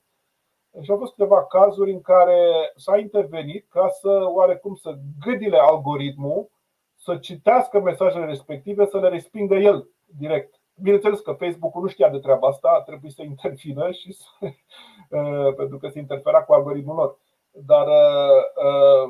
[0.81, 6.49] Și au fost câteva cazuri în care s-a intervenit ca să oarecum să gâdile algoritmul
[6.95, 10.61] să citească mesajele respective, să le respingă el direct.
[10.81, 14.25] Bineînțeles că Facebook-ul nu știa de treaba asta, a trebuit să intervină și să,
[15.59, 17.17] pentru că se interfera cu algoritmul lor.
[17.51, 18.27] Dar da,
[18.65, 19.09] uh,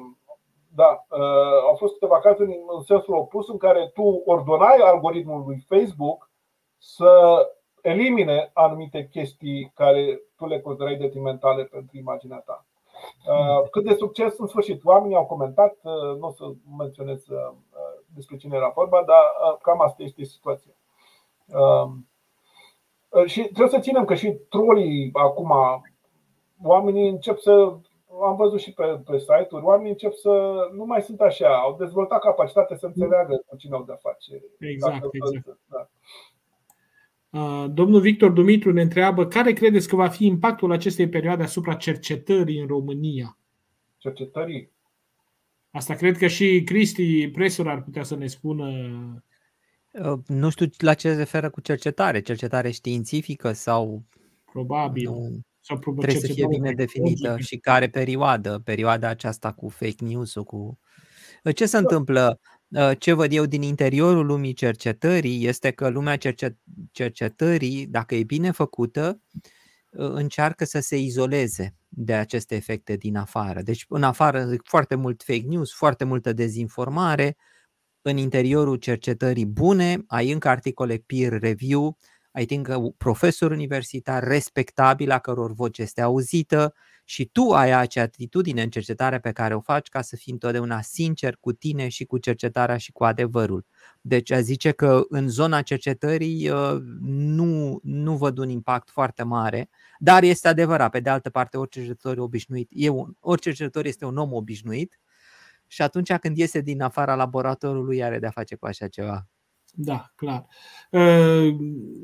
[1.68, 6.32] au fost câteva cazuri în sensul opus în care tu ordonai algoritmul lui Facebook
[6.78, 7.38] să
[7.82, 12.66] elimine anumite chestii care tu le considerai detrimentale pentru imaginea ta.
[13.28, 14.84] Uh, cât de succes în sfârșit.
[14.84, 16.44] Oamenii au comentat, uh, nu o să
[16.78, 17.26] menționez
[18.06, 20.72] despre cine era vorba, dar cam asta este situația.
[23.26, 25.54] Și trebuie să ținem că și trolii acum,
[26.64, 27.74] oamenii încep să
[28.22, 32.22] am văzut și pe, pe site-uri, oamenii încep să nu mai sunt așa, au dezvoltat
[32.22, 34.44] capacitatea să înțeleagă cu cine au de-a face.
[34.60, 35.60] Exact, exact.
[35.66, 35.88] Da.
[37.68, 42.60] Domnul Victor Dumitru ne întreabă care credeți că va fi impactul acestei perioade asupra cercetării
[42.60, 43.38] în România?
[43.98, 44.72] Cercetării?
[45.72, 48.72] Asta cred că și Cristi Presor ar putea să ne spună.
[50.28, 54.04] Nu știu la ce se referă cu cercetare, cercetare științifică sau.
[54.52, 55.10] Probabil.
[55.10, 55.40] Nu.
[55.66, 60.80] Sau Trebuie să fie bine definită și care perioadă, perioada aceasta cu fake news-ul, cu...
[61.56, 61.78] Ce se da.
[61.78, 62.40] întâmplă?
[62.98, 66.18] Ce văd eu din interiorul lumii cercetării este că lumea
[66.92, 69.22] cercetării, dacă e bine făcută,
[69.90, 73.62] încearcă să se izoleze de aceste efecte din afară.
[73.62, 77.38] Deci în afară foarte mult fake news, foarte multă dezinformare,
[78.02, 81.98] în interiorul cercetării bune, ai încă articole peer review,
[82.34, 86.74] ai încă profesor universitar respectabil a căror voce este auzită
[87.06, 90.82] și tu ai acea atitudine în cercetarea pe care o faci ca să fii întotdeauna
[90.82, 93.66] sincer cu tine și cu cercetarea și cu adevărul.
[94.02, 99.70] Deci a zice că în zona cercetării uh, nu, nu văd un impact foarte mare,
[100.00, 100.92] dar este adevărat.
[100.92, 105.00] Pe de altă parte, orice cercetător obișnuit, e un, orice cercetător este un om obișnuit
[105.68, 109.28] și atunci când iese din afara laboratorului are de-a face cu așa ceva.
[109.76, 110.46] Da, clar.
[110.92, 111.56] Uh,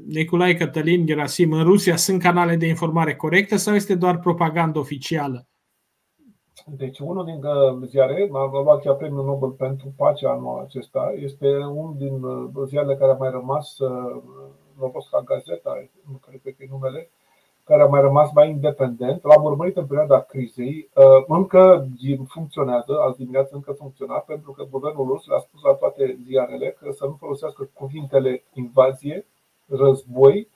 [0.07, 5.47] Nicolae Cătălin Gerasim, în Rusia sunt canale de informare corectă sau este doar propagandă oficială?
[6.65, 11.47] Deci unul din uh, ziare, a luat chiar premiul Nobel pentru pace anul acesta, este
[11.57, 13.77] unul din uh, ziarele care a mai rămas,
[14.79, 17.09] Novoska Gazeta, nu cred că e numele,
[17.69, 19.23] care a mai rămas mai independent.
[19.23, 20.89] L-am urmărit în perioada crizei.
[20.95, 21.87] Uh, încă
[22.27, 26.91] funcționează, azi dimineață încă funcționa, pentru că guvernul rus le-a spus la toate ziarele că
[26.91, 29.25] să nu folosească cuvintele invazie,
[29.67, 30.47] război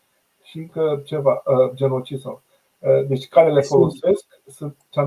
[0.41, 2.41] și că ceva, uh, genocid sau.
[2.79, 5.01] Uh, deci care le folosesc sunt ce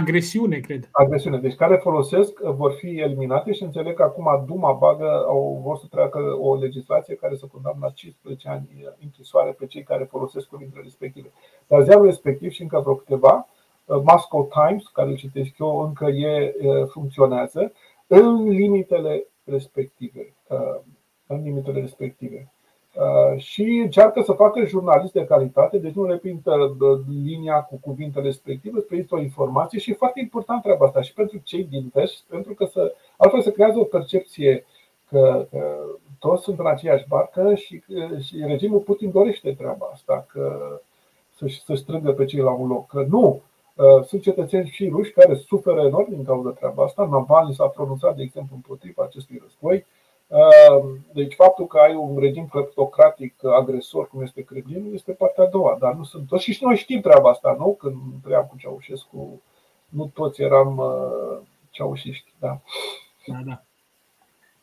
[0.00, 0.88] Agresiune, cred.
[0.92, 1.38] Agresiune.
[1.38, 5.86] Deci care folosesc vor fi eliminate și înțeleg că acum Duma bagă, au, vor să
[5.90, 8.68] treacă o legislație care să condamnă la 15 ani
[9.02, 11.32] închisoare pe cei care folosesc cuvintele respective.
[11.66, 13.48] Dar ziarul respectiv și încă vreo câteva,
[13.84, 16.54] uh, Moscow Times, care îl citesc eu, încă e,
[16.90, 17.72] funcționează
[18.06, 20.34] în limitele respective.
[20.48, 20.80] Uh,
[21.26, 22.52] în limitele respective.
[22.94, 28.24] Uh, și încearcă să facă jurnalist de calitate, deci nu repintă uh, linia cu cuvintele
[28.24, 32.24] respective, prezintă o informație și e foarte important treaba asta și pentru cei din test,
[32.28, 34.64] pentru că să, altfel se creează o percepție
[35.08, 35.76] că, că
[36.18, 37.82] toți sunt în aceeași barcă și,
[38.20, 40.58] și regimul Putin dorește treaba asta, că
[41.36, 42.86] să-și, să strângă pe cei la un loc.
[42.86, 43.42] Că nu,
[43.74, 47.08] uh, sunt cetățeni și ruși care suferă enorm din cauza treaba asta.
[47.10, 49.86] Navalny s-a pronunțat, de exemplu, împotriva acestui război.
[50.28, 55.48] Ehm, deci faptul că ai un regim cleptocratic agresor, cum este Kremlin, este partea a
[55.48, 56.44] doua, dar nu sunt toți.
[56.44, 57.74] Și noi știm treaba asta, nu?
[57.74, 59.42] Când trăiam cu Ceaușescu,
[59.88, 62.32] nu toți eram uh, ceaușiști.
[62.38, 62.60] Da.
[63.26, 63.62] Da, da.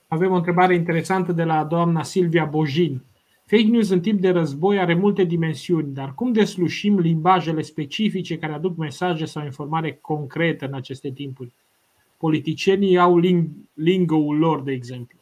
[0.07, 3.03] Avem o întrebare interesantă de la doamna Silvia Bojin.
[3.45, 8.53] Fake news în timp de război are multe dimensiuni, dar cum deslușim limbajele specifice care
[8.53, 11.51] aduc mesaje sau informare concretă în aceste timpuri?
[12.17, 15.19] Politicienii au ling- lingo-ul lor, de exemplu.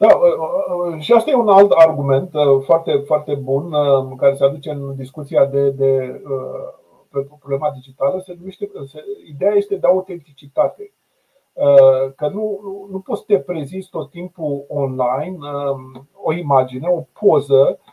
[0.00, 3.70] Da, uh, uh, și asta e un alt argument uh, foarte, foarte bun
[4.16, 6.22] care se aduce în discuția de, de
[7.38, 8.20] problema digitală.
[8.20, 10.92] Se numește, se, ideea este de autenticitate.
[12.16, 15.38] Că nu, nu, nu poți să te prezinți tot timpul online
[16.22, 17.87] o imagine, o poză Uh,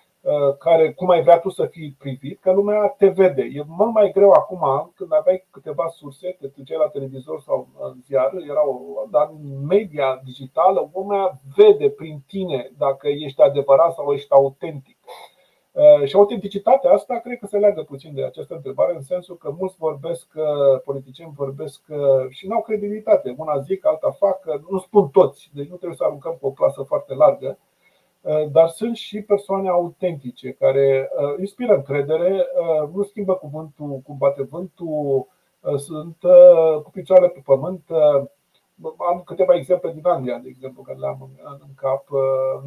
[0.60, 3.42] care, cum ai vrea tu să fii privit, că lumea te vede.
[3.42, 7.94] E mult mai greu acum, când aveai câteva surse, te duceai la televizor sau în
[8.06, 8.78] ziar, era o,
[9.10, 14.98] dar în media digitală, lumea vede prin tine dacă ești adevărat sau ești autentic.
[15.72, 19.56] Uh, și autenticitatea asta cred că se leagă puțin de această întrebare, în sensul că
[19.58, 21.82] mulți vorbesc, uh, politicieni vorbesc
[22.30, 23.36] și nu au credibilitate.
[23.38, 24.40] Una zic, alta fac,
[24.70, 27.75] nu spun toți, deci nu trebuie să aruncăm pe o plasă foarte largă Uh,
[28.52, 34.44] dar sunt și persoane autentice care uh, inspiră încredere, uh, nu schimbă cuvântul cum bate
[34.44, 35.28] vântul,
[35.76, 36.18] sunt
[36.84, 37.84] cu picioarele pe pământ.
[39.10, 41.30] Am câteva exemple din Anglia, de exemplu, care le am
[41.60, 42.04] în cap,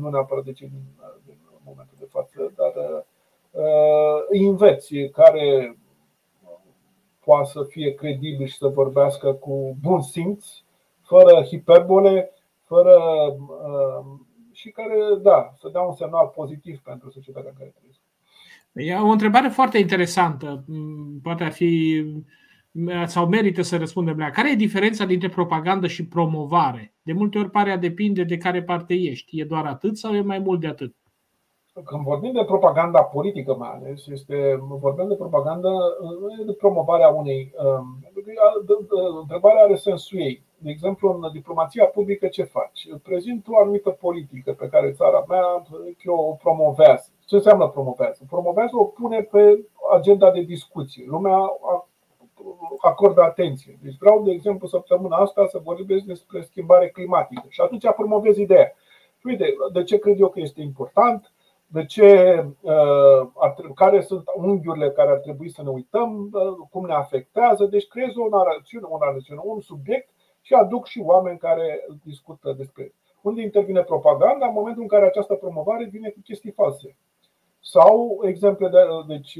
[0.01, 0.82] nu neapărat de cei din,
[1.26, 3.05] din momentul de față, dar
[4.28, 5.78] îi înveți care
[7.24, 10.47] poate să fie credibil și să vorbească cu bun simț,
[11.01, 12.32] fără hiperbole,
[12.64, 13.01] fără
[14.59, 18.01] și care, da, să dea un semnal pozitiv pentru societatea în care trăiesc.
[18.72, 20.64] E o întrebare foarte interesantă.
[20.66, 22.02] Mm, poate ar fi
[23.06, 26.94] sau merită să răspundem la care e diferența dintre propagandă și promovare?
[27.02, 29.40] De multe ori pare a depinde de care parte ești.
[29.40, 30.94] E doar atât sau e mai mult de atât?
[31.85, 35.70] Când vorbim de propaganda politică mai ales, este, vorbim de propaganda
[36.47, 37.52] de promovarea unei.
[37.56, 37.98] Um,
[39.20, 40.47] întrebarea are sensul ei.
[40.59, 42.89] De exemplu, în diplomația publică ce faci?
[43.02, 45.62] Prezint o anumită politică pe care țara mea
[46.06, 47.10] o promovează.
[47.26, 48.24] Ce înseamnă promovează?
[48.28, 51.05] Promovează o pune pe agenda de discuție.
[51.06, 51.39] Lumea
[52.80, 53.78] acordă atenție.
[53.82, 57.47] Deci vreau, de exemplu, săptămâna asta să vorbesc despre schimbare climatică.
[57.48, 58.72] Și atunci promovez ideea.
[59.24, 61.32] Uite, de ce cred eu că este important?
[61.70, 63.28] de ce, uh,
[63.74, 67.64] care sunt unghiurile care ar trebui să ne uităm, uh, cum ne afectează.
[67.64, 70.09] Deci creez o narațiune, o narațiune, un subiect
[70.48, 72.92] și aduc și oameni care discută despre el.
[73.22, 74.46] Unde intervine propaganda?
[74.46, 76.96] În momentul în care această promovare vine cu chestii false.
[77.60, 79.38] Sau exemple de, deci,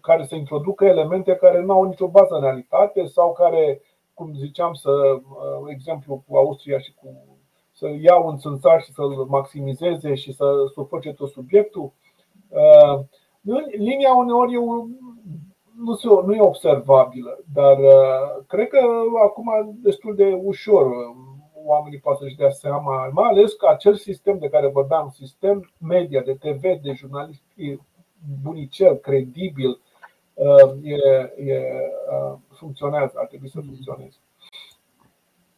[0.00, 3.82] care să introducă elemente care nu au nicio bază în realitate sau care,
[4.14, 7.38] cum ziceam, să, uh, exemplu cu Austria și cu
[7.72, 10.44] să iau un țânțar și să-l maximizeze și să
[10.74, 11.92] sufoce tot subiectul.
[12.48, 13.00] Uh,
[13.78, 14.56] linia uneori
[15.90, 18.78] nu, se, nu e observabilă, dar uh, cred că
[19.24, 21.16] acum destul de ușor uh,
[21.64, 26.20] oamenii pot să-și dea seama, mai ales că acel sistem de care vorbeam, sistem media,
[26.20, 27.42] de TV, de jurnalist
[28.42, 29.80] bunicel, credibil,
[30.82, 30.94] e,
[31.52, 31.62] e,
[32.52, 34.16] funcționează, ar trebui să funcționeze.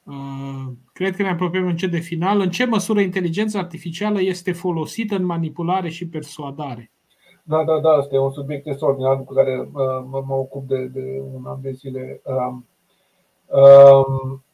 [0.02, 2.40] Uh, cred că ne apropiem încet de final.
[2.40, 6.90] În ce măsură inteligența artificială este folosită în manipulare și persuadare?
[7.52, 10.84] Da, da, da, asta e un subiect extraordinar cu care uh, mă, mă ocup de,
[10.84, 12.20] de un an de zile.
[12.24, 12.66] Um,
[13.46, 14.44] um,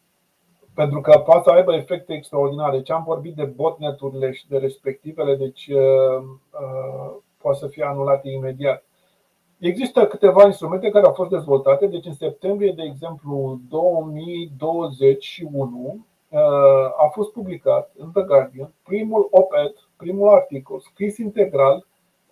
[0.74, 2.82] pentru că poate să aibă efecte extraordinare.
[2.82, 6.22] Ce am vorbit de botneturile și de respectivele, deci uh,
[6.60, 8.84] uh, poate să fie anulate imediat.
[9.58, 16.38] Există câteva instrumente care au fost dezvoltate, deci în septembrie, de exemplu, 2021, uh,
[16.96, 21.86] a fost publicat în The Guardian primul op-ed, primul articol scris integral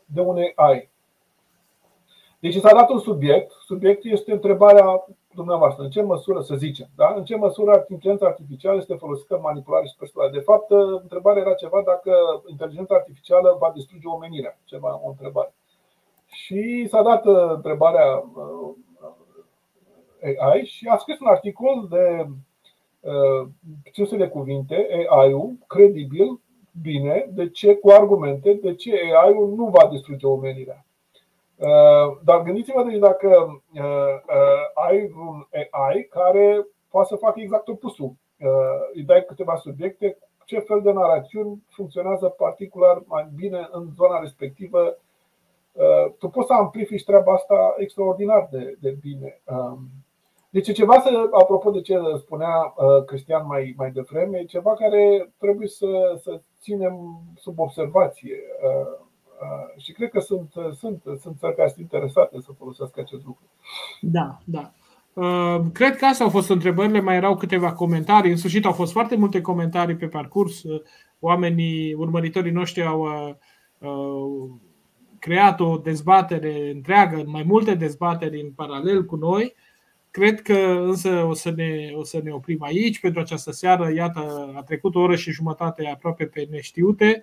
[0.07, 0.91] de un AI.
[2.39, 5.05] Deci s-a dat un subiect, subiectul este întrebarea
[5.35, 7.15] dumneavoastră, în ce măsură, să zicem, da?
[7.16, 10.31] în ce măsură inteligența artificială este folosită în manipulare și persoane.
[10.31, 10.70] De fapt,
[11.03, 15.55] întrebarea era ceva dacă inteligența artificială va distruge omenirea, ceva, o întrebare.
[16.27, 18.74] Și s-a dat uh, întrebarea uh,
[20.39, 22.27] AI și a scris un articol de
[23.01, 26.41] uh, de cuvinte, AI-ul, credibil,
[26.82, 30.85] bine, de ce, cu argumente, de ce AI-ul nu va distruge omenirea.
[32.24, 33.62] Dar gândiți-vă deci dacă
[34.74, 38.12] ai un AI care poate să facă exact opusul.
[38.93, 44.97] Îi dai câteva subiecte, ce fel de narațiuni funcționează particular mai bine în zona respectivă
[45.77, 49.40] Uh, tu poți să amplifici treaba asta extraordinar de, de bine.
[50.57, 54.74] Um, deci ceva să, apropo de ce spunea uh, Cristian mai, mai devreme, e ceva
[54.74, 55.87] care trebuie să,
[56.23, 58.37] să ținem sub observație.
[58.62, 63.51] Uh, și cred că sunt, sunt, sunt țări care sunt interesate să folosească acest lucru.
[64.01, 64.73] Da, da.
[65.73, 68.31] Cred că astea au fost întrebările, mai erau câteva comentarii.
[68.31, 70.62] În sfârșit au fost foarte multe comentarii pe parcurs.
[71.20, 73.07] Oamenii, urmăritorii noștri au
[75.19, 79.55] creat o dezbatere întreagă, mai multe dezbateri în paralel cu noi.
[80.16, 83.93] Cred că însă o să, ne, o să ne oprim aici pentru această seară.
[83.93, 87.22] Iată, a trecut o oră și jumătate aproape pe neștiute.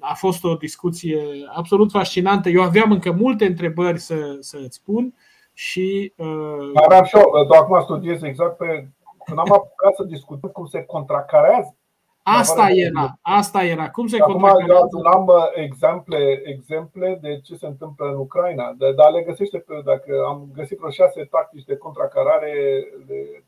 [0.00, 1.18] A fost o discuție
[1.54, 2.48] absolut fascinantă.
[2.48, 5.14] Eu aveam încă multe întrebări să, să îți spun
[5.52, 6.12] și.
[6.16, 8.88] Uh, Dar și eu, acum studiez exact pe.
[9.24, 11.76] Când am apucat să discutăm cum se contracarează
[12.22, 13.90] Asta era, asta era.
[13.90, 19.10] Cum se Acum eu am uh, exemple, exemple de ce se întâmplă în Ucraina, dar
[19.10, 22.52] le găsește pe, dacă am găsit vreo șase tactici de contracarare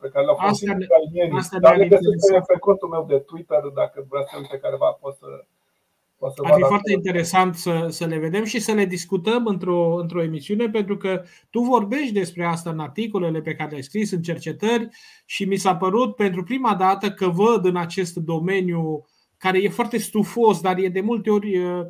[0.01, 4.07] pe care le-au folosit ucrainienii, dar le găsesc pe, pe contul meu de Twitter, dacă
[4.09, 5.27] vrea să uite careva, pot să
[6.45, 10.71] ar fi foarte interesant să, să le vedem și să le discutăm într-o, într-o emisiune,
[10.71, 14.89] pentru că tu vorbești despre asta în articolele pe care le-ai scris, în cercetări,
[15.25, 19.05] și mi s-a părut pentru prima dată că văd în acest domeniu,
[19.37, 21.81] care e foarte stufos, dar e de multe ori uh,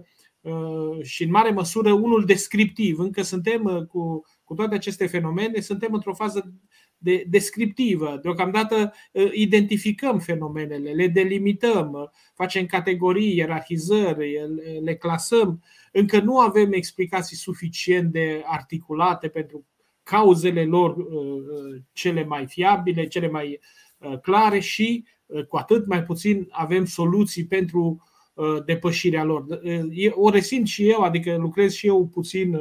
[0.41, 2.99] uh, și în mare măsură unul descriptiv.
[2.99, 6.53] Încă suntem uh, cu, cu toate aceste fenomene, suntem într-o fază
[6.99, 8.19] de, descriptivă.
[8.23, 14.39] Deocamdată ă, identificăm fenomenele, le delimităm, facem categorii, ierarhizări,
[14.83, 15.63] le clasăm.
[15.93, 19.67] Încă nu avem explicații suficient de articulate pentru
[20.03, 23.61] cauzele lor ă, ă, cele mai fiabile, cele mai
[24.23, 25.05] clare și
[25.49, 28.03] cu atât mai puțin avem soluții pentru
[28.65, 29.47] depășirea lor.
[30.11, 32.57] O resimt și eu, adică lucrez și eu puțin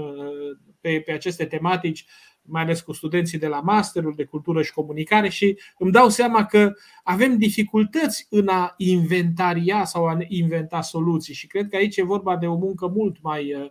[0.81, 2.05] pe, pe aceste tematici
[2.45, 6.45] mai ales cu studenții de la masterul de cultură și comunicare și îmi dau seama
[6.45, 12.03] că avem dificultăți în a inventaria sau a inventa soluții și cred că aici e
[12.03, 13.69] vorba de o muncă mult mai uh,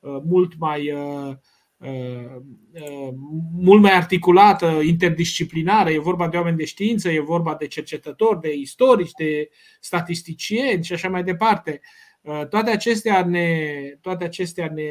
[0.00, 1.36] uh, mult mai uh,
[3.52, 8.54] mult mai articulată, interdisciplinară, e vorba de oameni de știință, e vorba de cercetători, de
[8.54, 11.80] istorici, de statisticieni și așa mai departe.
[12.48, 13.58] Toate acestea ne,
[14.00, 14.88] toate acestea ne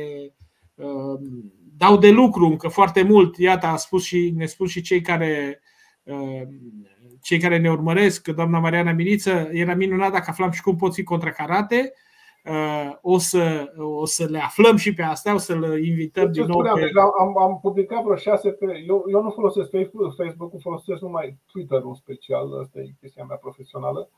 [1.80, 3.38] dau de lucru încă foarte mult.
[3.38, 5.61] Iată, a spus și, ne spus și cei care,
[6.03, 6.41] uh,
[7.22, 11.03] cei care ne urmăresc, doamna Mariana Miriță, era minunat dacă aflam și cum pot fi
[11.03, 11.93] contracarate.
[12.45, 16.45] Uh, o să, o să le aflăm și pe astea, o să le invităm din
[16.45, 16.61] nou.
[16.61, 16.91] Pe...
[17.19, 18.65] Am, am publicat vreo șase pe.
[18.88, 24.10] Eu, eu nu folosesc Facebook-ul, folosesc numai Twitter-ul special, asta e chestia mea profesională.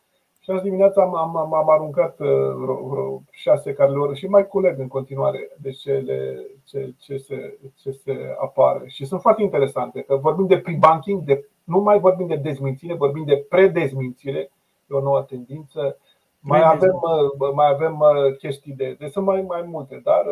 [0.44, 4.80] Și azi dimineața am, am, am aruncat uh, vreo, vreo șase carleori și mai culeg
[4.80, 8.88] în continuare de ce, le, ce, ce, se, ce se apare.
[8.88, 13.24] Și sunt foarte interesante, că vorbim de pre-banking, de, nu mai vorbim de dezmințire, vorbim
[13.26, 14.52] de predezmințire,
[14.88, 15.98] e o nouă tendință.
[16.40, 17.00] Mai avem,
[17.40, 18.96] uh, mai avem uh, chestii de.
[19.00, 20.26] Deci sunt mai, mai multe, dar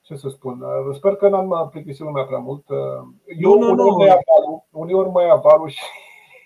[0.00, 2.64] ce să spun, sper că n-am plictisit lumea prea mult.
[3.38, 4.64] Eu nu, nu, uneori, nu.
[4.70, 5.80] uneori mai avalu și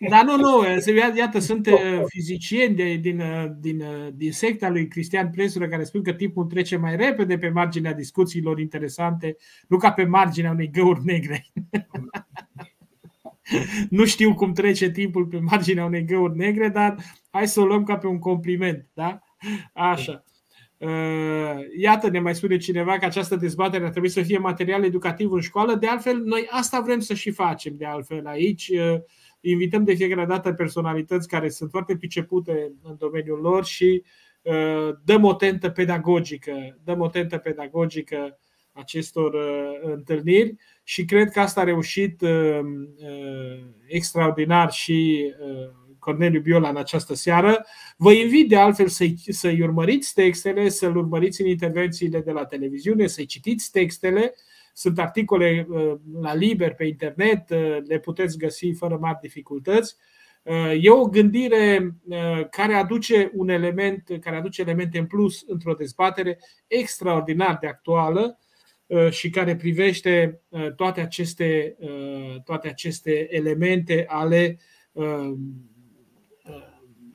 [0.09, 0.65] da, nu, nu.
[1.17, 5.85] Iată, sunt uh, fizicieni de, din, uh, din, uh, din secta lui Cristian Presură care
[5.85, 9.37] spun că timpul trece mai repede pe marginea discuțiilor interesante,
[9.69, 11.47] nu ca pe marginea unei găuri negre.
[13.91, 16.97] nu știu cum trece timpul pe marginea unei găuri negre, dar
[17.31, 18.87] hai să o luăm ca pe un compliment.
[18.95, 19.19] Da?
[19.73, 20.25] Așa.
[21.79, 25.41] Iată, ne mai spune cineva că această dezbatere ar trebui să fie material educativ în
[25.41, 25.75] școală.
[25.75, 28.73] De altfel, noi asta vrem să și facem de altfel aici
[29.41, 34.03] invităm de fiecare dată personalități care sunt foarte pricepute în domeniul lor și
[34.43, 38.39] uh, dăm o tentă pedagogică, dăm o tentă pedagogică
[38.73, 42.61] acestor uh, întâlniri și cred că asta a reușit uh,
[43.87, 45.33] extraordinar și
[45.99, 47.67] Corneliu Biola în această seară.
[47.97, 53.07] Vă invit de altfel să-i, să-i urmăriți textele, să-l urmăriți în intervențiile de la televiziune,
[53.07, 54.35] să-i citiți textele
[54.73, 59.97] sunt articole uh, la liber pe internet, uh, le puteți găsi fără mari dificultăți.
[60.43, 61.95] Uh, e o gândire
[62.51, 68.39] care aduce un element, care aduce elemente în plus într-o dezbatere extraordinar de actuală
[69.11, 70.43] și care privește
[70.77, 71.77] toate aceste,
[72.45, 74.59] toate aceste elemente ale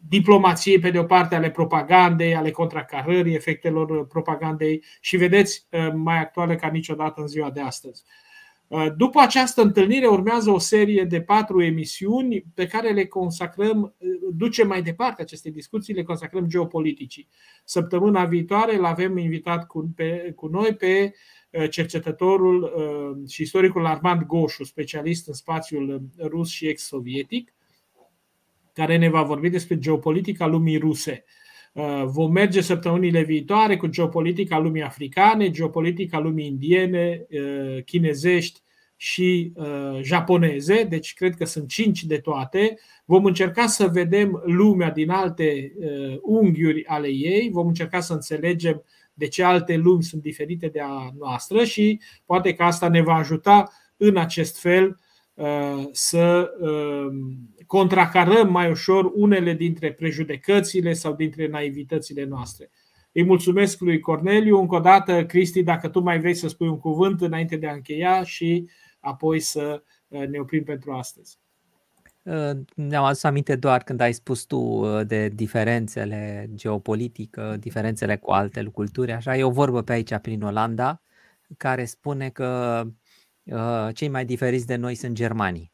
[0.08, 6.20] diplomației, pe de o parte, ale propagandei, ale contracarării, efectelor propagandei și vedeți, uh, mai
[6.20, 8.04] actuale ca niciodată în ziua de astăzi.
[8.68, 14.10] Uh, după această întâlnire urmează o serie de patru emisiuni pe care le consacrăm, uh,
[14.34, 17.28] ducem mai departe aceste discuții, le consacrăm geopoliticii.
[17.64, 21.14] Săptămâna viitoare îl avem invitat cu, pe, cu noi pe
[21.70, 22.74] cercetătorul
[23.28, 27.55] și istoricul Armand Goșu, specialist în spațiul rus și ex-sovietic
[28.76, 31.24] care ne va vorbi despre geopolitica lumii ruse.
[31.74, 38.62] Uh, vom merge săptămânile viitoare cu geopolitica lumii africane, geopolitica lumii indiene, uh, chinezești
[38.96, 42.78] și uh, japoneze, deci cred că sunt cinci de toate.
[43.06, 45.74] Vom încerca să vedem lumea din alte
[46.22, 48.84] unghiuri ale ei, vom încerca să înțelegem
[49.14, 53.14] de ce alte lumi sunt diferite de a noastră și poate că asta ne va
[53.14, 55.00] ajuta în acest fel
[55.92, 56.52] să
[57.66, 62.70] contracarăm mai ușor unele dintre prejudecățile sau dintre naivitățile noastre.
[63.12, 64.60] Îi mulțumesc lui Corneliu.
[64.60, 67.74] Încă o dată, Cristi, dacă tu mai vrei să spui un cuvânt înainte de a
[67.74, 71.40] încheia și apoi să uh, ne oprim pentru astăzi.
[72.76, 79.12] Ne-am adus aminte doar când ai spus tu de diferențele geopolitică, diferențele cu alte culturi,
[79.12, 81.02] așa e o vorbă pe aici prin Olanda
[81.58, 82.84] care spune că
[83.94, 85.74] cei mai diferiți de noi sunt germanii.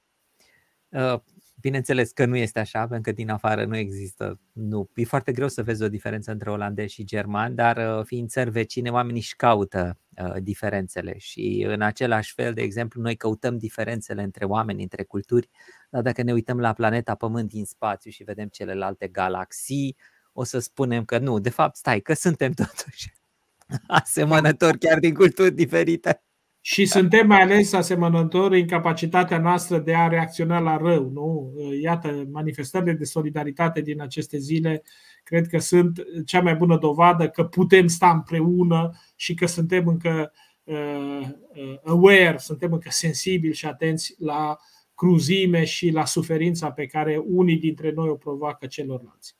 [1.61, 4.39] Bineînțeles că nu este așa, pentru că din afară nu există.
[4.52, 4.89] Nu.
[4.95, 8.49] E foarte greu să vezi o diferență între olandezi și germani, dar uh, fiind țări
[8.49, 14.23] vecine, oamenii își caută uh, diferențele și în același fel, de exemplu, noi căutăm diferențele
[14.23, 15.49] între oameni, între culturi,
[15.89, 19.98] dar dacă ne uităm la planeta Pământ din spațiu și vedem celelalte galaxii,
[20.34, 23.14] o să spunem că nu, de fapt, stai, că suntem totuși
[23.88, 26.23] asemănători chiar din culturi diferite
[26.61, 31.09] și suntem mai ales asemănători în capacitatea noastră de a reacționa la rău.
[31.09, 31.53] Nu?
[31.81, 34.83] Iată, manifestările de solidaritate din aceste zile
[35.23, 40.31] cred că sunt cea mai bună dovadă că putem sta împreună și că suntem încă
[40.63, 41.21] uh,
[41.53, 44.57] uh, aware, suntem încă sensibili și atenți la
[44.95, 49.35] cruzime și la suferința pe care unii dintre noi o provoacă celorlalți.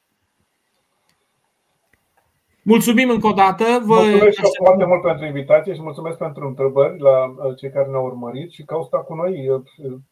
[2.64, 3.64] Mulțumim încă o dată.
[3.86, 7.90] Vă mulțumesc și foarte mult pentru invitație și mulțumesc pentru întrebări la uh, cei care
[7.90, 9.62] ne-au urmărit și că au stat cu noi uh,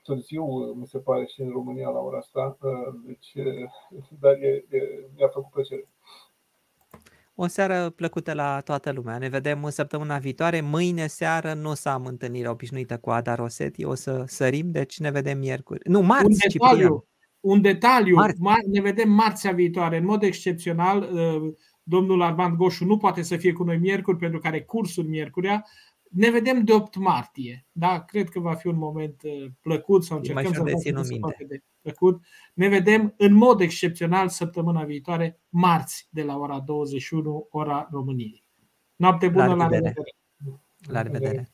[0.03, 2.57] târziu, uh, mi se pare, și în România la ora asta.
[3.05, 3.33] Deci,
[4.19, 4.79] dar e, e,
[5.17, 5.87] mi-a făcut plăcere.
[7.35, 9.17] O seară plăcută la toată lumea.
[9.17, 10.61] Ne vedem în săptămâna viitoare.
[10.61, 13.85] Mâine seară nu o să am întâlnirea obișnuită cu Ada Rosetti.
[13.85, 15.79] O să sărim, deci ne vedem miercuri.
[15.83, 17.07] Nu, marți, un detaliu,
[17.39, 18.15] un detaliu.
[18.15, 18.69] Marți.
[18.69, 19.97] ne vedem marțea viitoare.
[19.97, 21.09] În mod excepțional,
[21.83, 25.65] domnul Armand Goșu nu poate să fie cu noi miercuri pentru că are cursul miercurea.
[26.09, 27.65] Ne vedem de 8 martie.
[27.71, 31.03] Da, cred că va fi un moment uh, plăcut sau încercăm să vedem
[31.47, 32.23] de plăcut.
[32.53, 38.43] Ne vedem în mod excepțional săptămâna viitoare, marți, de la ora 21, ora României.
[38.95, 39.93] Noapte bună, la revedere!
[40.87, 41.53] La revedere!